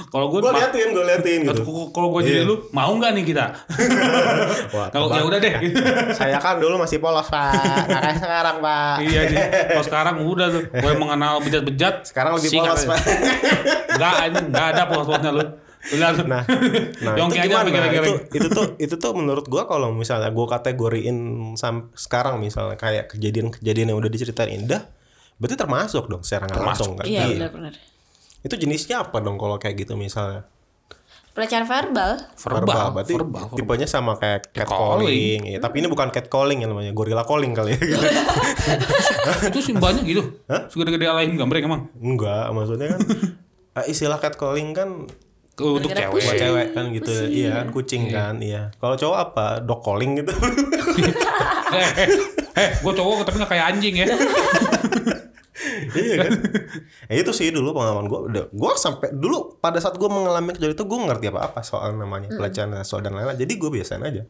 Kalau 0.08 0.30
gue 0.30 0.38
Gue 0.38 0.54
liatin, 0.54 0.94
gue 0.94 1.02
liatin 1.02 1.40
gitu. 1.42 1.62
kalau 1.90 2.14
gue 2.14 2.22
jadi 2.22 2.40
Iya. 2.40 2.46
lu 2.46 2.70
mau 2.70 2.94
nggak 2.94 3.10
nih 3.12 3.24
kita? 3.26 3.44
Kalau 4.94 5.10
ya 5.10 5.26
udah 5.26 5.38
deh. 5.38 5.54
saya 6.12 6.38
kan 6.38 6.56
dulu 6.56 6.78
masih 6.78 7.02
polos 7.02 7.26
pak, 7.26 7.50
nggak 7.84 8.14
sekarang 8.16 8.56
pak. 8.62 9.02
iya 9.02 9.26
sih. 9.26 9.38
Kalau 9.66 9.82
sekarang 9.82 10.14
udah 10.22 10.46
tuh. 10.48 10.62
Gue 10.70 10.92
mengenal 10.94 11.42
bejat-bejat. 11.42 12.06
Sekarang 12.06 12.38
lebih 12.38 12.46
polos 12.54 12.86
pak. 12.86 12.98
Ini 13.90 14.38
enggak 14.40 14.66
ada 14.70 14.82
polos-polosnya 14.86 15.30
lu. 15.32 15.46
Lu. 15.80 15.96
Nah, 16.28 16.44
nah 17.04 17.14
itu 17.16 17.34
aja 17.40 17.64
gimana? 17.64 17.66
sampai 17.66 17.96
Itu, 17.96 18.12
itu 18.36 18.48
tuh 18.52 18.66
itu 18.76 18.94
tuh 19.00 19.12
menurut 19.16 19.48
gua 19.48 19.64
kalau 19.64 19.90
misalnya 19.96 20.28
gua 20.28 20.46
kategoriin 20.60 21.16
sam 21.56 21.88
sekarang 21.96 22.36
misalnya 22.38 22.76
kayak 22.76 23.16
kejadian-kejadian 23.16 23.94
yang 23.94 23.98
udah 23.98 24.12
diceritain 24.12 24.52
indah, 24.52 24.84
berarti 25.40 25.56
termasuk 25.56 26.04
dong 26.06 26.20
secara 26.20 26.46
nggak 26.52 26.60
langsung 26.60 27.00
kan? 27.00 27.08
Iya 27.08 27.32
benar-benar. 27.32 27.74
Itu 28.44 28.54
jenisnya 28.60 29.08
apa 29.08 29.24
dong 29.24 29.40
kalau 29.40 29.56
kayak 29.56 29.88
gitu 29.88 29.96
misalnya? 29.96 30.44
Pelecehan 31.30 31.62
verbal. 31.62 32.18
Verbal, 32.34 32.86
berarti 32.90 33.14
verbal, 33.14 33.46
verbal. 33.46 33.56
tipenya 33.56 33.86
sama 33.86 34.18
kayak 34.18 34.50
Catcalling. 34.50 35.46
Ya, 35.46 35.62
tapi 35.62 35.78
ini 35.78 35.86
bukan 35.86 36.10
catcalling 36.10 36.58
yang 36.66 36.74
namanya 36.74 36.90
gorilla 36.90 37.22
calling 37.22 37.54
kali 37.54 37.78
ya. 37.78 37.80
itu 39.54 39.58
sih 39.62 39.74
banyak 39.78 40.04
gitu. 40.10 40.26
Segede-gede 40.68 41.06
alain 41.06 41.30
gambreng 41.38 41.70
emang. 41.70 41.82
Enggak, 42.02 42.50
maksudnya 42.50 42.98
kan 42.98 43.00
eh, 43.78 43.86
istilah 43.86 44.18
catcalling 44.18 44.74
kan 44.74 45.06
Untuk 45.60 45.92
cewek. 45.92 46.24
buat 46.24 46.36
cewek 46.40 46.66
kan 46.72 46.84
gitu. 46.96 47.12
Kucing. 47.12 47.30
Iya 47.30 47.50
kan 47.52 47.66
kucing 47.70 48.02
kan, 48.08 48.34
iya. 48.40 48.62
Kalau 48.80 48.96
cowok 48.96 49.18
apa? 49.20 49.46
Dog 49.62 49.80
calling 49.84 50.24
gitu. 50.24 50.32
Eh, 51.70 51.86
eh, 52.02 52.08
eh, 52.58 52.70
gue 52.82 52.92
cowok 52.98 53.22
tapi 53.22 53.38
nggak 53.38 53.50
kayak 53.54 53.66
anjing 53.70 54.02
ya. 54.02 54.06
iya 55.96 56.14
kan 56.26 56.32
ya 57.10 57.14
itu 57.20 57.32
sih 57.36 57.52
dulu 57.52 57.76
pengalaman 57.76 58.06
gue 58.08 58.20
gue 58.48 58.72
sampai 58.76 59.12
dulu 59.12 59.60
pada 59.60 59.76
saat 59.82 59.96
gue 60.00 60.08
mengalami 60.08 60.56
kejadian 60.56 60.76
itu 60.76 60.84
gue 60.88 60.98
ngerti 60.98 61.26
apa 61.32 61.40
apa 61.52 61.60
soal 61.60 61.96
namanya 61.96 62.32
pelecehan 62.32 62.72
seksual 62.80 63.04
dan 63.04 63.16
lain-lain 63.16 63.36
jadi 63.36 63.52
gue 63.52 63.70
biasain 63.70 64.02
aja 64.04 64.22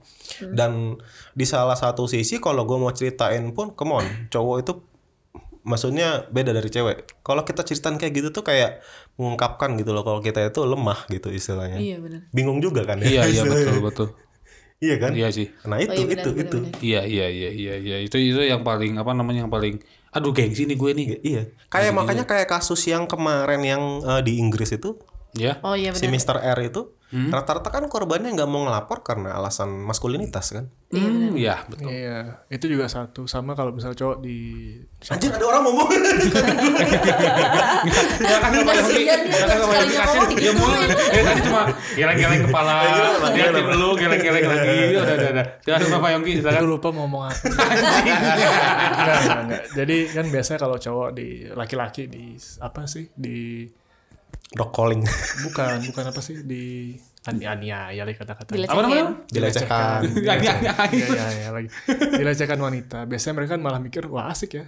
dan 0.51 0.99
di 1.35 1.47
salah 1.47 1.79
satu 1.79 2.11
sisi 2.11 2.43
kalau 2.43 2.67
gue 2.67 2.79
mau 2.79 2.91
ceritain 2.91 3.43
pun 3.55 3.75
come 3.79 4.03
on 4.03 4.07
cowok 4.33 4.57
itu 4.65 4.73
maksudnya 5.63 6.25
beda 6.33 6.57
dari 6.57 6.73
cewek 6.73 7.21
kalau 7.21 7.45
kita 7.45 7.63
ceritain 7.63 8.01
kayak 8.01 8.13
gitu 8.17 8.29
tuh 8.33 8.43
kayak 8.43 8.81
mengungkapkan 9.21 9.77
gitu 9.77 9.93
loh 9.93 10.01
kalau 10.01 10.19
kita 10.19 10.41
itu 10.43 10.61
lemah 10.63 11.05
gitu 11.07 11.29
istilahnya 11.29 11.77
Iya 11.77 11.97
benar. 12.01 12.21
bingung 12.31 12.59
juga 12.59 12.83
kan 12.83 12.97
ya 12.97 13.07
iya 13.07 13.23
iya 13.29 13.43
betul 13.45 13.79
betul. 13.81 14.09
iya 14.81 14.97
kan 14.97 15.13
Iya 15.13 15.29
sih. 15.29 15.53
nah 15.63 15.77
itu 15.77 15.93
Oh, 15.93 15.95
iya, 15.95 16.09
benar, 16.09 16.25
itu 16.25 16.31
benar, 16.33 16.41
itu 16.43 16.57
benar. 16.59 16.73
Iya 16.81 17.01
iya 17.05 17.27
iya 17.29 17.51
iya 17.53 17.75
iya 17.77 17.97
itu 18.01 18.17
itu 18.17 18.41
yang 18.41 18.65
paling 18.65 18.97
apa 18.97 19.13
namanya 19.13 19.45
yang 19.45 19.53
paling 19.53 19.77
aduh 20.11 20.33
gengsi 20.33 20.65
nih 20.65 20.75
gue 20.75 20.91
nih. 20.91 21.07
iya 21.23 21.43
kayak 21.69 21.93
makanya 21.93 22.25
kayak 22.25 22.49
kasus 22.49 22.81
yang 22.85 23.05
kemarin 23.05 23.61
yang 23.61 23.83
eh, 24.01 24.21
di 24.25 24.41
Inggris 24.41 24.73
itu 24.73 24.97
Ya. 25.33 25.59
Oh 25.63 25.75
iya 25.75 25.95
si. 25.95 26.07
Mr. 26.07 26.43
R 26.43 26.59
itu 26.63 26.95
rata-rata 27.11 27.67
kan 27.69 27.83
korbannya 27.91 28.31
nggak 28.31 28.47
mau 28.47 28.63
ngelapor 28.63 29.03
karena 29.03 29.35
alasan 29.35 29.83
maskulinitas 29.83 30.55
kan. 30.55 30.71
Hmm, 30.91 31.35
Iya, 31.35 31.67
betul. 31.67 31.91
Iya, 31.91 32.47
itu 32.47 32.67
juga 32.71 32.87
satu. 32.87 33.27
Sama 33.27 33.55
kalau 33.55 33.75
misal 33.75 33.95
cowok 33.95 34.23
di 34.23 34.79
Anjir 35.11 35.35
ada 35.35 35.43
orang 35.43 35.63
ngomong. 35.67 35.89
Ya 35.91 35.99
kan 38.39 38.51
dia, 38.55 38.71
ya 39.27 39.43
kan 39.43 39.59
ngomong 39.59 40.39
dia 40.39 40.53
mulu. 40.55 40.79
Eh 40.87 41.23
tadi 41.27 41.41
cuma 41.43 41.67
geleng-geleng 41.99 42.47
kepala, 42.47 42.75
liatin 43.35 43.65
dulu 43.67 43.89
geleng-geleng 43.99 44.47
lagi. 44.47 44.79
Udah, 44.95 45.03
udah, 45.11 45.29
udah. 45.35 45.47
Silakan 45.67 45.89
Bapak 45.91 46.11
Yongki, 46.15 46.33
silakan. 46.39 46.63
lupa 46.69 46.89
mau 46.95 47.11
ngomong 47.11 47.23
apa. 47.27 47.35
Jadi 49.79 49.97
kan 50.15 50.27
biasanya 50.31 50.59
kalau 50.61 50.77
cowok 50.79 51.09
di 51.11 51.29
laki-laki 51.51 52.07
di 52.07 52.37
apa 52.61 52.87
sih 52.87 53.11
di 53.15 53.67
Dog 54.51 54.71
calling. 54.71 55.07
bukan 55.47 55.79
bukan 55.87 56.05
apa 56.07 56.19
sih 56.19 56.43
di 56.43 56.91
ani 57.23 57.45
aniaya 57.45 58.03
lagi 58.03 58.19
kata-kata. 58.19 58.51
Apa 58.51 58.81
namanya? 58.83 59.23
Dilecehkan. 59.27 60.01
Ya, 60.19 60.35
ya, 60.37 60.55
ya. 60.59 60.75
Iya 60.91 61.07
iya 61.07 61.27
iya 61.31 61.49
lagi. 61.51 61.69
Dilecehkan 61.89 62.59
wanita. 62.59 63.07
Biasanya 63.07 63.35
mereka 63.37 63.55
kan 63.55 63.63
malah 63.63 63.79
mikir 63.79 64.07
wah 64.07 64.27
asik 64.27 64.57
ya. 64.57 64.67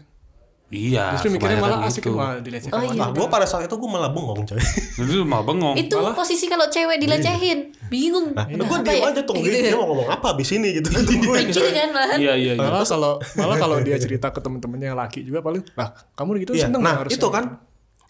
Iya, 0.73 1.13
Justru 1.13 1.37
mikirnya 1.37 1.61
malah 1.61 1.85
asik 1.85 2.01
gitu. 2.01 2.17
wah 2.17 2.39
dilecehkan 2.39 2.73
Oh 2.73 2.85
iya. 2.87 2.97
Nah, 2.97 3.13
gue 3.13 3.27
pada 3.27 3.45
saat 3.45 3.67
itu 3.67 3.75
gue 3.75 3.91
malah 3.91 4.09
bengong 4.09 4.41
coy. 4.47 4.57
Itu 4.97 5.21
malah 5.21 5.45
bengong. 5.45 5.77
Itu 5.77 5.99
posisi 6.15 6.47
kalau 6.47 6.65
cewek 6.65 6.97
dilecehin, 6.97 7.75
bingung. 7.91 8.33
Nah, 8.33 8.47
gue 8.47 8.57
Apa 8.57 8.81
diem 8.81 9.03
ya? 9.03 9.13
aja 9.13 9.21
tungguin 9.21 9.53
Gitu. 9.53 9.67
dia 9.67 9.77
mau 9.77 9.85
ngomong 9.85 10.09
apa 10.09 10.33
abis 10.33 10.49
ini 10.55 10.79
gitu. 10.79 10.89
Kecil 10.89 11.65
kan 11.69 11.91
malahan. 11.91 12.17
Iya, 12.17 12.33
iya, 12.39 12.53
iya. 12.55 12.63
Malah 12.63 12.87
kalau 12.87 13.13
malah 13.37 13.57
kalau 13.59 13.77
dia 13.85 13.99
cerita 13.99 14.31
ke 14.31 14.41
temen-temennya 14.41 14.95
yang 14.95 14.99
laki 14.99 15.21
juga 15.21 15.43
paling 15.43 15.61
lah 15.75 15.93
kamu 16.15 16.41
gitu 16.41 16.53
Iya, 16.55 16.71
seneng 16.71 16.81
nah 16.81 16.95
harusnya. 17.03 17.19
itu 17.19 17.29
kan 17.29 17.45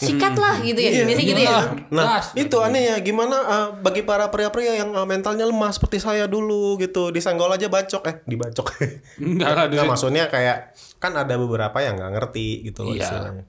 Sikat 0.03 0.35
lah 0.35 0.59
gitu 0.61 0.81
ya. 0.83 1.07
Biasanya 1.07 1.27
gitu 1.31 1.43
ya. 1.43 1.59
Nah, 1.95 2.05
Gas. 2.19 2.35
itu 2.35 2.57
aneh 2.59 2.83
ya 2.91 2.97
gimana 2.99 3.37
eh, 3.39 3.69
bagi 3.79 4.03
para 4.03 4.27
pria-pria 4.35 4.83
yang 4.83 4.91
eh, 4.91 5.07
mentalnya 5.07 5.47
lemah 5.47 5.71
seperti 5.71 6.03
saya 6.03 6.27
dulu 6.27 6.75
gitu, 6.83 7.15
disenggol 7.15 7.55
aja 7.55 7.71
bacok 7.71 8.03
eh 8.11 8.17
dibacok. 8.27 8.67
Enggak 9.23 9.71
lah, 9.71 9.87
maksudnya 9.87 10.27
kayak 10.27 10.75
kan 10.99 11.15
ada 11.15 11.39
beberapa 11.39 11.79
yang 11.79 11.99
nggak 11.99 12.13
ngerti 12.19 12.67
gitu 12.67 12.83
loh 12.87 12.95
Iya. 12.99 13.07
istilahnya. 13.07 13.45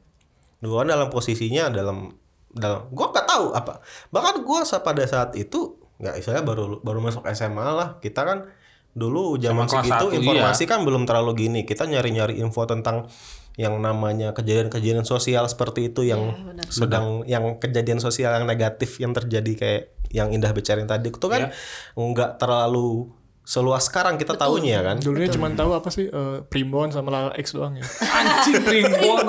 Kan 0.63 0.87
dalam 0.87 1.07
posisinya 1.11 1.67
dalam 1.73 2.15
dalam 2.53 2.87
gua 2.93 3.09
nggak 3.09 3.27
tahu 3.27 3.45
apa. 3.57 3.81
Bahkan 4.13 4.45
gua 4.45 4.61
pada 4.63 5.03
saat 5.09 5.33
itu 5.35 5.75
nggak 5.99 6.21
istilahnya 6.21 6.45
baru 6.45 6.79
baru 6.85 6.99
masuk 7.01 7.25
SMA 7.33 7.67
lah. 7.73 7.97
Kita 7.99 8.23
kan 8.23 8.47
dulu 8.93 9.41
zaman 9.41 9.65
segitu 9.65 10.13
informasi 10.13 10.69
kan 10.69 10.85
belum 10.85 11.09
terlalu 11.09 11.49
gini. 11.49 11.61
Kita 11.65 11.89
nyari-nyari 11.89 12.37
info 12.39 12.63
tentang 12.69 13.09
yang 13.53 13.77
namanya 13.77 14.33
kejadian-kejadian 14.33 15.05
sosial 15.05 15.45
seperti 15.45 15.93
itu 15.93 16.09
yang 16.09 16.33
sedang 16.73 17.21
yang 17.29 17.61
kejadian 17.61 18.01
sosial 18.01 18.33
yang 18.33 18.49
negatif 18.49 18.97
yang 18.97 19.13
terjadi 19.13 19.51
kayak 19.53 19.83
yang 20.13 20.29
Indah 20.33 20.53
bicarain 20.53 20.89
tadi. 20.89 21.09
Itu 21.13 21.29
kan 21.29 21.53
nggak 21.93 22.41
terlalu 22.41 23.13
seluas 23.43 23.91
sekarang 23.91 24.15
kita 24.15 24.39
tahunya 24.39 24.79
kan. 24.79 24.95
Dulunya 25.03 25.27
cuma 25.27 25.51
tahu 25.51 25.75
apa 25.75 25.91
sih 25.91 26.07
eh, 26.07 26.37
primbon 26.47 26.95
sama 26.95 27.11
Lala 27.11 27.35
X 27.35 27.51
doang 27.51 27.75
ya. 27.75 27.83
Anjing 28.23 28.63
primbon. 28.63 29.27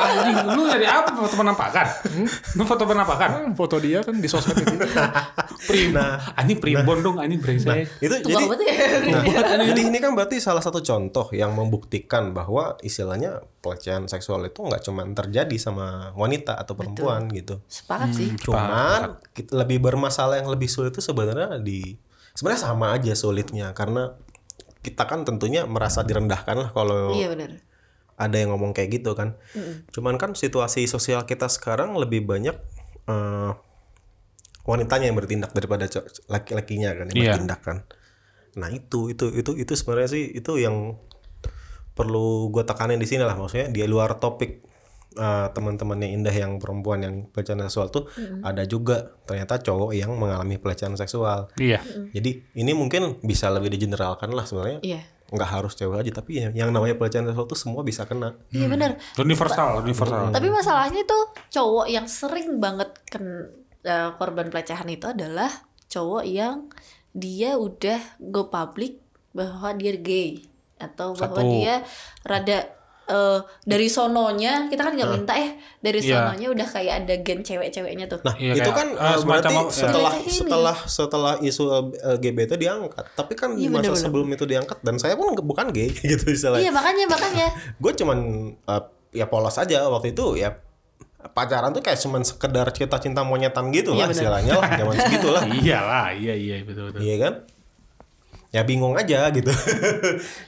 Anjing, 0.00 0.36
lu 0.56 0.64
nyari 0.64 0.88
apa 0.88 1.12
foto 1.12 1.36
penampakan? 1.36 1.86
Lu 2.56 2.64
foto 2.64 2.84
penampakan? 2.88 3.28
Kan 3.28 3.44
foto 3.52 3.76
dia 3.76 4.00
kan 4.00 4.16
di 4.16 4.28
sosmed 4.28 4.64
itu. 4.64 4.76
Primbon. 5.68 6.00
Anjing 6.40 6.56
primbon 6.56 6.98
dong, 7.04 7.16
anjing 7.20 7.36
brengsek. 7.36 8.00
Itu 8.00 8.16
Tua 8.24 8.56
jadi 8.56 8.64
ya. 8.64 8.76
Nah, 9.20 9.64
jadi 9.70 9.80
ini 9.92 9.98
kan 10.00 10.16
berarti 10.16 10.40
salah 10.40 10.64
satu 10.64 10.80
contoh 10.80 11.28
yang 11.36 11.52
membuktikan 11.52 12.32
bahwa 12.32 12.80
istilahnya 12.80 13.44
pelecehan 13.60 14.08
seksual 14.08 14.40
itu 14.48 14.64
nggak 14.64 14.80
cuma 14.88 15.04
terjadi 15.12 15.56
sama 15.60 16.16
wanita 16.16 16.56
atau 16.56 16.72
perempuan 16.72 17.28
gitu. 17.28 17.60
Sepakat 17.68 18.08
sih. 18.16 18.32
Cuman 18.40 19.20
kita 19.36 19.52
lebih 19.52 19.84
bermasalah 19.84 20.40
yang 20.40 20.48
lebih 20.48 20.72
sulit 20.72 20.96
itu 20.96 21.04
sebenarnya 21.04 21.60
di 21.60 22.08
sebenarnya 22.40 22.62
sama 22.64 22.96
aja 22.96 23.12
sulitnya 23.12 23.76
karena 23.76 24.16
kita 24.80 25.04
kan 25.04 25.28
tentunya 25.28 25.68
merasa 25.68 26.00
direndahkan 26.00 26.56
lah 26.56 26.70
kalau 26.72 27.12
Iya 27.12 27.28
benar. 27.28 27.60
ada 28.16 28.36
yang 28.36 28.48
ngomong 28.50 28.72
kayak 28.72 28.96
gitu 28.96 29.12
kan. 29.12 29.36
Cuman 29.92 30.16
kan 30.16 30.32
situasi 30.32 30.84
sosial 30.84 31.24
kita 31.24 31.48
sekarang 31.48 31.92
lebih 31.94 32.24
banyak 32.24 32.56
eh, 33.04 33.50
wanitanya 34.62 35.08
yang 35.08 35.16
bertindak 35.16 35.52
daripada 35.52 35.84
laki-lakinya 36.26 36.92
kan 36.94 37.06
yang 37.08 37.16
Iya. 37.18 37.28
bertindak 37.34 37.60
kan. 37.60 37.76
Nah 38.56 38.68
itu 38.68 39.08
itu 39.08 39.28
itu 39.30 39.52
itu 39.54 39.72
sebenarnya 39.72 40.08
sih 40.10 40.24
itu 40.30 40.52
yang 40.56 40.96
perlu 41.92 42.48
gue 42.48 42.64
tekanin 42.64 42.96
di 42.96 43.04
sini 43.04 43.20
lah 43.20 43.36
maksudnya 43.36 43.68
di 43.68 43.84
luar 43.84 44.16
topik 44.16 44.64
eh, 45.12 45.46
teman-temannya 45.50 46.14
Indah 46.14 46.30
yang 46.30 46.58
perempuan 46.58 47.02
yang 47.02 47.14
pelecehan 47.28 47.58
seksual 47.64 47.88
tuh 47.88 48.06
ada 48.40 48.62
juga 48.64 49.14
ternyata 49.24 49.58
cowok 49.58 49.90
yang 49.92 50.14
mengalami 50.14 50.56
pelecehan 50.56 50.94
seksual. 50.94 51.50
Iya. 51.56 51.82
Jadi 52.10 52.54
ini 52.54 52.72
mungkin 52.72 53.18
bisa 53.20 53.50
lebih 53.50 53.70
digeneralkan 53.70 54.30
lah 54.30 54.46
sebenarnya 54.46 54.80
Iya. 54.82 55.02
nggak 55.30 55.46
harus 55.46 55.78
cewek 55.78 56.02
aja 56.02 56.10
tapi 56.18 56.42
yang, 56.42 56.50
yang 56.58 56.70
namanya 56.74 56.98
pelecehan 56.98 57.22
seksual 57.22 57.46
tuh 57.46 57.54
semua 57.54 57.82
bisa 57.82 58.02
kena. 58.02 58.34
Iya 58.50 58.66
benar. 58.66 58.98
Universal, 59.14 59.82
universal. 59.82 60.34
Tapi 60.34 60.48
masalahnya 60.50 61.06
tuh 61.06 61.30
cowok 61.48 61.86
yang 61.86 62.06
sering 62.10 62.58
banget 62.58 62.90
ken 63.06 63.46
eh, 63.82 64.10
korban 64.18 64.50
pelecehan 64.50 64.90
itu 64.90 65.06
adalah 65.06 65.50
cowok 65.86 66.24
yang 66.26 66.66
dia 67.10 67.58
udah 67.58 67.98
go 68.22 68.46
public 68.46 69.02
bahwa 69.30 69.70
dia 69.74 69.94
gay 69.94 70.42
atau 70.78 71.14
bahwa 71.14 71.42
Satu. 71.42 71.50
dia 71.50 71.74
rada 72.22 72.58
eh, 73.10 73.38
dari 73.64 73.86
sononya 73.86 74.66
kita 74.66 74.80
kan 74.80 74.94
nggak 74.94 75.10
minta 75.10 75.34
eh 75.34 75.50
dari 75.76 75.98
Iya. 75.98 76.30
sononya 76.30 76.46
udah 76.48 76.66
kayak 76.68 76.94
ada 77.00 77.14
gen 77.18 77.40
cewek-ceweknya 77.40 78.06
tuh. 78.06 78.22
Nah, 78.22 78.34
Iya, 78.34 78.54
itu 78.54 78.62
kayak, 78.62 78.76
kan 78.76 78.88
uh, 78.92 79.16
semacam 79.16 79.26
berarti 79.26 79.54
apa- 79.56 79.72
setelah 79.74 80.12
nih. 80.14 80.30
setelah 80.30 80.76
setelah 80.84 81.34
isu 81.40 81.64
LGBT 82.14 82.50
diangkat. 82.54 83.04
Tapi 83.12 83.32
kan 83.34 83.52
di 83.52 83.66
Iya, 83.66 83.68
masa 83.68 83.82
bener-bener. 83.84 84.00
sebelum 84.00 84.28
itu 84.30 84.44
diangkat 84.44 84.78
dan 84.80 84.94
saya 84.96 85.14
pun 85.14 85.34
bukan 85.36 85.66
gay 85.68 85.90
gitu 86.06 86.24
istilahnya. 86.26 86.62
Iya 86.62 86.70
makanya 86.70 87.04
makanya 87.06 87.46
Gue 87.82 87.92
cuman 87.92 88.18
uh, 88.64 88.82
ya 89.10 89.26
polos 89.26 89.54
aja 89.54 89.84
waktu 89.84 90.10
itu 90.10 90.36
ya 90.36 90.54
pacaran 91.28 91.68
tuh 91.70 91.80
kayak 91.80 91.98
cuman 91.98 92.22
sekedar 92.22 92.64
cinta-cinta 92.70 93.20
monyetan 93.20 93.68
gitu 93.68 93.90
Iya, 93.90 93.98
lah 93.98 94.06
bener. 94.06 94.16
istilahnya 94.16 94.52
lah 94.54 94.68
zaman 94.72 94.94
segitu 95.02 95.28
lah. 95.28 95.42
Iyalah, 95.44 96.06
iya 96.12 96.32
iya 96.32 96.54
betul 96.62 96.88
betul. 96.88 97.00
Iya 97.00 97.16
kan? 97.18 97.34
Ya 98.48 98.62
bingung 98.62 98.94
aja 98.94 99.30
gitu. 99.30 99.52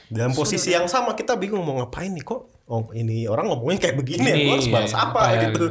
Dalam 0.09 0.31
posisi 0.31 0.69
yang 0.69 0.85
sama 0.85 1.13
kita 1.13 1.33
bingung 1.33 1.61
mau 1.61 1.77
ngapain 1.77 2.09
nih 2.09 2.21
kok. 2.21 2.49
Oh 2.73 2.89
ini 2.89 3.29
orang 3.29 3.53
ngomongnya 3.53 3.85
kayak 3.85 4.01
begini 4.01 4.25
ya, 4.25 4.33
Ini, 4.33 4.43
gua 4.43 4.55
harus 4.57 4.69
balas 4.73 4.89
iya, 4.89 4.97
apa, 4.97 5.19
apa 5.21 5.29
ya, 5.29 5.39
gitu. 5.45 5.65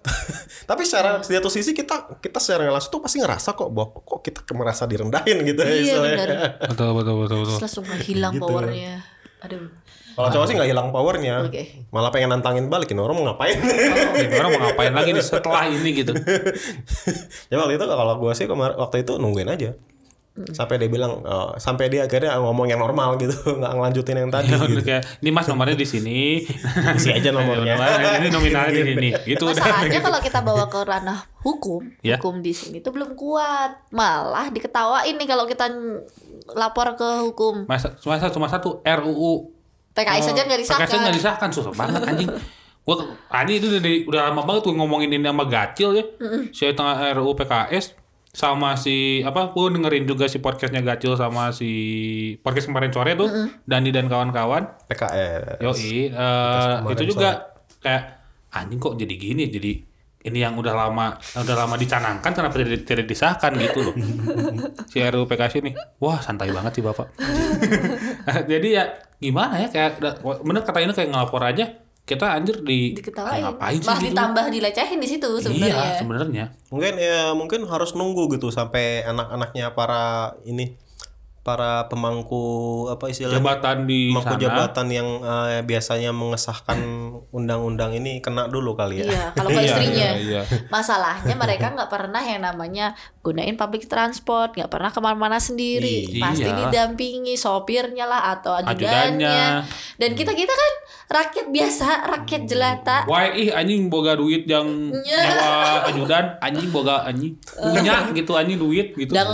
Tapi 0.68 0.82
secara 0.82 1.10
di 1.18 1.30
satu 1.30 1.46
sisi 1.46 1.70
kita 1.70 2.18
kita 2.18 2.38
secara 2.42 2.66
langsung 2.66 2.90
tuh 2.90 3.00
pasti 3.00 3.22
ngerasa 3.22 3.54
kok 3.54 3.70
bahwa 3.70 3.94
kok 3.94 4.20
kita 4.20 4.42
merasa 4.52 4.82
direndahin 4.84 5.38
gitu 5.44 5.60
ya 5.60 5.70
Iya, 5.70 5.78
istilahnya. 5.78 6.16
benar. 6.18 6.28
Betul 6.74 6.90
betul 6.98 7.14
betul 7.22 7.38
betul. 7.40 7.58
langsung 7.62 7.84
hilang 8.02 8.34
Gitu. 8.34 8.42
powernya. 8.42 8.94
Aduh. 9.40 9.70
Kalau 10.12 10.28
cowok 10.28 10.44
sih 10.44 10.54
nggak 10.54 10.68
hilang 10.68 10.88
powernya, 10.90 11.34
Oke. 11.46 11.62
malah 11.88 12.10
pengen 12.10 12.28
nantangin 12.28 12.68
balikin 12.68 12.98
orang 12.98 13.16
mau 13.16 13.32
ngapain. 13.32 13.56
Ini 13.56 14.34
orang 14.34 14.50
mau 14.52 14.60
ngapain 14.66 14.92
lagi 14.92 15.10
nih 15.10 15.22
setelah 15.22 15.64
ini 15.64 15.88
gitu. 15.94 16.12
ya 17.50 17.56
waktu 17.56 17.74
itu 17.74 17.84
kalau 17.86 18.18
gue 18.18 18.32
sih 18.34 18.44
kemar 18.44 18.76
waktu 18.76 19.06
itu 19.06 19.16
nungguin 19.16 19.48
aja. 19.48 19.72
Sampai 20.32 20.80
dia 20.80 20.88
bilang, 20.88 21.20
eh, 21.20 21.60
sampai 21.60 21.92
dia 21.92 22.08
akhirnya 22.08 22.40
ngomong 22.40 22.64
yang 22.64 22.80
normal 22.80 23.20
gitu, 23.20 23.36
nggak 23.60 23.72
ngelanjutin 23.76 24.16
yang 24.16 24.32
tadi. 24.32 24.48
Ya, 24.48 24.64
gitu. 24.64 24.80
kayak 24.80 25.02
ini 25.20 25.28
Mas 25.28 25.44
nomornya 25.44 25.76
di 25.76 25.84
sini. 25.84 26.40
Isi 26.96 27.12
aja 27.12 27.28
nomornya. 27.36 27.76
ini 28.16 28.32
nominalnya 28.32 28.72
di 28.72 28.96
sini. 28.96 29.08
Itu 29.28 29.44
udah. 29.44 29.60
Masalahnya 29.60 30.00
kalau 30.00 30.20
kita 30.24 30.40
bawa 30.40 30.64
ke 30.72 30.80
ranah 30.80 31.28
hukum, 31.44 31.84
Ya. 32.00 32.16
hukum 32.16 32.40
di 32.40 32.56
sini 32.56 32.80
tuh 32.80 32.96
belum 32.96 33.12
kuat. 33.12 33.92
Malah 33.92 34.48
diketawain 34.48 35.20
nih 35.20 35.28
kalau 35.28 35.44
kita 35.44 35.68
lapor 36.56 36.96
ke 36.96 37.08
hukum. 37.28 37.68
Masa, 37.68 37.92
masa 38.00 38.32
cuma 38.32 38.48
satu 38.48 38.80
RUU 38.80 39.52
PKS 39.92 40.32
aja 40.32 40.42
nggak 40.48 40.60
disahkan. 40.64 40.88
PKS 40.88 41.00
nggak 41.04 41.16
disahkan 41.20 41.48
susah 41.52 41.72
banget 41.76 42.00
anjing. 42.08 42.28
Gua 42.82 43.04
anjing 43.28 43.56
itu 43.62 43.68
udah, 43.68 43.80
udah 44.08 44.20
lama 44.32 44.42
banget 44.42 44.62
gue 44.66 44.74
ngomongin 44.74 45.12
ini 45.12 45.22
sama 45.22 45.44
Gacil 45.44 45.90
ya. 45.92 46.04
Si 46.50 46.64
tengah 46.72 46.96
RUU 47.20 47.36
PKS 47.36 48.00
sama 48.32 48.80
si 48.80 49.20
apa 49.20 49.52
gue 49.52 49.76
dengerin 49.76 50.08
juga 50.08 50.24
si 50.24 50.40
podcastnya 50.40 50.80
Gacil 50.80 51.20
sama 51.20 51.52
si 51.52 51.68
podcast 52.40 52.72
kemarin 52.72 52.88
sore 52.88 53.12
tuh 53.12 53.28
Dani 53.68 53.92
dan 53.92 54.08
kawan-kawan 54.08 54.88
PKS. 54.88 55.60
Yoi, 55.60 56.08
kemarin 56.08 56.96
itu 56.96 57.04
juga 57.12 57.52
kayak 57.84 58.02
anjing 58.56 58.80
kok 58.80 58.96
jadi 58.96 59.14
gini, 59.20 59.52
jadi 59.52 59.72
ini 60.22 60.38
yang 60.38 60.54
udah 60.56 60.72
lama 60.72 61.18
udah 61.34 61.56
lama 61.66 61.74
dicanangkan 61.76 62.32
kenapa 62.32 62.56
tidak, 62.56 62.88
tidak 62.88 63.06
disahkan 63.10 63.52
gitu 63.58 63.90
loh. 63.90 63.94
si 64.90 65.04
RUU 65.04 65.28
PKS 65.28 65.60
ini, 65.60 65.76
wah 66.00 66.16
santai 66.22 66.48
banget 66.56 66.80
sih 66.80 66.82
bapak. 66.84 67.12
jadi 68.52 68.68
ya 68.72 68.84
gimana 69.20 69.60
ya 69.60 69.68
kayak 69.68 70.00
bener 70.40 70.62
kata 70.64 70.80
ini 70.80 70.96
kayak 70.96 71.10
ngelapor 71.12 71.42
aja 71.44 71.81
kita 72.02 72.26
anjir 72.34 72.66
di 72.66 72.98
diketawain. 72.98 73.46
ngapain 73.46 73.78
sih 73.78 73.86
Malah 73.86 74.00
gitu? 74.02 74.06
ditambah 74.10 74.44
dilecehin 74.50 74.98
di 74.98 75.08
situ 75.08 75.30
sebenarnya. 75.38 75.70
Iya 75.70 75.98
sebenarnya. 76.02 76.44
Mungkin 76.74 76.94
ya 76.98 77.18
mungkin 77.32 77.60
harus 77.70 77.94
nunggu 77.94 78.26
gitu 78.34 78.50
sampai 78.50 79.06
anak-anaknya 79.06 79.70
para 79.78 80.34
ini 80.42 80.74
para 81.42 81.90
pemangku 81.90 82.42
apa 82.86 83.10
istilahnya 83.10 83.42
Jabatan 83.42 83.82
di 83.84 84.14
pemangku 84.14 84.30
sana. 84.30 84.42
jabatan 84.46 84.86
yang 84.88 85.08
eh, 85.18 85.60
biasanya 85.66 86.14
mengesahkan 86.14 86.78
undang-undang 87.28 87.90
ini 87.92 88.22
kena 88.22 88.46
dulu 88.46 88.78
kali 88.78 89.02
ya. 89.02 89.10
Iya, 89.10 89.24
kalau 89.34 89.50
Iya, 89.54 89.62
istrinya. 89.66 90.08
iya, 90.14 90.38
iya. 90.38 90.42
Masalahnya 90.70 91.34
mereka 91.34 91.66
nggak 91.74 91.90
pernah 91.90 92.22
yang 92.22 92.46
namanya 92.46 92.94
gunain 93.20 93.58
public 93.58 93.90
transport, 93.90 94.54
nggak 94.54 94.70
pernah 94.70 94.94
ke 94.94 95.00
mana-mana 95.02 95.42
sendiri. 95.42 96.06
Iya. 96.14 96.22
Pasti 96.22 96.46
didampingi 96.46 97.34
sopirnya 97.34 98.06
lah 98.06 98.38
atau 98.38 98.62
ajudannya. 98.62 98.78
Ajudannya. 99.26 99.42
Dan 99.98 100.10
kita 100.14 100.32
kita 100.32 100.54
kan 100.54 100.72
rakyat 101.12 101.46
biasa, 101.50 101.86
rakyat 102.06 102.42
jelata. 102.46 102.98
Wah 103.10 103.26
ih 103.28 103.50
anjing 103.50 103.90
boga 103.90 104.14
duit 104.14 104.46
yang 104.46 104.94
Iya. 104.94 105.18
nyawa 105.26 105.58
ajudan 105.90 106.24
anjing 106.38 106.70
boga 106.70 107.02
anjing 107.02 107.34
punya 107.50 108.06
gitu 108.14 108.30
anjing 108.38 108.62
duit 108.62 108.94
gitu. 108.94 109.10
Nge 109.10 109.26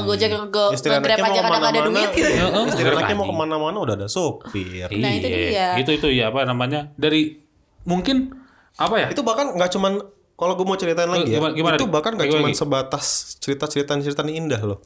Istri 0.72 0.88
nge-grab 0.88 1.20
anaknya 1.20 1.28
aja 1.28 1.40
kadang 1.44 1.62
ada 1.68 1.78
ke 1.78 1.84
mana-mana, 1.84 1.97
gitu. 2.09 2.28
Heeh, 2.28 2.62
istri 2.66 2.82
grab 2.82 2.99
anaknya 2.99 3.16
mau 3.16 3.26
ke 3.26 3.34
mana-mana 3.34 3.76
udah 3.78 3.94
ada 3.94 4.07
sopir. 4.07 4.88
Nah, 4.92 5.11
itu 5.11 5.26
Iya, 5.26 5.38
dia. 5.51 5.66
Itu 5.80 5.90
itu 5.92 6.09
ya 6.09 6.30
apa 6.30 6.42
namanya? 6.42 6.90
Dari 6.94 7.38
mungkin 7.84 8.32
apa 8.74 8.94
ya? 8.96 9.07
Itu 9.11 9.22
bahkan 9.22 9.53
nggak 9.53 9.70
cuman 9.72 9.99
kalau 10.34 10.55
gue 10.55 10.62
mau 10.62 10.78
ceritain 10.78 11.11
lagi 11.11 11.34
ya, 11.34 11.42
gimana- 11.51 11.74
itu 11.74 11.86
bahkan 11.86 12.14
nggak 12.14 12.30
Lagi-lagi. 12.30 12.55
cuman 12.55 12.55
sebatas 12.55 13.07
cerita-cerita 13.38 13.99
cerita 13.99 14.22
indah 14.22 14.62
loh. 14.62 14.78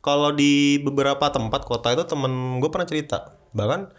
Kalau 0.00 0.32
di 0.32 0.80
beberapa 0.80 1.28
tempat 1.28 1.62
kota 1.62 1.92
itu 1.92 2.02
temen 2.02 2.58
gue 2.58 2.70
pernah 2.72 2.88
cerita, 2.88 3.36
bahkan 3.52 3.92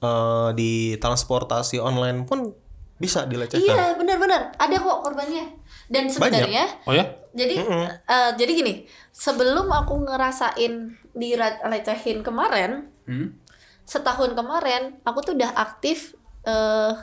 eh, 0.00 0.48
di 0.54 0.72
transportasi 0.96 1.76
online 1.76 2.24
pun 2.24 2.54
bisa 2.96 3.24
dilecehkan. 3.24 3.64
Iya, 3.64 3.84
benar-benar. 3.96 4.52
Ada 4.56 4.76
kok 4.76 4.98
korbannya. 5.02 5.44
Dan 5.90 6.06
sebenarnya 6.06 6.64
Oh 6.86 6.94
ya? 6.94 7.02
jadi 7.32 7.58
eh, 8.06 8.30
jadi 8.38 8.52
gini, 8.54 8.72
sebelum 9.10 9.66
aku 9.66 10.06
ngerasain 10.06 10.99
dilecehin 11.12 12.22
kemarin, 12.22 12.88
Hmm? 13.04 13.34
setahun 13.82 14.38
kemarin 14.38 15.02
aku 15.02 15.18
tuh 15.18 15.34
udah 15.34 15.50
aktif 15.58 16.14
eh, 16.46 16.94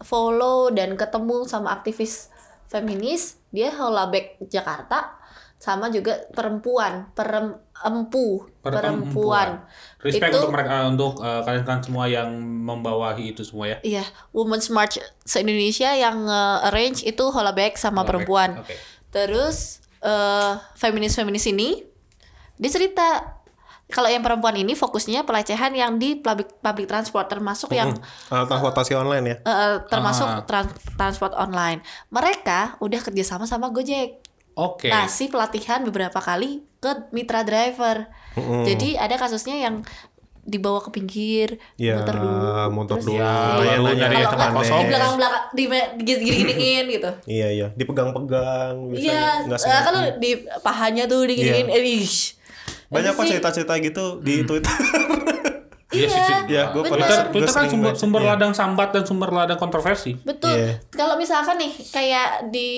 follow 0.00 0.72
dan 0.72 0.96
ketemu 0.96 1.44
sama 1.44 1.76
aktivis 1.76 2.32
feminis 2.72 3.36
dia 3.52 3.68
Holabek 3.68 4.40
Jakarta 4.48 5.12
sama 5.60 5.92
juga 5.92 6.24
perempuan 6.32 7.12
perem 7.12 7.52
empu 7.84 8.48
perempuan 8.64 9.60
Respect 10.00 10.32
itu 10.32 10.38
untuk 10.40 10.54
mereka 10.56 10.88
untuk 10.88 11.12
uh, 11.20 11.42
kalian-kalian 11.44 11.82
semua 11.84 12.04
yang 12.08 12.30
membawahi 12.40 13.36
itu 13.36 13.44
semua 13.44 13.68
ya. 13.68 13.78
iya 13.84 14.04
Women's 14.32 14.72
March 14.72 14.98
se 15.22 15.36
Indonesia 15.44 15.92
yang 15.92 16.26
arrange 16.64 17.04
itu 17.04 17.22
Holabek 17.28 17.76
sama 17.76 18.00
Holabek, 18.02 18.08
perempuan 18.08 18.50
oke. 18.64 18.74
terus 19.12 19.84
eh, 20.00 20.52
feminis 20.80 21.12
feminis 21.14 21.44
ini 21.44 21.84
dia 22.56 22.70
cerita 22.72 23.41
kalau 23.92 24.08
yang 24.08 24.20
perempuan 24.20 24.56
ini 24.56 24.72
fokusnya 24.72 25.22
pelecehan 25.22 25.70
yang 25.70 25.94
di 25.94 26.16
public 26.16 26.58
public 26.58 26.86
transport 26.86 27.28
termasuk 27.28 27.70
yang 27.70 27.92
Eh, 27.92 28.44
transportasi 28.44 28.92
online 28.94 29.24
ya. 29.24 29.36
eh, 29.38 29.76
termasuk 29.86 30.26
Ah. 30.26 30.42
trans- 30.42 30.72
transport 30.90 31.32
online. 31.34 31.84
Mereka 32.08 32.80
udah 32.80 33.00
kerjasama 33.00 33.44
sama 33.44 33.68
Gojek. 33.68 34.18
Oke. 34.54 34.88
Kasih 34.88 35.28
pelatihan 35.28 35.80
beberapa 35.82 36.18
kali 36.18 36.64
ke 36.76 36.90
mitra 37.10 37.40
driver. 37.40 38.08
Jadi 38.64 38.96
ada 38.96 39.14
kasusnya 39.14 39.56
yang 39.58 39.84
dibawa 40.42 40.82
ke 40.82 40.90
pinggir, 40.90 41.54
Iya, 41.76 42.02
muter 42.02 42.16
dulu, 42.18 42.42
muter 42.74 42.94
terus 42.98 43.06
dulu. 43.06 43.14
Ya, 43.14 43.30
Nanya-nanya 43.30 43.78
baru 43.78 43.94
nyari 43.94 44.16
tempat 44.26 44.50
kosong. 44.50 44.74
di 44.74 44.88
belakang 44.90 45.14
belakang 45.14 45.44
di 45.54 45.64
di 45.94 46.02
gini-giniin 46.02 46.84
gitu. 46.90 47.10
Iya 47.30 47.48
iya, 47.48 47.66
dipegang-pegang. 47.72 48.74
Iya, 48.90 49.46
eh, 49.46 49.80
kan 49.80 49.94
di 50.18 50.30
pahanya 50.58 51.06
tuh 51.06 51.22
diginiin, 51.24 51.70
Iya. 51.70 51.78
eh. 51.78 52.10
Banyak 52.92 53.12
kok 53.12 53.24
cerita-cerita 53.26 53.72
gitu 53.80 54.04
di 54.20 54.44
Twitter. 54.44 54.68
Iya 55.92 56.08
sih, 56.08 56.16
sih. 56.16 56.36
Iya, 56.48 56.72
gua 56.72 56.80
bener. 56.80 56.92
pernah- 56.96 57.04
Twitter, 57.04 57.20
gua 57.20 57.32
Twitter 57.36 57.52
kan 57.52 57.64
sumber, 57.68 57.92
sumber 57.92 58.20
Iya. 58.24 58.28
ladang 58.32 58.52
sambat 58.56 58.88
dan 58.90 59.04
sumber 59.04 59.28
ladang 59.28 59.60
kontroversi. 59.60 60.16
Betul. 60.16 60.56
Iya. 60.56 60.80
Kalau 60.88 61.20
misalkan 61.20 61.60
nih 61.60 61.68
kayak 61.86 62.48
di 62.48 62.68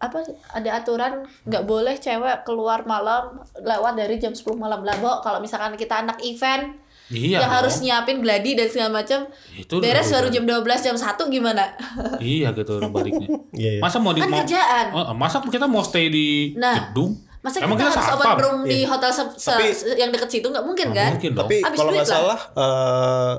apa 0.00 0.24
ada 0.48 0.70
aturan 0.74 1.12
nggak 1.44 1.64
boleh 1.64 1.92
cewek 1.94 2.48
keluar 2.48 2.88
malam 2.88 3.36
lewat 3.54 3.92
dari 3.94 4.16
jam 4.16 4.32
10 4.32 4.56
malam 4.56 4.80
lah, 4.80 4.96
Bo. 4.96 5.20
Kalau 5.20 5.44
misalkan 5.44 5.76
kita 5.76 6.00
anak 6.00 6.24
event 6.24 6.72
Iya. 7.08 7.40
yang 7.40 7.52
dong. 7.52 7.56
harus 7.60 7.80
nyiapin 7.80 8.20
gladi 8.20 8.52
dan 8.54 8.68
segala 8.68 8.96
macam. 8.96 9.28
Itu 9.52 9.76
Beres 9.78 10.08
baru 10.08 10.28
jam 10.30 10.44
12 10.44 10.80
jam 10.82 10.96
1 10.96 11.28
gimana? 11.28 11.76
Iya 12.16 12.56
gitu 12.56 12.80
baliknya. 12.82 13.28
Iya 13.52 13.70
iya. 13.76 13.80
Masa 13.80 14.00
mau 14.00 14.12
di 14.12 14.20
Kan 14.20 14.32
mau, 14.32 14.40
kerjaan. 14.40 14.86
Masa 15.14 15.44
kita 15.44 15.68
mau 15.68 15.84
stay 15.84 16.08
di 16.08 16.56
Nah, 16.56 16.88
gedung? 16.88 17.12
Masa 17.38 17.62
Emang 17.62 17.74
kita, 17.74 17.88
kita 17.88 18.00
harus 18.00 18.18
open 18.18 18.38
room 18.40 18.58
di 18.64 18.82
hotel 18.82 19.10
se- 19.10 19.36
se- 19.36 19.48
Tapi- 19.48 19.70
se- 19.70 19.94
yang 19.94 20.10
deket 20.10 20.26
situ 20.28 20.46
nggak 20.46 20.62
mungkin 20.62 20.90
kan? 20.90 21.14
mungkin 21.14 21.30
dong. 21.32 21.46
Tapi 21.46 21.56
Abis 21.60 21.78
kalau 21.78 21.90
nggak 21.92 22.02
lah. 22.02 22.10
salah 22.10 22.40
eh, 22.52 23.32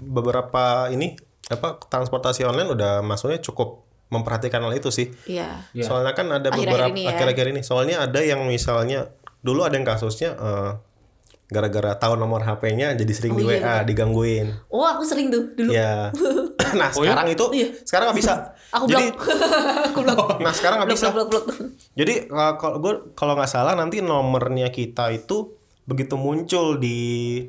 beberapa 0.00 0.64
ini 0.88 1.14
apa 1.46 1.78
transportasi 1.80 2.42
online 2.42 2.70
udah 2.70 2.92
maksudnya 3.00 3.38
cukup 3.38 3.82
memperhatikan 4.08 4.58
hal 4.60 4.72
itu 4.72 4.90
sih. 4.90 5.14
Iya. 5.24 5.62
Iya. 5.70 5.84
Soalnya 5.86 6.12
kan 6.12 6.26
ada 6.28 6.50
Akhir-akhir 6.50 6.66
beberapa 6.66 6.90
ini 6.90 7.02
ya. 7.06 7.10
akhir-akhir 7.14 7.46
ini. 7.48 7.60
Soalnya 7.62 7.96
ada 8.02 8.20
yang 8.20 8.42
misalnya 8.42 9.14
dulu 9.40 9.62
ada 9.62 9.74
yang 9.74 9.86
kasusnya 9.86 10.34
eh, 10.34 10.72
gara-gara 11.50 11.92
tahu 11.94 12.14
nomor 12.14 12.40
HP-nya 12.40 12.94
jadi 12.94 13.10
sering 13.10 13.34
di 13.34 13.42
Oh, 13.42 13.50
iya, 13.50 13.58
WA 13.60 13.76
digangguin. 13.82 14.46
Oh, 14.66 14.86
aku 14.86 15.02
sering 15.02 15.28
tuh 15.28 15.50
dulu. 15.52 15.70
Ya. 15.70 16.14
nah, 16.78 16.88
Oh, 16.94 17.02
iya? 17.02 17.10
sekarang 17.12 17.26
itu 17.28 17.44
Iya. 17.50 17.68
sekarang 17.82 18.04
nggak 18.10 18.18
bisa. 18.18 18.34
Aku 18.78 18.84
jadi 18.86 19.10
blok. 19.10 19.26
aku 19.90 19.98
blok. 20.00 20.18
nah, 20.38 20.52
sekarang 20.54 20.76
nggak 20.78 20.88
Blok, 20.88 20.98
bisa. 21.02 21.08
blok, 21.10 21.28
blok, 21.28 21.44
blok. 21.44 21.58
Jadi 21.92 22.14
uh, 22.30 22.54
kalau 22.54 22.76
gue 22.78 22.92
kalau 23.12 23.34
nggak 23.34 23.50
salah 23.50 23.74
nanti 23.74 23.98
nomornya 23.98 24.70
kita 24.70 25.10
itu 25.10 25.58
begitu 25.82 26.14
muncul 26.14 26.78
di 26.78 27.42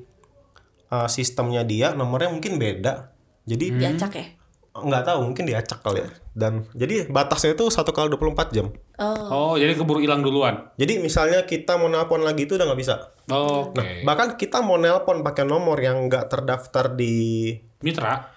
uh, 0.90 1.06
sistemnya 1.06 1.62
dia 1.62 1.94
nomornya 1.94 2.34
mungkin 2.34 2.58
beda. 2.58 3.14
Jadi 3.46 3.66
Diacak 3.78 4.12
ya? 4.14 4.26
Nggak 4.72 5.04
tahu 5.04 5.20
mungkin 5.28 5.44
diacak 5.44 5.80
kali 5.80 6.00
ya. 6.00 6.10
Dan 6.32 6.64
jadi 6.72 7.06
batasnya 7.06 7.54
itu 7.54 7.68
satu 7.68 7.92
kali 7.92 8.08
24 8.08 8.56
jam. 8.56 8.72
Oh. 8.96 9.28
Oh, 9.28 9.54
jadi 9.56 9.76
keburu 9.76 10.00
hilang 10.00 10.24
duluan. 10.24 10.72
Jadi 10.76 10.98
misalnya 10.98 11.44
kita 11.44 11.76
mau 11.76 11.92
nelpon 11.92 12.24
lagi 12.24 12.48
itu 12.48 12.56
udah 12.56 12.66
nggak 12.66 12.80
bisa. 12.80 13.12
Oh, 13.28 13.68
Oke. 13.68 13.76
Nah, 13.76 13.86
bahkan 14.04 14.40
kita 14.40 14.64
mau 14.64 14.76
nelpon 14.76 15.22
pakai 15.22 15.44
nomor 15.44 15.76
yang 15.76 16.08
nggak 16.08 16.28
terdaftar 16.28 16.94
di 16.94 17.52
Mitra. 17.82 18.32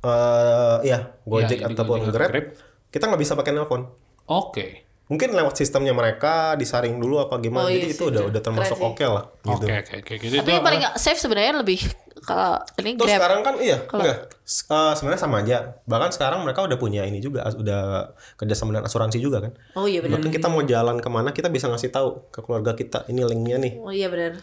uh, 0.00 0.78
ya 0.80 1.16
Gojek 1.22 1.60
Iya, 1.60 1.68
di 1.68 1.74
ataupun 1.74 1.98
Gojek 2.00 2.08
atau 2.08 2.16
Grab, 2.16 2.30
Grab. 2.32 2.46
kita 2.88 3.04
nggak 3.04 3.20
bisa 3.20 3.32
pakai 3.34 3.52
nelpon. 3.52 3.82
Oke. 4.26 4.66
Mungkin 5.14 5.30
lewat 5.30 5.54
sistemnya 5.54 5.90
mereka 5.90 6.34
disaring 6.54 6.98
dulu 6.98 7.22
apa 7.22 7.34
Oh, 7.34 7.38
gimana. 7.38 7.70
iya 7.70 7.78
Jadi 7.78 7.86
sih, 7.86 7.94
itu 7.94 8.04
udah 8.10 8.22
udah 8.26 8.40
termasuk 8.42 8.76
oke 8.76 9.04
lah 9.04 9.24
gitu. 9.40 9.64
Oke, 9.64 9.74
oke, 9.78 9.94
oke. 10.02 10.12
Gitu 10.18 10.34
Tapi 10.34 10.42
itu, 10.42 10.50
yang 10.50 10.64
paling 10.64 10.80
nggak 10.82 10.94
safe 10.96 11.16
sebenarnya 11.16 11.54
lebih 11.56 11.78
kalau 12.20 12.56
ini 12.78 12.90
Terus 12.94 13.04
Grab. 13.06 13.18
sekarang 13.20 13.40
kan 13.40 13.54
iya, 13.60 13.78
Kalau- 13.84 14.02
enggak. 14.02 14.18
Eh, 14.44 14.92
sebenarnya 14.92 15.20
sama 15.20 15.36
aja. 15.40 15.56
Bahkan 15.84 16.10
sekarang 16.10 16.38
mereka 16.40 16.60
udah 16.60 16.74
punya 16.74 17.02
ini 17.02 17.18
juga, 17.18 17.44
udah 17.46 18.10
kerjasama 18.34 18.72
dengan 18.72 18.84
asuransi 18.84 19.16
juga 19.16 19.38
kan. 19.40 19.52
Oh 19.72 19.84
iya 19.84 20.00
benar. 20.00 20.18
Bahkan 20.18 20.30
kita 20.30 20.48
mau 20.48 20.60
jalan 20.60 20.98
ke 20.98 21.08
mana 21.08 21.30
kita 21.30 21.48
bisa 21.48 21.68
ngasih 21.68 21.88
tahu 21.88 22.28
ke 22.28 22.40
keluarga 22.40 22.72
kita 22.72 23.06
ini 23.06 23.22
linknya 23.22 23.56
nih. 23.56 23.72
Oh 23.78 23.88
iya 23.88 24.08
benar. 24.08 24.40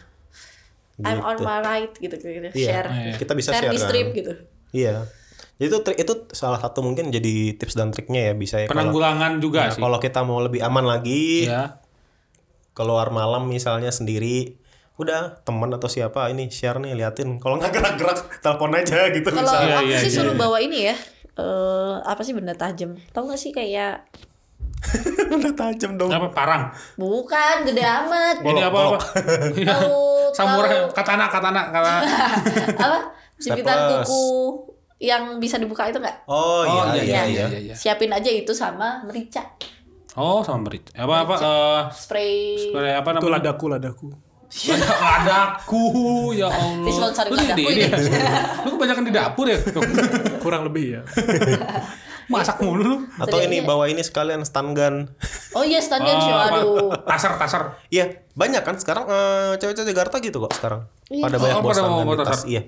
I'm 1.01 1.19
on 1.19 1.38
my 1.39 1.59
right 1.59 1.91
gitu 1.95 2.13
gitu. 2.13 2.49
Iya, 2.53 2.86
Share. 2.86 2.89
kita 3.17 3.34
bisa 3.34 3.49
share 3.51 3.65
share, 3.65 3.74
di 3.74 3.78
kan. 3.78 3.88
strip 3.89 4.07
gitu. 4.13 4.34
Iya. 4.72 4.95
Jadi 5.01 5.20
itu 5.62 5.78
trik 5.80 5.93
itu 5.95 6.14
salah 6.32 6.57
satu 6.57 6.82
mungkin 6.82 7.07
jadi 7.07 7.53
tips 7.53 7.78
dan 7.78 7.93
triknya 7.93 8.30
ya 8.30 8.34
bisa 8.34 8.57
ya 8.57 8.66
kalau 8.66 8.89
penanggulangan 8.89 9.38
juga 9.38 9.70
Nah, 9.70 9.74
sih. 9.74 9.82
kalau 9.82 9.97
kita 9.97 10.20
mau 10.22 10.41
lebih 10.41 10.59
aman 10.59 10.82
lagi 10.84 11.45
Iya. 11.45 11.78
keluar 12.72 13.12
malam 13.12 13.45
misalnya 13.45 13.93
sendiri 13.93 14.57
udah 14.97 15.41
teman 15.41 15.70
atau 15.72 15.86
siapa 15.86 16.30
ini 16.30 16.49
share 16.49 16.78
nih 16.78 16.93
liatin 16.95 17.38
kalau 17.38 17.57
nggak 17.57 17.74
gerak-gerak 17.74 18.18
telepon 18.39 18.74
aja 18.74 19.09
gitu 19.09 19.28
Kalau 19.28 19.45
aku 19.45 19.86
iya, 19.86 19.97
sih 19.97 20.09
iya, 20.09 20.18
suruh 20.18 20.34
iya. 20.34 20.41
bawa 20.41 20.57
ini 20.57 20.80
ya. 20.84 20.95
Eh 21.34 21.95
apa 22.03 22.22
sih 22.22 22.34
benda 22.34 22.53
tajam? 22.53 22.97
Tahu 23.09 23.24
gak 23.28 23.39
sih 23.39 23.49
kayak 23.49 24.05
udah 25.38 25.53
tajam 25.53 25.93
dong 25.93 26.09
Apa 26.09 26.28
parang? 26.30 26.74
bukan 26.97 27.66
gede 27.66 27.82
amat. 27.82 28.41
Ini 28.41 28.62
apa 28.62 28.78
apa? 28.84 28.97
Tahu 29.74 29.93
Samurai 30.34 30.89
katana 30.89 31.26
katana 31.28 31.62
katana. 31.70 32.01
apa? 32.86 32.97
Jepitan 33.38 33.78
kuku 33.89 34.26
yang 35.02 35.24
bisa 35.36 35.58
dibuka 35.58 35.84
itu 35.84 35.97
enggak? 35.97 36.22
oh, 36.24 36.62
Oh 36.62 36.93
iya 36.93 37.02
iya 37.02 37.22
iya, 37.26 37.45
iya. 37.49 37.74
Siapin 37.74 38.10
aja 38.10 38.30
itu 38.30 38.54
sama 38.54 39.02
merica. 39.02 39.41
Oh, 40.14 40.39
sama 40.41 40.62
berit. 40.64 40.91
Apa 40.93 41.24
apa 41.24 41.36
eh 41.36 41.82
Spray. 41.89 42.60
seperti 42.62 42.91
apa 42.91 43.10
Itu 43.10 43.18
namanya? 43.24 43.34
ladaku, 43.41 43.66
ladaku. 43.68 44.08
Lada- 44.68 44.99
Ladaku 45.08 45.84
ya 46.34 46.47
Allah. 46.47 46.84
Di- 46.84 46.99
ladaku 47.32 47.34
di- 47.64 47.74
ini. 47.74 47.88
Lu 48.62 48.76
kebanyakan 48.76 49.04
di 49.04 49.12
dapur 49.12 49.45
ya? 49.47 49.58
Kurang 50.43 50.68
lebih 50.68 50.86
ya. 50.93 51.02
Masak 52.28 52.60
mulu 52.60 52.84
lu. 52.86 52.97
atau 53.18 53.39
ini 53.39 53.60
bawa 53.60 53.88
ini 53.88 53.99
sekalian 53.99 54.43
stun 54.43 54.72
gun 54.72 55.04
Oh 55.52 55.64
iya 55.64 55.80
stand 55.80 55.99
gun 56.02 56.16
sih, 56.18 56.32
Oh, 56.32 56.39
aduh. 56.39 56.88
Tasar 57.04 57.36
tasar. 57.36 57.76
Iya, 57.88 58.24
banyak 58.34 58.62
kan 58.62 58.76
sekarang 58.76 59.04
eh, 59.06 59.52
cewek-cewek 59.58 59.88
Jakarta 59.89 60.16
gitu 60.20 60.39
kok 60.39 60.54
sekarang. 60.54 60.88
Iya. 61.08 61.28
Pada 61.28 61.38
banyak 61.38 61.56
Oh, 61.56 61.62
bawa 61.62 61.74
stun 61.74 61.91
gun. 61.91 62.28
Iya. 62.45 62.62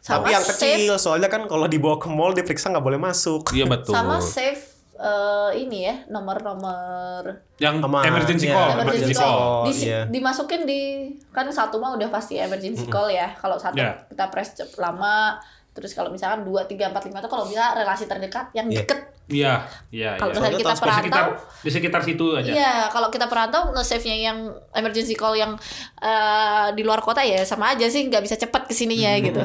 Sama 0.00 0.16
Tapi 0.20 0.30
yang 0.30 0.42
safe. 0.42 0.52
kecil, 0.78 0.94
soalnya 0.96 1.26
kan 1.26 1.44
kalau 1.44 1.64
dibawa 1.64 1.96
ke 1.96 2.06
mall 2.06 2.32
diperiksa 2.32 2.68
nggak 2.68 2.82
boleh 2.82 2.96
masuk. 2.96 3.50
Iya 3.50 3.66
betul. 3.72 3.92
Sama 3.92 4.18
safe 4.18 4.62
eh, 4.94 5.50
ini 5.58 5.84
ya 5.84 5.94
nomor-nomor 6.08 7.46
Yang 7.56 7.74
Sama- 7.80 8.02
emergency 8.04 8.46
iya, 8.46 8.54
call, 8.54 8.68
emergency 8.72 8.86
emergency 9.04 9.14
call, 9.16 9.30
call. 9.32 9.64
Dis- 9.64 9.84
iya. 9.84 10.00
dimasukin 10.04 10.60
di 10.64 10.80
kan 11.28 11.46
satu 11.48 11.76
mah 11.76 11.94
udah 11.94 12.08
pasti 12.08 12.34
emergency 12.36 12.86
call 12.86 13.06
ya 13.08 13.30
kalau 13.32 13.54
satu 13.54 13.76
Iya. 13.76 14.06
kita 14.06 14.24
press 14.28 14.54
cep- 14.54 14.74
lama 14.76 15.38
terus 15.70 15.92
kalau 15.92 16.10
misalkan 16.10 16.42
dua 16.42 16.64
tiga 16.64 16.88
empat 16.88 17.06
lima 17.06 17.18
itu 17.18 17.28
kalau 17.28 17.46
bisa 17.46 17.70
relasi 17.72 18.04
terdekat 18.04 18.50
yang 18.52 18.66
Iya. 18.66 18.78
deket 18.80 19.00
Iya, 19.28 19.60
iya, 19.90 20.16
Kalau 20.16 20.32
iya. 20.32 20.40
misalnya 20.40 20.56
kita 20.56 20.64
Di 20.64 20.72
sekitar 20.72 21.04
perantau 21.04 21.28
di 21.60 21.70
sekitar 21.70 22.00
situ 22.00 22.26
aja. 22.32 22.48
Iya, 22.48 22.74
kalau 22.88 23.08
kita 23.08 23.28
perantau 23.28 23.62
nge-save-nya 23.70 24.16
yang 24.24 24.38
emergency 24.72 25.12
call 25.12 25.36
yang 25.36 25.52
eh, 26.00 26.68
di 26.72 26.80
luar 26.80 26.98
kota 26.98 27.20
ya 27.20 27.44
sama 27.44 27.70
aja 27.70 27.84
sih 27.86 28.08
nggak 28.08 28.24
bisa 28.24 28.34
cepat 28.34 28.64
ke 28.64 28.72
sininya 28.72 29.12
gitu. 29.20 29.44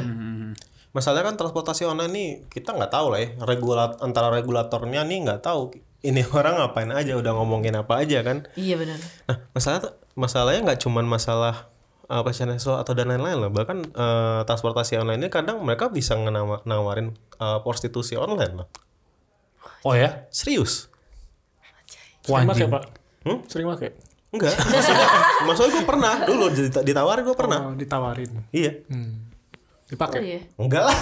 Masalahnya 0.94 1.26
kan 1.28 1.36
transportasi 1.36 1.84
online 1.84 2.12
nih 2.12 2.30
kita 2.48 2.72
nggak 2.72 2.90
tahu 2.90 3.08
lah 3.10 3.20
ya 3.20 3.30
regulat 3.42 3.98
antara 4.00 4.30
regulatornya 4.30 5.02
nih 5.02 5.26
nggak 5.26 5.42
tahu 5.42 5.74
ini 6.00 6.22
orang 6.32 6.56
ngapain 6.56 6.90
aja 6.90 7.14
udah 7.14 7.34
ngomongin 7.34 7.74
apa 7.74 7.98
aja 7.98 8.22
kan. 8.22 8.46
Iya 8.54 8.78
benar. 8.78 9.02
Nah 9.26 9.38
masalah 9.52 9.82
masalahnya 10.14 10.62
nggak 10.64 10.80
cuman 10.80 11.04
masalah 11.04 11.74
uh, 12.06 12.22
pelecehan 12.22 12.54
seksual 12.54 12.78
atau 12.78 12.94
dan 12.94 13.10
lain-lain 13.10 13.40
lah 13.40 13.50
bahkan 13.50 13.82
eh, 13.82 14.42
transportasi 14.44 14.96
online 14.96 15.18
ini 15.18 15.30
kadang 15.30 15.58
mereka 15.60 15.90
bisa 15.90 16.14
nawarin 16.62 17.10
eh, 17.34 17.60
prostitusi 17.60 18.14
online 18.14 18.54
lah 18.56 18.68
Oh 19.82 19.92
ya? 19.92 20.30
serius 20.30 20.94
Sering 22.22 22.46
pakai 22.46 22.64
Wajib. 22.64 22.68
pak? 22.70 22.84
Hmm? 23.24 23.40
Sering 23.48 23.68
pakai? 23.68 23.90
enggak 24.30 24.54
maksudnya, 24.54 25.08
maksudnya 25.44 25.72
gue 25.72 25.84
pernah 25.84 26.14
dulu 26.24 26.46
dita- 26.50 26.82
ditawarin 26.82 27.24
gue 27.24 27.36
pernah 27.36 27.60
Oh, 27.64 27.74
ditawarin. 27.74 28.30
iya 28.50 28.86
Hmm. 28.86 29.33
Oh 29.94 29.96
Dipakai. 29.96 30.20
iya. 30.24 30.40
enggak 30.58 30.84
lah 30.84 30.96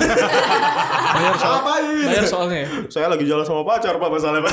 Bayar 1.12 1.34
soal, 1.34 1.56
Ngapain? 1.58 2.04
bayar 2.04 2.26
soalnya 2.26 2.58
ya. 2.58 2.68
saya 2.88 3.08
lagi 3.08 3.24
jalan 3.24 3.44
sama 3.44 3.64
pacar 3.64 3.96
pak 3.96 4.10
masalahnya 4.10 4.52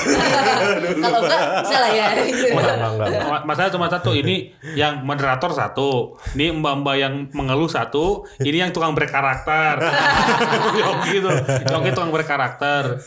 Kalau 0.96 1.18
enggak 1.20 1.42
bisa 1.60 1.76
lah 1.76 1.90
ya. 1.90 2.06
enggak 2.14 2.74
enggak 2.76 3.08
enggak 3.10 3.42
Masalah 3.44 3.70
cuma 3.70 3.86
satu, 3.88 4.10
ini 4.12 4.36
yang 4.72 5.02
moderator 5.02 5.50
satu, 5.50 5.90
ini 6.32 6.52
mbak-mbak 6.52 6.96
yang 6.96 7.14
mengeluh 7.32 7.66
satu, 7.66 8.06
ini 8.38 8.58
yang 8.58 8.70
tukang 8.70 8.92
berkarakter. 8.92 9.80
Yongki 10.78 11.10
itu, 11.16 11.30
Yongki 11.64 11.90
tukang 11.90 12.12
berkarakter. 12.12 12.98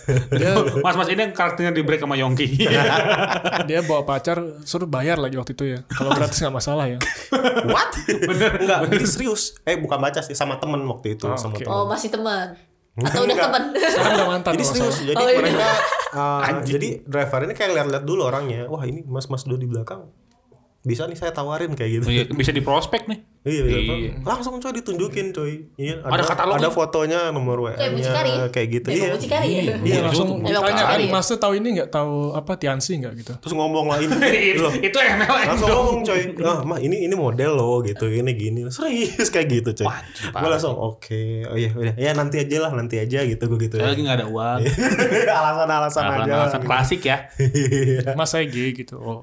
Mas-mas 0.82 1.08
ini 1.08 1.22
yang 1.22 1.32
karakternya 1.32 1.72
di 1.72 1.82
break 1.82 2.00
sama 2.00 2.16
Yongki. 2.16 2.48
Dia 3.68 3.80
bawa 3.82 4.04
pacar 4.04 4.42
suruh 4.64 4.86
bayar 4.86 5.16
lagi 5.18 5.36
waktu 5.36 5.54
itu 5.54 5.64
ya. 5.70 5.80
Kalau 5.88 6.12
gratis 6.12 6.38
nggak 6.38 6.54
masalah 6.54 6.86
ya. 6.88 6.98
what 7.64 7.92
bener 8.08 8.52
enggak 8.58 8.80
jadi 8.90 9.06
serius 9.06 9.56
eh 9.64 9.78
bukan 9.78 9.98
baca 9.98 10.20
sih 10.20 10.34
sama 10.34 10.58
temen 10.58 10.82
waktu 10.84 11.16
itu 11.16 11.21
Oh, 11.28 11.38
sama 11.38 11.54
oke. 11.54 11.62
temen 11.62 11.70
Oh 11.70 11.84
masih 11.86 12.10
teman. 12.10 12.48
Atau 12.92 13.22
udah 13.24 13.38
teman. 13.40 13.64
Sekarang 13.72 14.14
udah 14.14 14.28
mantan. 14.28 14.52
jadi 14.52 14.64
kalau 14.64 14.74
serius 14.74 14.98
jadi 15.06 15.16
Oh, 15.16 15.28
iya. 15.28 15.40
mereka 15.40 15.70
uh, 16.20 16.40
jadi 16.62 16.88
driver 17.06 17.40
ini 17.46 17.54
kayak 17.54 17.72
lihat-lihat 17.72 18.04
dulu 18.04 18.22
orangnya 18.26 18.68
wah 18.68 18.84
ini 18.84 19.00
mas-mas 19.04 19.44
dulu 19.44 19.56
di 19.56 19.68
belakang 19.68 20.12
bisa 20.82 21.06
nih 21.06 21.14
saya 21.14 21.30
tawarin 21.30 21.78
kayak 21.78 22.02
gitu 22.02 22.10
Iya, 22.10 22.24
Bisa 22.34 22.50
di 22.50 22.66
prospek 22.66 23.06
nih. 23.06 23.20
Iya, 23.42 23.64
iya, 23.66 23.80
Iya. 23.86 24.12
langsung 24.22 24.58
coy 24.58 24.70
ditunjukin 24.70 25.30
coy. 25.30 25.66
Iya, 25.78 26.02
Ada 26.02 26.26
katalognya. 26.26 26.70
ada 26.70 26.70
fotonya, 26.70 27.20
nomor. 27.30 27.58
WA-nya, 27.70 28.50
kayak 28.50 28.68
gitu. 28.70 28.88
Kayak 28.90 29.02
Iya. 29.02 29.10
mucikari 29.14 29.50
ya. 29.50 29.62
Iya 29.62 29.76
Iya, 29.82 30.00
langsung 30.06 30.28
tanya 30.42 30.84
kan? 30.86 31.00
Mas 31.10 31.30
tahu 31.30 31.54
ini 31.58 31.68
nggak 31.78 31.90
tahu 31.90 32.34
apa 32.34 32.52
Tiansi 32.58 33.02
nggak 33.02 33.14
gitu. 33.18 33.34
Terus 33.42 33.54
ngomong 33.54 33.86
lah 33.90 33.98
ini. 33.98 34.14
loh, 34.62 34.74
itu 34.74 34.98
MLM 34.98 35.50
langsung 35.54 35.70
dong. 35.70 35.78
ngomong 35.86 36.00
coy. 36.06 36.22
Ah, 36.42 36.60
mah 36.66 36.78
ini 36.78 37.06
ini 37.06 37.16
model 37.18 37.52
loh 37.58 37.82
gitu, 37.82 38.06
ini 38.10 38.32
gini. 38.34 38.66
Serius 38.70 39.30
kayak 39.30 39.48
gitu 39.50 39.70
coy. 39.82 39.90
Gue 40.34 40.50
langsung 40.50 40.74
oke. 40.78 41.22
Oh 41.50 41.58
iya, 41.58 41.70
udah. 41.74 41.94
Ya 41.98 42.14
nanti 42.14 42.42
aja 42.42 42.58
lah, 42.58 42.74
nanti 42.74 42.98
aja 42.98 43.22
gitu 43.22 43.42
gue 43.50 43.70
gitu. 43.70 43.78
Saya 43.78 43.94
lagi 43.94 44.02
nggak 44.02 44.18
ada 44.22 44.28
uang. 44.30 44.60
Alasan-alasan 45.42 46.04
aja. 46.06 46.32
Alasan 46.46 46.62
klasik 46.62 47.02
ya. 47.06 47.30
Mas 48.18 48.34
saya 48.34 48.46
gitu. 48.46 48.98
Oh. 49.02 49.22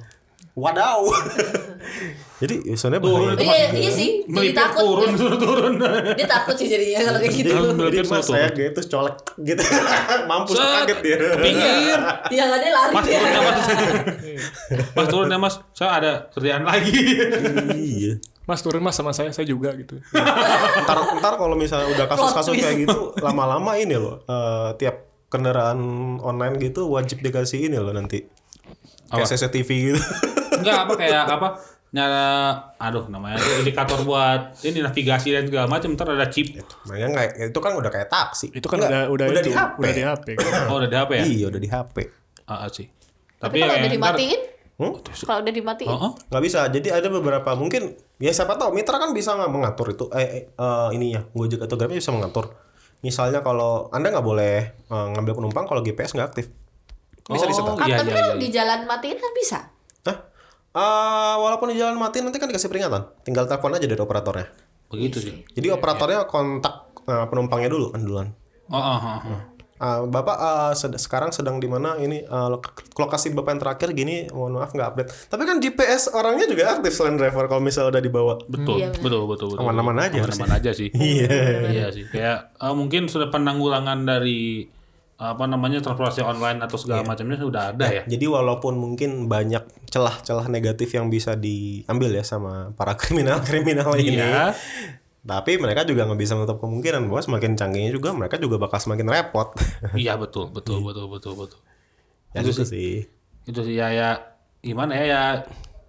Wadaw. 0.59 1.01
Jadi 2.43 2.55
sebenarnya 2.79 3.03
Turun 3.03 3.19
bahaya. 3.19 3.35
itu 3.35 3.43
Iya, 3.43 3.67
iya 3.75 3.91
sih. 3.91 4.11
Jadi 4.31 4.49
takut. 4.55 4.83
turun, 4.87 5.11
suruh 5.19 5.39
turun. 5.47 5.73
Dia 6.15 6.27
takut 6.27 6.55
sih 6.55 6.71
jadinya 6.71 7.11
kalau 7.11 7.19
kayak 7.19 7.35
gitu. 7.35 7.51
Jadi, 7.75 7.97
mas 8.07 8.27
saya 8.27 8.49
gitu 8.55 8.81
colek 8.87 9.17
gitu. 9.43 9.63
Mampus 10.31 10.55
Set, 10.55 10.67
kaget 10.87 10.99
dia. 11.03 11.17
Pinggir. 11.43 11.99
Yang 12.31 12.51
ada 12.55 12.69
lari. 12.71 12.93
Mas 12.95 13.07
turun 13.11 13.27
ya 13.27 13.41
mas. 13.43 13.59
Mas 14.95 15.07
turun 15.11 15.29
ya 15.29 15.39
mas. 15.39 15.55
Saya 15.75 15.91
ada 15.99 16.13
kerjaan 16.31 16.63
lagi. 16.63 16.95
Iya. 17.75 18.13
Mas 18.47 18.61
turun 18.63 18.81
mas 18.81 18.95
sama 18.95 19.11
saya, 19.11 19.35
saya 19.35 19.45
juga 19.45 19.75
gitu. 19.75 19.99
ntar 20.87 20.99
ntar 21.19 21.35
kalau 21.37 21.53
misalnya 21.53 21.91
udah 21.93 22.07
kasus-kasus 22.07 22.55
kayak 22.57 22.87
gitu 22.87 23.13
lama-lama 23.21 23.77
ini 23.77 23.93
loh 23.93 24.25
eh, 24.25 24.73
tiap 24.81 25.05
kendaraan 25.29 25.77
online 26.17 26.57
gitu 26.57 26.89
wajib 26.89 27.21
dikasih 27.21 27.69
ini 27.69 27.77
loh 27.77 27.93
nanti 27.93 28.25
kayak? 29.13 29.29
CCTV 29.29 29.69
gitu 29.93 30.01
Enggak 30.59 30.79
apa 30.85 30.93
kayak 30.95 31.25
apa 31.27 31.49
nyala 31.89 32.53
aduh 32.77 33.09
namanya 33.09 33.41
itu 33.41 33.65
indikator 33.65 33.97
buat 34.05 34.53
ini 34.61 34.85
navigasi 34.85 35.33
dan 35.33 35.49
segala 35.49 35.67
macam 35.67 35.89
ntar 35.93 36.13
ada 36.13 36.29
chip. 36.29 36.53
Makanya 36.85 37.09
nggak 37.09 37.27
itu 37.49 37.59
kan 37.59 37.73
udah 37.73 37.89
kayak 37.89 38.09
taksi. 38.09 38.53
Itu 38.53 38.69
kan 38.69 38.77
Nggak, 38.79 38.91
udah 38.91 39.03
udah, 39.09 39.27
udah 39.27 39.41
itu, 39.41 39.49
di 39.49 39.55
HP 39.55 39.79
udah 39.81 39.95
di 39.95 40.05
HP. 40.05 40.27
kan. 40.37 40.69
oh 40.69 40.77
udah 40.77 40.89
ada 40.89 40.99
apa 41.01 41.13
ya? 41.15 41.25
Iya 41.25 41.47
udah 41.49 41.61
di 41.61 41.69
HP 41.69 41.97
Ah, 42.45 42.65
ah, 42.65 42.69
sih. 42.69 42.87
Tapi 43.37 43.57
kalau 43.59 43.73
ya, 43.73 43.81
udah 43.81 43.93
dimatiin, 43.93 44.41
Hmm? 44.79 44.95
kalau 45.25 45.43
udah 45.43 45.51
dimatiin, 45.51 45.91
nggak 46.31 46.43
bisa 46.45 46.71
jadi 46.71 46.89
ada 46.95 47.09
beberapa 47.09 47.51
mungkin 47.53 47.93
ya 48.17 48.31
siapa 48.31 48.55
tahu 48.55 48.71
mitra 48.71 48.95
kan 48.97 49.11
bisa 49.11 49.35
nggak 49.35 49.51
mengatur 49.51 49.91
itu 49.91 50.07
eh, 50.13 50.23
eh, 50.23 50.45
eh, 50.49 50.89
ininya 50.93 51.27
Gojek 51.33 51.59
atau 51.61 51.75
Grab 51.75 51.91
bisa 51.91 52.09
mengatur. 52.09 52.55
Misalnya 52.99 53.41
kalau 53.41 53.91
anda 53.91 54.09
nggak 54.09 54.23
boleh 54.23 54.57
eh, 54.71 55.07
ngambil 55.13 55.35
penumpang 55.35 55.65
kalau 55.65 55.81
GPS 55.81 56.13
nggak 56.13 56.29
aktif. 56.31 56.47
Bisa 57.25 57.45
Oh, 57.45 57.49
disetel. 57.49 57.75
Ah, 57.75 57.85
Iya, 57.85 57.97
tapi 57.97 58.09
iya, 58.09 58.17
kan 58.17 58.25
iya, 58.25 58.35
di 58.37 58.49
jalan 58.49 58.81
matiin 58.85 59.19
kan 59.19 59.33
bisa. 59.35 59.59
Eh, 60.71 60.81
walaupun 61.37 61.69
di 61.69 61.77
jalan 61.77 61.97
mati 61.97 62.21
nanti 62.21 62.37
kan 62.37 62.47
dikasih 62.47 62.69
peringatan 62.69 63.09
tinggal 63.23 63.45
telepon 63.45 63.73
aja 63.73 63.85
dari 63.85 63.99
operatornya 63.99 64.47
begitu 64.87 65.17
sih 65.19 65.35
Jadi 65.51 65.69
operatornya 65.71 66.25
kontak 66.25 66.75
uh, 67.03 67.25
penumpangnya 67.25 67.69
dulu 67.69 67.91
kan 67.91 68.01
duluan. 68.01 68.29
oh, 68.67 68.77
oh, 68.77 69.01
oh, 69.01 69.21
oh. 69.27 69.41
Uh, 69.77 70.01
bapak 70.05 70.35
uh, 70.35 70.73
sed- 70.73 70.99
sekarang 70.99 71.31
sedang 71.31 71.57
di 71.57 71.67
mana 71.67 71.95
ini 71.97 72.21
uh, 72.21 72.51
lok- 72.51 72.75
lokasi 72.95 73.31
bapak 73.31 73.49
yang 73.49 73.61
terakhir 73.61 73.89
gini 73.93 74.27
mohon 74.29 74.53
maaf 74.53 74.71
nggak 74.71 74.89
update. 74.89 75.11
Tapi 75.27 75.43
kan 75.45 75.57
GPS 75.57 76.11
orangnya 76.11 76.47
juga 76.47 76.75
aktif 76.75 76.91
selain 76.93 77.15
driver 77.15 77.47
kalau 77.47 77.63
misalnya 77.63 77.95
udah 77.95 78.03
dibawa. 78.03 78.35
betul 78.45 78.75
Iya, 78.77 78.91
benar. 78.91 79.03
betul 79.03 79.23
betul 79.25 79.47
betul 79.49 79.63
Aman-aman 79.63 79.97
aja 80.01 80.19
aman-aman 80.19 80.51
aja 80.53 80.71
sih 80.73 80.91
Iya. 81.15 81.31
iya 81.71 81.87
sih 81.89 82.05
kayak 82.05 82.39
eh, 82.57 82.75
mungkin 82.75 83.07
sudah 83.07 83.31
penanggulangan 83.31 84.03
dari 84.03 84.67
apa 85.19 85.45
namanya 85.45 85.83
transportasi 85.83 86.23
online 86.23 86.63
atau 86.63 86.79
segala 86.79 87.03
macamnya 87.03 87.35
sudah 87.35 87.75
ada 87.75 87.87
ya 87.91 88.03
Jadi 88.07 88.23
walaupun 88.25 88.79
mungkin 88.79 89.27
banyak 89.27 89.61
celah-celah 89.87 90.47
negatif 90.47 90.95
yang 90.95 91.11
bisa 91.11 91.35
diambil 91.35 92.15
ya 92.15 92.23
sama 92.23 92.71
para 92.73 92.95
kriminal-kriminal 93.01 93.91
ini. 93.95 94.15
iya 94.15 94.55
Tapi 95.21 95.59
mereka 95.59 95.83
juga 95.83 96.07
nggak 96.07 96.17
bisa 96.17 96.33
menutup 96.33 96.57
kemungkinan 96.59 97.05
bahwa 97.05 97.19
semakin 97.21 97.53
canggihnya 97.53 97.91
juga 97.91 98.15
mereka 98.15 98.39
juga 98.39 98.57
bakal 98.57 98.79
semakin 98.79 99.11
repot. 99.11 99.59
iya 99.99 100.15
betul 100.15 100.49
betul 100.49 100.81
betul 100.81 101.11
betul 101.11 101.35
betul 101.35 101.61
ya 102.31 102.41
Itu 102.41 102.55
itu 102.55 102.63
sih. 102.65 102.93
itu 103.43 103.61
sih 103.61 103.75
ya 103.75 103.91
ya 103.91 104.11
gimana 104.59 104.95
ya 104.95 105.05
ya 105.05 105.23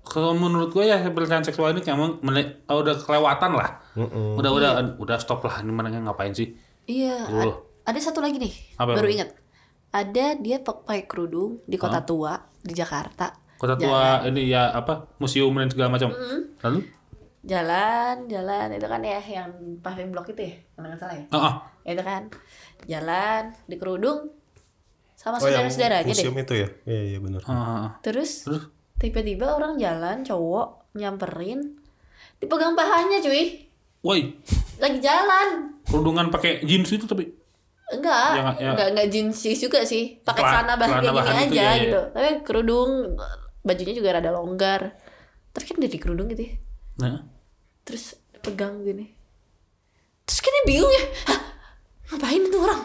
kalau 0.01 0.33
menurut 0.33 0.73
gue 0.73 0.81
ya 0.83 0.97
pelecehan 1.05 1.45
seksual 1.45 1.69
ini 1.69 1.85
emang 1.85 2.17
mele- 2.19 2.65
udah 2.65 2.97
kelewatan 2.97 3.53
lah 3.53 3.77
udah 4.33 4.49
udah 4.49 4.71
udah 4.97 5.17
stop 5.21 5.43
lah 5.43 5.61
ini 5.61 5.69
mana 5.69 5.93
ngapain 5.93 6.33
sih 6.33 6.49
Iya. 6.89 7.29
Dulu. 7.29 7.68
Ad- 7.89 7.91
Ada 7.91 7.99
satu 8.05 8.21
lagi 8.21 8.37
nih, 8.37 8.53
Apa 8.75 8.93
baru 8.93 9.09
ingat. 9.09 9.29
Ada 9.89 10.37
dia 10.37 10.61
pakai 10.61 11.03
kerudung 11.03 11.65
di 11.65 11.73
kota 11.75 11.99
tua 11.99 12.37
di 12.59 12.71
Jakarta. 12.71 13.33
kota 13.57 13.75
tua 13.75 14.23
ini 14.23 14.47
ya 14.47 14.71
apa 14.71 15.09
museum 15.17 15.51
dan 15.51 15.67
segala 15.67 15.91
macam 15.91 16.13
lalu 16.59 16.79
Jalan, 17.41 18.27
jalan 18.27 18.67
itu 18.69 18.83
kan 18.83 18.99
ya 18.99 19.19
yang 19.19 19.51
paving 19.79 20.11
block 20.11 20.27
itu 20.29 20.43
ya, 20.43 20.55
kalau 20.69 20.87
nggak 20.87 20.99
salah 20.99 21.15
ya. 21.15 21.25
oh. 21.29 21.53
Itu 21.83 22.01
kan 22.01 22.21
jalan 22.85 23.41
di 23.65 23.75
kerudung 23.75 24.31
sama 25.13 25.35
Oh 25.35 25.47
yang 25.47 25.67
saudara-saudaranya 25.67 26.03
deh. 26.05 26.15
museum 26.15 26.35
itu 26.37 26.53
ya? 26.53 26.67
Iya 26.85 27.01
iya 27.09 27.19
benar. 27.19 27.41
Terus 27.99 28.43
Terus? 28.43 28.63
tiba-tiba 28.95 29.47
orang 29.49 29.75
jalan 29.75 30.21
cowok 30.21 30.67
nyamperin 30.93 31.79
dipegang 32.37 32.75
pahanya 32.75 33.19
cuy 33.19 33.67
woi 33.99 34.35
lagi 34.75 34.99
jalan 34.99 35.75
kerudungan 35.83 36.27
pakai 36.29 36.63
jeans 36.63 36.87
itu 36.89 37.03
tapi 37.03 37.31
enggak 37.91 38.29
Ya, 38.31 38.43
ya. 38.57 38.69
enggak 38.73 38.87
enggak 38.93 39.07
jinsis 39.09 39.57
juga 39.57 39.81
sih. 39.83 40.21
Pakai 40.21 40.43
Celana- 40.45 40.77
bahan 40.77 40.89
kayak 41.01 41.13
gini 41.13 41.19
aja 41.29 41.53
ya, 41.53 41.69
ya. 41.69 41.81
gitu. 41.83 41.99
Tapi 42.13 42.29
kerudung 42.43 42.89
bajunya 43.61 43.93
juga 43.93 44.09
rada 44.15 44.31
longgar. 44.31 44.81
Tapi 45.49 45.63
kan 45.65 45.75
udah 45.81 45.91
di 45.91 45.99
kerudung 45.99 46.27
gitu 46.29 46.43
ya. 46.45 46.53
Nah, 46.99 47.25
terus 47.83 48.15
pegang 48.39 48.85
gini. 48.85 49.09
Terus 50.23 50.39
kan 50.39 50.53
bingung 50.63 50.91
ya. 50.91 51.03
Hah, 51.33 51.39
ngapain 52.13 52.43
itu 52.45 52.57
orang? 52.57 52.81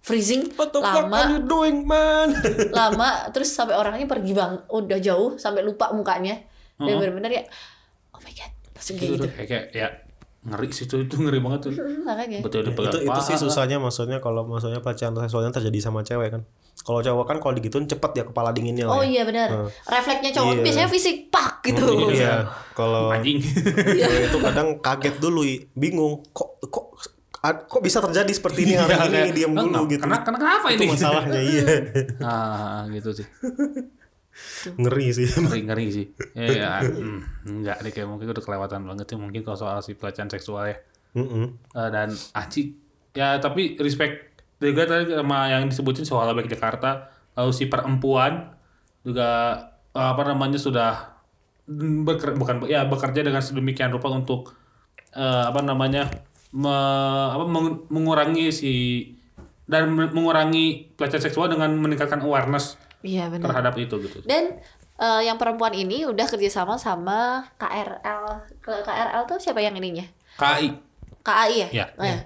Freezing 0.00 0.54
lama. 0.54 1.34
you 1.34 1.42
doing 1.42 1.82
man? 1.82 2.30
lama 2.78 3.26
terus 3.34 3.50
sampai 3.50 3.74
orangnya 3.74 4.06
pergi 4.06 4.32
bang. 4.32 4.62
Udah 4.70 5.02
jauh 5.02 5.34
sampai 5.34 5.66
lupa 5.66 5.90
mukanya. 5.90 6.38
Dan 6.78 7.00
bener-bener 7.00 7.32
ya 7.32 7.44
oh 8.12 8.20
my 8.20 8.32
god 8.32 8.52
langsung 8.76 8.96
kayak 8.96 9.10
gitu. 9.16 9.26
kayak 9.32 9.48
kayak 9.48 9.64
ya 9.72 9.88
ngeri 10.46 10.70
sih 10.70 10.84
itu, 10.84 10.96
itu 11.00 11.14
ngeri 11.16 11.38
banget 11.38 11.60
tuh. 11.60 11.72
Betul 12.44 12.62
itu 12.62 12.68
dipegang 12.68 13.02
itu 13.02 13.20
sih 13.20 13.36
susahnya 13.36 13.76
maksudnya 13.76 14.18
kalau 14.18 14.42
maksudnya 14.42 14.78
pelecehan 14.78 15.12
seksualnya 15.12 15.50
terjadi 15.50 15.78
sama 15.80 16.00
cewek 16.00 16.30
kan 16.30 16.42
kalau 16.78 17.00
cowok 17.00 17.24
kan 17.24 17.36
kalau 17.38 17.52
digituin 17.52 17.84
cepet 17.84 18.10
ya 18.14 18.24
kepala 18.24 18.50
dinginnya 18.50 18.86
lah 18.86 18.94
oh 18.94 19.02
ya. 19.02 19.10
iya 19.10 19.22
benar 19.24 19.48
refleksnya 19.82 20.30
cowok 20.30 20.52
Iya. 20.52 20.62
biasanya 20.62 20.88
fisik 20.88 21.16
pak 21.28 21.64
gitu 21.64 21.86
iya 22.08 22.46
kalau 22.72 23.10
Anjing. 23.10 23.42
cewek 23.42 24.22
itu 24.28 24.38
kadang 24.46 24.78
kaget 24.78 25.16
dulu 25.18 25.42
bingung 25.72 26.22
kok 26.30 26.62
kok 26.62 26.94
kok 27.42 27.80
bisa 27.80 27.98
terjadi 28.00 28.30
seperti 28.30 28.60
ini 28.64 28.74
hari 28.74 28.92
Iya, 28.92 29.02
ini 29.02 29.10
kayak, 29.12 29.34
diam 29.34 29.50
"Ah, 29.50 29.56
dulu 29.56 29.70
kenapa- 29.72 29.88
gitu 29.88 30.02
Kenapa, 30.02 30.28
kenapa 30.28 30.66
itu 30.68 30.78
ini? 30.78 30.90
masalahnya 30.92 31.40
iya 31.42 31.64
ah, 32.20 32.80
gitu 32.88 33.10
sih. 33.12 33.26
Ngeri 34.76 35.06
sih. 35.12 35.26
Ngeri 35.32 35.60
ngeri 35.66 35.86
sih. 35.88 36.06
Ya, 36.36 36.46
ya 36.46 36.72
hmm, 36.84 37.18
enggak 37.48 37.76
deh 37.82 37.92
kayak 37.92 38.08
mungkin 38.08 38.30
udah 38.32 38.44
kelewatan 38.44 38.84
banget 38.84 39.06
sih 39.12 39.18
mungkin 39.18 39.40
kalau 39.42 39.58
soal 39.58 39.78
si 39.80 39.96
pelecehan 39.96 40.28
seksual 40.28 40.68
ya. 40.68 40.76
Mm-mm. 41.16 41.56
Eh, 41.72 41.88
dan 41.88 42.12
Aci 42.36 42.76
ya 43.16 43.40
tapi 43.40 43.80
respect 43.80 44.36
juga 44.60 44.84
tadi 44.84 45.16
sama 45.16 45.48
yang 45.48 45.64
disebutin 45.68 46.04
soal 46.04 46.28
baik 46.36 46.52
Jakarta 46.52 47.08
lalu 47.32 47.52
si 47.56 47.64
perempuan 47.68 48.52
juga 49.00 49.56
eh, 49.96 50.08
apa 50.12 50.22
namanya 50.28 50.60
sudah 50.60 51.16
beker, 52.04 52.36
bukan 52.36 52.68
ya 52.68 52.84
bekerja 52.84 53.24
dengan 53.24 53.40
sedemikian 53.40 53.88
rupa 53.88 54.12
untuk 54.12 54.52
eh, 55.16 55.44
apa 55.48 55.64
namanya 55.64 56.12
me- 56.52 57.30
apa, 57.32 57.44
meng- 57.48 57.88
mengurangi 57.88 58.52
si 58.52 58.72
dan 59.64 59.88
men- 59.90 60.12
mengurangi 60.12 60.94
pelecehan 60.94 61.24
seksual 61.24 61.48
dengan 61.48 61.72
meningkatkan 61.74 62.20
awareness 62.20 62.76
iya 63.06 63.30
benar. 63.30 63.46
terhadap 63.48 63.74
itu 63.78 63.94
gitu. 64.02 64.18
Dan 64.26 64.58
eh, 64.96 65.22
yang 65.22 65.38
perempuan 65.38 65.72
ini 65.72 66.02
udah 66.02 66.26
kerjasama 66.26 66.74
sama 66.76 67.46
KRL 67.54 68.24
KRL 68.60 69.22
tuh 69.24 69.38
siapa 69.38 69.62
yang 69.62 69.72
ininya? 69.72 70.04
KI 70.36 70.68
KAI 71.22 71.54
ya, 71.58 71.68
Ya, 71.70 71.86
Oh, 71.96 72.04
ya. 72.06 72.18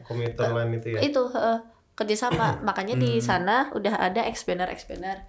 lain 0.50 0.76
itu 0.76 0.88
ya. 0.92 1.00
itu 1.00 1.22
heeh, 1.30 1.58
kerjasama. 1.94 2.60
Makanya 2.60 2.96
di 2.96 3.16
Hmm. 3.16 3.24
sana 3.24 3.56
udah 3.72 3.96
ada 3.96 4.24
expander 4.24 4.68
expander 4.68 5.24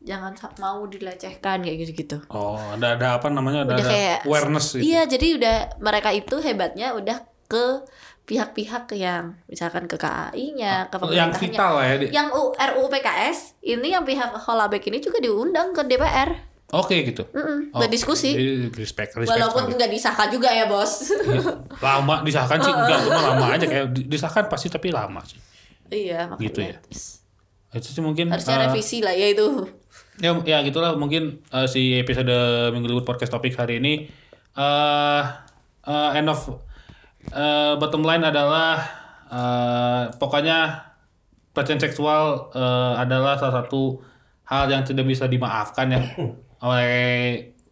jangan 0.00 0.32
mau 0.56 0.88
dilecehkan 0.88 1.60
kayak 1.60 1.76
gitu 1.84 1.92
gitu 1.94 2.18
Oh, 2.32 2.56
ada 2.72 2.96
ada 2.96 3.20
apa 3.20 3.28
namanya? 3.28 3.68
Ada, 3.68 3.72
udah 3.76 3.84
ada 3.84 3.92
kayak 3.92 4.18
awareness 4.24 4.66
gitu. 4.72 4.80
iya 4.80 5.04
jadi 5.04 5.26
udah 5.36 5.56
mereka 5.76 6.08
itu 6.10 6.36
hebatnya 6.40 6.96
udah 6.96 7.20
ke 7.44 7.84
pihak-pihak 8.30 8.86
yang 8.94 9.34
misalkan 9.44 9.84
ke 9.84 9.96
KAI-nya 9.96 10.86
ke 10.86 10.96
Oh, 10.96 11.10
yang 11.10 11.28
pemerintahnya 11.28 11.50
vital 11.50 11.72
lah 11.74 11.84
ya. 11.84 11.96
Di. 11.96 12.06
yang 12.10 12.28
RUU 12.30 12.86
PKS 12.88 13.38
ini 13.60 13.90
yang 13.90 14.04
pihak 14.04 14.30
Holabek 14.38 14.86
ini 14.86 14.98
juga 14.98 15.18
diundang 15.18 15.70
ke 15.70 15.82
DPR 15.82 16.46
Oke 16.70 17.02
gitu. 17.02 17.26
Mm-mm, 17.28 17.74
Oh, 17.74 17.82
berdiskusi 17.82 18.30
Respect, 18.70 19.18
respect. 19.18 19.26
walaupun 19.28 19.74
nggak 19.74 19.90
disahkan 19.90 20.30
juga 20.30 20.46
ya 20.48 20.64
bos 20.64 21.10
Iya. 21.10 21.42
lama 21.76 22.22
disahkan 22.22 22.58
sih 22.58 22.70
enggak 22.78 22.98
cuma 23.02 23.20
lama 23.24 23.46
aja 23.50 23.66
kayak 23.66 23.86
di- 23.90 24.06
disahkan 24.06 24.46
pasti 24.46 24.70
tapi 24.70 24.88
lama 24.88 25.18
sih. 25.20 25.42
iya 25.90 26.24
makanya 26.24 26.46
Gitu 26.46 26.60
ya. 26.62 26.74
terus 26.78 27.02
Itu 27.72 27.88
sih 27.90 27.98
mungkin 28.00 28.30
harusnya 28.30 28.54
eh, 28.56 28.62
revisi 28.64 28.98
lah 28.98 29.10
ya 29.10 29.26
itu 29.28 29.46
ya 30.16 30.30
ya 30.40 30.62
gitulah 30.62 30.94
mungkin 30.94 31.42
eh, 31.44 31.66
si 31.66 31.94
episode 31.96 32.30
Minggu 32.70 32.86
Libur 32.88 33.02
Podcast 33.04 33.30
Topik 33.30 33.54
hari 33.54 33.78
ini 33.78 34.06
eh 34.52 35.22
eh, 35.82 36.10
end 36.14 36.28
of 36.28 36.38
eh, 37.28 37.72
bottom 37.76 38.02
line 38.06 38.24
adalah 38.24 38.80
eh, 39.28 40.02
pokoknya 40.16 40.88
pelecehan 41.52 41.82
seksual 41.82 42.52
eh, 42.54 42.92
adalah 42.96 43.36
salah 43.36 43.64
satu 43.64 44.00
hal 44.48 44.66
yang 44.70 44.82
tidak 44.82 45.06
bisa 45.06 45.28
dimaafkan 45.28 45.92
ya. 45.92 46.02
Oleh 46.66 46.92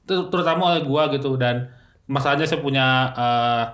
ter- 0.08 0.28
terutama 0.32 0.72
oleh 0.72 0.82
gua 0.84 1.12
gitu. 1.12 1.36
Dan 1.36 1.68
masalahnya 2.08 2.48
saya 2.48 2.60
punya 2.60 2.86
eh, 3.16 3.64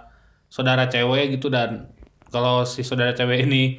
saudara 0.51 0.87
cewek 0.91 1.39
gitu. 1.39 1.51
Dan 1.53 1.91
kalau 2.31 2.67
si 2.67 2.83
saudara 2.83 3.15
cewek 3.15 3.47
ini 3.47 3.79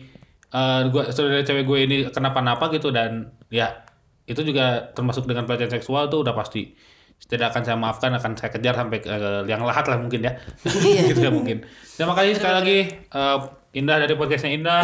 eh 0.56 0.82
gua 0.88 1.12
saudara 1.12 1.44
cewek 1.44 1.68
gue 1.68 1.80
ini 1.88 1.98
kenapa-napa 2.12 2.72
gitu. 2.72 2.92
Dan 2.94 3.36
ya 3.52 3.84
itu 4.26 4.42
juga 4.42 4.90
termasuk 4.96 5.30
dengan 5.30 5.46
pelecehan 5.46 5.74
seksual 5.74 6.10
tuh 6.10 6.26
udah 6.26 6.34
pasti 6.34 6.74
tidak 7.26 7.56
akan 7.56 7.62
saya 7.66 7.78
maafkan 7.80 8.12
akan 8.14 8.32
saya 8.38 8.54
kejar 8.54 8.78
sampai 8.78 9.02
ke 9.02 9.10
ke 9.10 9.30
liang 9.50 9.66
lahat 9.66 9.90
lah 9.90 9.98
mungkin 9.98 10.26
ya. 10.26 10.38
Gitu 11.10 11.20
ya 11.20 11.32
mungkin. 11.34 11.66
Terima 11.96 12.14
kasih 12.14 12.38
sekali 12.38 12.54
lagi 12.54 12.80
eh, 13.02 13.38
Indah 13.76 13.98
dari 14.00 14.14
podcastnya 14.14 14.52
Indah. 14.54 14.84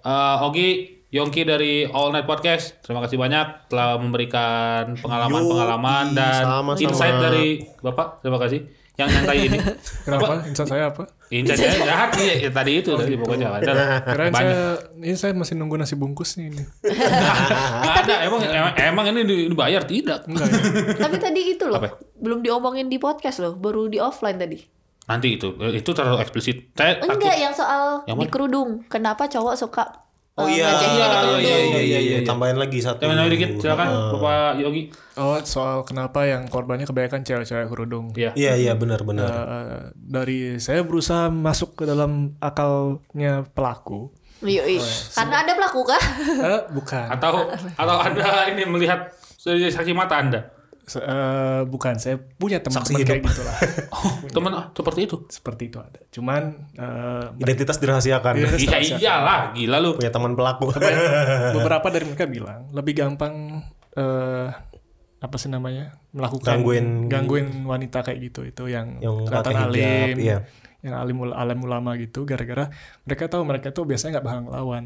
Eh, 0.00 0.44
Ogi 0.44 1.00
Yongki 1.10 1.42
dari 1.42 1.90
All 1.90 2.14
Night 2.14 2.22
Podcast 2.22 2.78
terima 2.86 3.02
kasih 3.02 3.18
banyak 3.18 3.66
telah 3.66 3.98
memberikan 3.98 4.94
pengalaman-pengalaman 4.94 6.14
dan 6.14 6.46
sama-sama. 6.46 6.86
insight 6.86 7.16
dari 7.18 7.66
Bapak 7.82 8.22
terima 8.22 8.38
kasih 8.38 8.62
yang 9.00 9.08
nyantai 9.08 9.48
ini 9.48 9.58
Kenapa? 10.04 10.44
Insan 10.44 10.66
saya 10.68 10.92
apa? 10.92 11.08
insight 11.30 11.62
saya. 11.62 11.86
Jahat 11.86 12.10
ya, 12.18 12.34
ya 12.42 12.50
tadi 12.50 12.72
itu 12.82 12.90
tadi 12.92 13.14
pokoknya 13.16 13.46
ada 13.48 13.72
banyak. 14.10 14.34
saya 14.34 14.56
ini 14.98 15.14
saya 15.16 15.32
masih 15.32 15.54
nunggu 15.56 15.78
nasi 15.78 15.94
bungkus 15.94 16.36
nih 16.36 16.50
ini. 16.50 16.62
Nggak 16.84 17.94
ada 18.04 18.14
emang 18.26 18.40
emang, 18.42 18.72
emang 18.74 19.04
ini 19.14 19.48
dibayar? 19.48 19.82
Tidak. 19.86 20.26
Enggak 20.26 20.46
ya? 20.50 20.58
tapi 20.98 21.16
tadi 21.22 21.40
itu 21.54 21.64
loh 21.70 21.78
Apa? 21.78 21.96
belum 22.18 22.42
diomongin 22.42 22.90
di 22.90 22.98
podcast 22.98 23.40
loh 23.40 23.54
baru 23.54 23.86
di 23.86 24.02
offline 24.02 24.36
tadi. 24.36 24.58
Nanti 25.06 25.38
itu 25.38 25.54
itu 25.70 25.90
terlalu 25.94 26.18
eksplisit. 26.20 26.74
Saya 26.74 26.98
takut. 26.98 27.16
enggak 27.16 27.36
yang 27.38 27.54
soal 27.54 28.02
Yang 28.10 28.18
di 28.20 28.26
kerudung 28.26 28.70
kenapa 28.90 29.30
cowok 29.30 29.54
suka 29.54 29.84
oh 30.40 30.48
iya. 30.48 30.68
Ngecehin 30.72 30.92
iya 30.96 31.06
iya 31.06 31.08
kerudung? 31.20 31.40
iya 31.40 31.58
iya. 31.84 31.98
Iya 32.00 32.18
tambahin 32.24 32.58
lagi 32.58 32.78
satu. 32.80 33.00
Jangan 33.04 33.16
lagi 33.20 33.30
dikit 33.36 33.50
silakan 33.60 33.86
Bapak 34.16 34.52
Yogi. 34.60 34.82
Oh, 35.20 35.36
soal 35.44 35.84
kenapa 35.84 36.24
yang 36.24 36.48
korbannya 36.48 36.88
kebanyakan 36.88 37.20
cewek-cewek 37.22 37.68
kerudung. 37.68 38.12
ya 38.16 38.32
iya 38.38 38.56
iya 38.56 38.72
benar 38.76 39.04
benar. 39.04 39.28
Eh, 39.28 39.80
dari 39.94 40.56
saya 40.62 40.80
berusaha 40.86 41.28
masuk 41.28 41.76
ke 41.80 41.84
dalam 41.84 42.36
akalnya 42.40 43.44
pelaku. 43.52 44.10
Yoi. 44.40 44.80
karena 45.12 45.44
ada 45.44 45.52
pelaku 45.52 45.80
kah? 45.84 46.02
Eh, 46.24 46.60
bukan. 46.72 47.06
atau 47.12 47.52
atau 47.52 47.96
anda 48.00 48.48
ini 48.48 48.64
melihat 48.64 49.12
dari 49.44 49.68
saksi 49.68 49.92
mata 49.92 50.16
anda 50.16 50.59
Se- 50.90 50.98
eh, 50.98 51.62
bukan, 51.64 51.94
saya 51.96 52.18
punya 52.18 52.58
teman-teman 52.58 52.90
Saksi 52.90 53.06
kayak 53.06 53.22
hidup. 53.22 53.30
gitu 53.30 53.42
lah. 53.42 53.56
oh 53.94 54.12
teman 54.28 54.50
ah, 54.52 54.64
seperti 54.70 55.00
itu 55.06 55.16
Seperti 55.28 55.62
itu 55.66 55.78
ada. 55.78 56.00
Cuman 56.08 56.42
eh, 56.74 57.26
identitas 57.38 57.78
dirahasiakan 57.78 58.32
Iya. 58.34 58.48
iya 58.58 58.78
iyalah 58.98 59.40
gila 59.52 59.78
lu 59.78 59.94
punya 59.94 60.10
teman 60.10 60.34
pelaku 60.34 60.74
beberapa 61.56 61.86
dari 61.88 62.04
mereka 62.04 62.26
bilang 62.26 62.66
lebih 62.70 62.94
gampang 62.96 63.62
eh 63.92 64.48
apa 65.20 65.36
sih 65.36 65.46
namanya 65.46 66.00
melakukan 66.10 66.58
Gangguin- 66.58 67.06
gangguin 67.06 67.46
wanita 67.62 68.00
kayak 68.00 68.18
gitu 68.24 68.40
itu 68.42 68.64
yang, 68.66 68.98
Yang 68.98 69.28
kelihatan 69.28 69.54
alim 69.60 70.16
iya. 70.16 70.38
yang 70.80 70.96
alim 70.96 71.20
ul- 71.20 71.36
alim 71.36 71.60
ulama 71.60 71.92
gitu 71.94 72.24
gara-gara 72.24 72.72
mereka 73.04 73.28
tahu 73.28 73.44
mereka 73.44 73.68
tuh 73.68 73.84
biasanya 73.84 74.16
nggak 74.16 74.24
bakal 74.24 74.40
ngelawan 74.42 74.84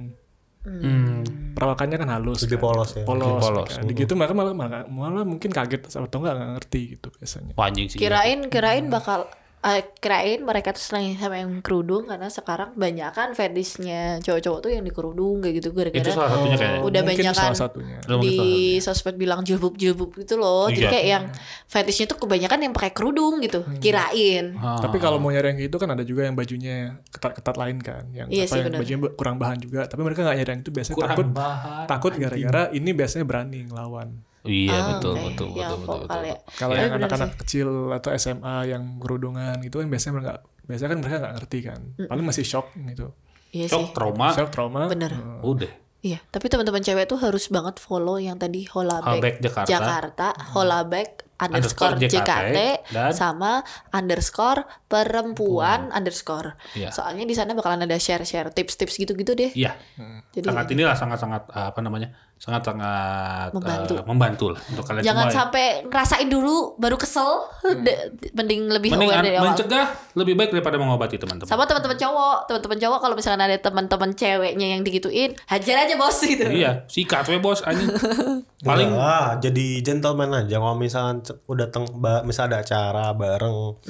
hmm. 0.64 1.54
perawakannya 1.54 1.96
kan 2.00 2.08
halus 2.08 2.40
Lebih 2.44 2.58
kan. 2.58 2.64
polos 2.64 2.90
ya. 2.96 3.04
polos, 3.04 3.28
Lebih 3.28 3.44
polos. 3.44 3.68
kan. 3.70 3.82
Di 3.84 3.92
gitu 3.94 4.12
mereka 4.16 4.34
malah, 4.34 4.52
malah 4.56 4.82
malah 4.88 5.24
mungkin 5.28 5.52
kaget 5.52 5.92
atau 5.92 6.18
nggak 6.18 6.34
nggak 6.34 6.50
ngerti 6.58 6.80
gitu 6.98 7.08
biasanya 7.14 7.52
Wah, 7.54 7.68
anjing 7.68 7.86
sih 7.92 7.98
kirain 8.00 8.40
kirain 8.48 8.88
bakal 8.88 9.28
eh, 9.64 9.82
kirain 9.96 10.44
mereka 10.44 10.76
tuh 10.76 10.84
senang 10.84 11.16
sama 11.16 11.40
yang 11.40 11.64
kerudung 11.64 12.04
karena 12.04 12.28
sekarang 12.28 12.76
banyak 12.76 13.08
kan 13.16 13.32
fetishnya 13.32 14.20
cowok-cowok 14.20 14.60
tuh 14.60 14.70
yang 14.76 14.84
di 14.84 14.92
kerudung 14.92 15.40
kayak 15.40 15.54
gitu 15.64 15.72
itu 15.72 15.76
gara-gara 15.80 16.12
salah 16.12 16.30
satunya 16.36 16.56
kayak 16.60 16.80
Udah 16.84 17.00
mungkin 17.00 17.24
banyak 17.24 17.34
kan 17.34 17.52
Itu 17.56 18.16
di 18.20 18.36
sosmed 18.84 19.16
bilang 19.16 19.40
jilbab 19.40 19.74
jilbab 19.80 20.12
gitu 20.20 20.36
loh. 20.36 20.68
Jadi 20.68 20.84
Iya. 20.84 20.92
kayak 20.92 21.06
yang 21.08 21.24
fetishnya 21.64 22.06
tuh 22.12 22.18
kebanyakan 22.20 22.58
yang 22.60 22.72
pakai 22.76 22.92
kerudung 22.92 23.40
gitu. 23.40 23.64
Kirain. 23.80 24.52
Ah. 24.60 24.76
tapi 24.84 25.00
kalau 25.00 25.16
mau 25.16 25.32
nyari 25.32 25.56
yang 25.56 25.60
gitu 25.64 25.76
kan 25.80 25.88
ada 25.96 26.04
juga 26.04 26.28
yang 26.28 26.36
bajunya 26.36 27.00
ketat-ketat 27.08 27.56
lain 27.56 27.78
kan 27.80 28.04
yang 28.12 28.28
Iya 28.28 28.44
apa 28.44 28.52
sih, 28.52 28.60
yang 28.60 28.76
bajunya 28.76 28.98
kurang 29.16 29.36
bahan 29.40 29.58
juga 29.62 29.88
tapi 29.88 30.04
mereka 30.04 30.20
nggak 30.26 30.36
nyari 30.44 30.50
yang 30.52 30.60
itu 30.60 30.70
biasanya 30.74 30.96
kurang 30.98 31.10
takut 31.14 31.28
bahan 31.32 31.84
takut 31.88 32.12
gara-gara 32.18 32.62
ini 32.74 32.90
biasanya 32.92 33.24
berani 33.24 33.60
ngelawan 33.70 34.08
iya 34.44 34.72
Ah, 34.74 34.84
betul, 34.92 35.14
oke. 35.14 35.24
betul 35.26 35.48
yang 35.52 35.72
betul 35.74 35.78
betul 35.80 35.98
betul 36.04 36.22
ya 36.22 36.36
Kalau 36.54 36.72
Iya, 36.72 36.82
yang 36.82 36.92
anak-anak 36.96 37.30
sih. 37.30 37.38
kecil 37.40 37.68
atau 37.90 38.10
SMA 38.12 38.56
yang 38.66 38.82
kerudungan 38.96 39.56
itu 39.60 39.74
kan 39.74 39.86
biasanya 39.86 40.12
mereka 40.14 40.32
biasanya 40.62 40.90
kan 40.90 40.98
mereka 40.98 41.16
nggak 41.18 41.34
ngerti 41.36 41.58
kan. 41.62 41.80
Paling 42.04 42.24
masih 42.24 42.44
shock 42.44 42.66
gitu. 42.74 43.06
iya 43.50 43.66
shock 43.66 43.80
sih 43.80 43.88
trauma 43.92 44.28
Shock 44.30 44.50
trauma. 44.50 44.86
bener 44.86 45.12
udah 45.40 45.72
Iya, 46.00 46.20
tapi 46.26 46.46
teman-teman 46.46 46.78
cewek 46.78 47.06
tuh 47.06 47.16
harus 47.16 47.48
banget 47.48 47.78
follow 47.78 48.16
yang 48.16 48.36
tadi 48.36 48.66
Holabek 48.66 49.08
Holabek 49.08 49.34
Jakarta. 49.40 49.70
Jakarta, 49.70 50.26
Holabek 50.52 51.08
underscore 51.34 51.96
Underscore 51.96 51.96
JKT, 51.96 52.12
JKT 52.14 52.58
dan- 52.92 53.14
sama 53.14 53.52
underscore 53.90 54.68
perempuan 54.86 55.88
underscore. 55.90 56.60
Iya. 56.72 56.90
Soalnya 56.90 57.22
di 57.22 57.32
sana 57.32 57.52
bakalan 57.52 57.82
ada 57.82 57.96
share-share 57.96 58.50
tips-tips 58.50 58.96
gitu-gitu 58.96 59.32
deh. 59.32 59.50
iya 59.54 59.80
Jadi 60.28 60.44
sangat 60.44 60.66
inilah 60.68 60.92
sangat 60.92 61.18
sangat 61.18 61.42
apa 61.48 61.80
namanya 61.80 62.12
sangat 62.36 62.60
sangat 62.62 63.50
Membantu. 63.50 63.94
membantu 64.04 64.46
lah 64.52 64.60
untuk 64.66 64.84
kalian 64.84 65.00
jangan 65.00 65.24
semua 65.24 65.32
ya. 65.32 65.36
sampai 65.40 65.64
ngerasain 65.82 66.28
dulu 66.28 66.76
baru 66.76 66.94
kesel, 66.94 67.48
De- 67.80 68.12
mending 68.36 68.68
lebih 68.68 68.92
mending 68.92 69.08
aware 69.08 69.24
dari 69.24 69.36
awal. 69.36 69.48
mencegah 69.50 69.86
lebih 70.12 70.34
baik 70.34 70.50
daripada 70.50 70.76
mengobati 70.76 71.16
teman-teman. 71.16 71.48
Sama 71.48 71.64
teman-teman 71.64 71.96
cowok, 71.96 72.36
teman-teman 72.44 72.78
cowok 72.78 72.98
kalau 73.00 73.14
misalkan 73.14 73.40
ada 73.40 73.56
teman-teman 73.56 74.10
ceweknya 74.12 74.66
yang 74.68 74.82
digituin, 74.82 75.32
hajar 75.46 75.76
aja 75.80 75.94
bos 75.94 76.20
gitu. 76.20 76.44
iya 76.46 76.84
sikat 76.86 77.24
we 77.26 77.38
bos 77.38 77.62
anjing. 77.62 77.88
Paling 78.68 78.92
ah 78.92 79.38
jadi 79.38 79.80
gentleman 79.80 80.36
aja. 80.36 80.56
Kalau 80.56 80.76
misalkan 80.76 81.22
c- 81.22 81.40
udah 81.46 81.68
teng 81.68 81.88
misal 82.22 82.46
ada 82.46 82.60
acara 82.60 83.10
bareng 83.10 83.80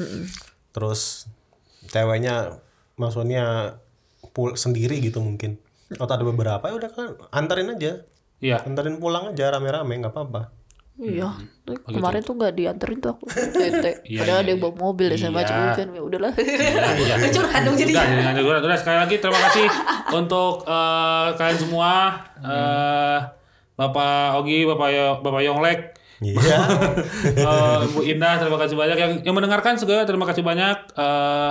terus 0.70 1.26
ceweknya 1.84 2.58
maksudnya 2.94 3.76
pul 4.30 4.54
sendiri 4.54 4.98
gitu 5.00 5.18
mungkin. 5.18 5.58
Atau 5.90 6.12
ada 6.12 6.22
beberapa 6.22 6.64
ya 6.64 6.74
udah 6.74 6.90
kan 6.90 7.06
antarin 7.30 7.70
aja 7.70 8.02
Iya. 8.44 8.60
antarin 8.60 9.00
pulang 9.00 9.32
aja 9.32 9.48
rame-rame 9.48 9.94
nggak 9.98 10.12
apa-apa 10.12 10.42
Iya, 10.94 11.26
Tapi 11.66 11.90
kemarin 11.90 12.22
tuh 12.22 12.38
gak 12.38 12.54
dianterin 12.54 13.02
tuh 13.02 13.18
aku 13.18 13.26
Tete. 13.58 14.06
Iya, 14.06 14.18
Padahal 14.22 14.38
iya, 14.38 14.42
ada 14.46 14.50
yang 14.54 14.60
iya. 14.62 14.70
bawa 14.70 14.74
mobil 14.78 15.06
dan 15.10 15.16
segala 15.18 15.34
macam 15.34 15.54
Iya. 15.56 15.72
kan 15.74 15.88
ya 15.90 16.02
udahlah. 16.04 16.32
iya. 16.38 17.14
Curhat 17.34 17.60
dong 17.66 17.74
jadi. 17.74 17.92
Udah, 17.92 18.04
jangan 18.14 18.34
curhat. 18.38 18.62
Udah, 18.62 18.78
sekali 18.78 18.98
lagi 19.02 19.16
terima 19.18 19.40
kasih 19.42 19.66
untuk 20.14 20.52
eh, 20.62 21.28
kalian 21.34 21.58
semua. 21.58 21.90
eh 22.38 23.18
Bapak 23.74 24.38
Ogi, 24.38 24.62
Bapak 24.62 24.88
Yo, 24.88 25.06
Bapak 25.18 25.42
Yonglek, 25.42 25.78
iya 26.22 26.62
eh, 27.42 27.78
Bu 27.90 28.06
Indah, 28.06 28.38
terima 28.38 28.54
kasih 28.54 28.78
banyak. 28.78 28.94
Yang 28.94 29.12
yang 29.26 29.34
mendengarkan 29.34 29.74
juga 29.74 30.06
terima 30.06 30.30
kasih 30.30 30.46
banyak. 30.46 30.94
eh 30.94 31.50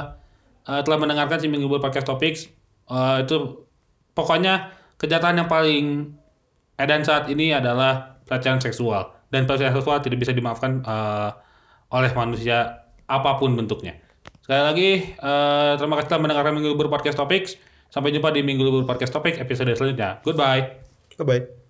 eh, 0.64 0.82
telah 0.88 0.98
mendengarkan 0.98 1.36
si 1.36 1.52
Minggu 1.52 1.68
Podcast 1.84 2.08
Topics. 2.08 2.48
Eh, 2.88 3.18
itu 3.20 3.68
pokoknya 4.12 4.72
kejahatan 4.96 5.44
yang 5.44 5.52
paling 5.52 6.16
edan 6.78 7.02
saat 7.06 7.30
ini 7.30 7.54
adalah 7.54 8.22
pelecehan 8.26 8.60
seksual. 8.62 9.14
Dan 9.30 9.50
pelecehan 9.50 9.74
seksual 9.74 10.02
tidak 10.02 10.22
bisa 10.22 10.34
dimaafkan 10.34 10.82
eh, 10.86 11.30
oleh 11.94 12.12
manusia 12.14 12.86
apa 13.06 13.38
pun 13.38 13.54
bentuknya. 13.54 13.98
Sekali 14.44 14.62
lagi, 14.62 14.90
eh, 15.16 15.72
terima 15.80 15.98
kasih 16.00 16.10
telah 16.10 16.22
mendengarkan 16.22 16.54
Minggu 16.58 16.70
Libur 16.76 16.90
Podcast 16.90 17.18
Topics. 17.18 17.58
Sampai 17.94 18.10
jumpa 18.10 18.34
di 18.34 18.42
Minggu 18.42 18.66
Libur 18.66 18.86
Podcast 18.90 19.14
Topics 19.14 19.38
episode 19.38 19.74
selanjutnya. 19.78 20.22
Goodbye. 20.26 20.82
bye 21.14 21.26
bye 21.26 21.63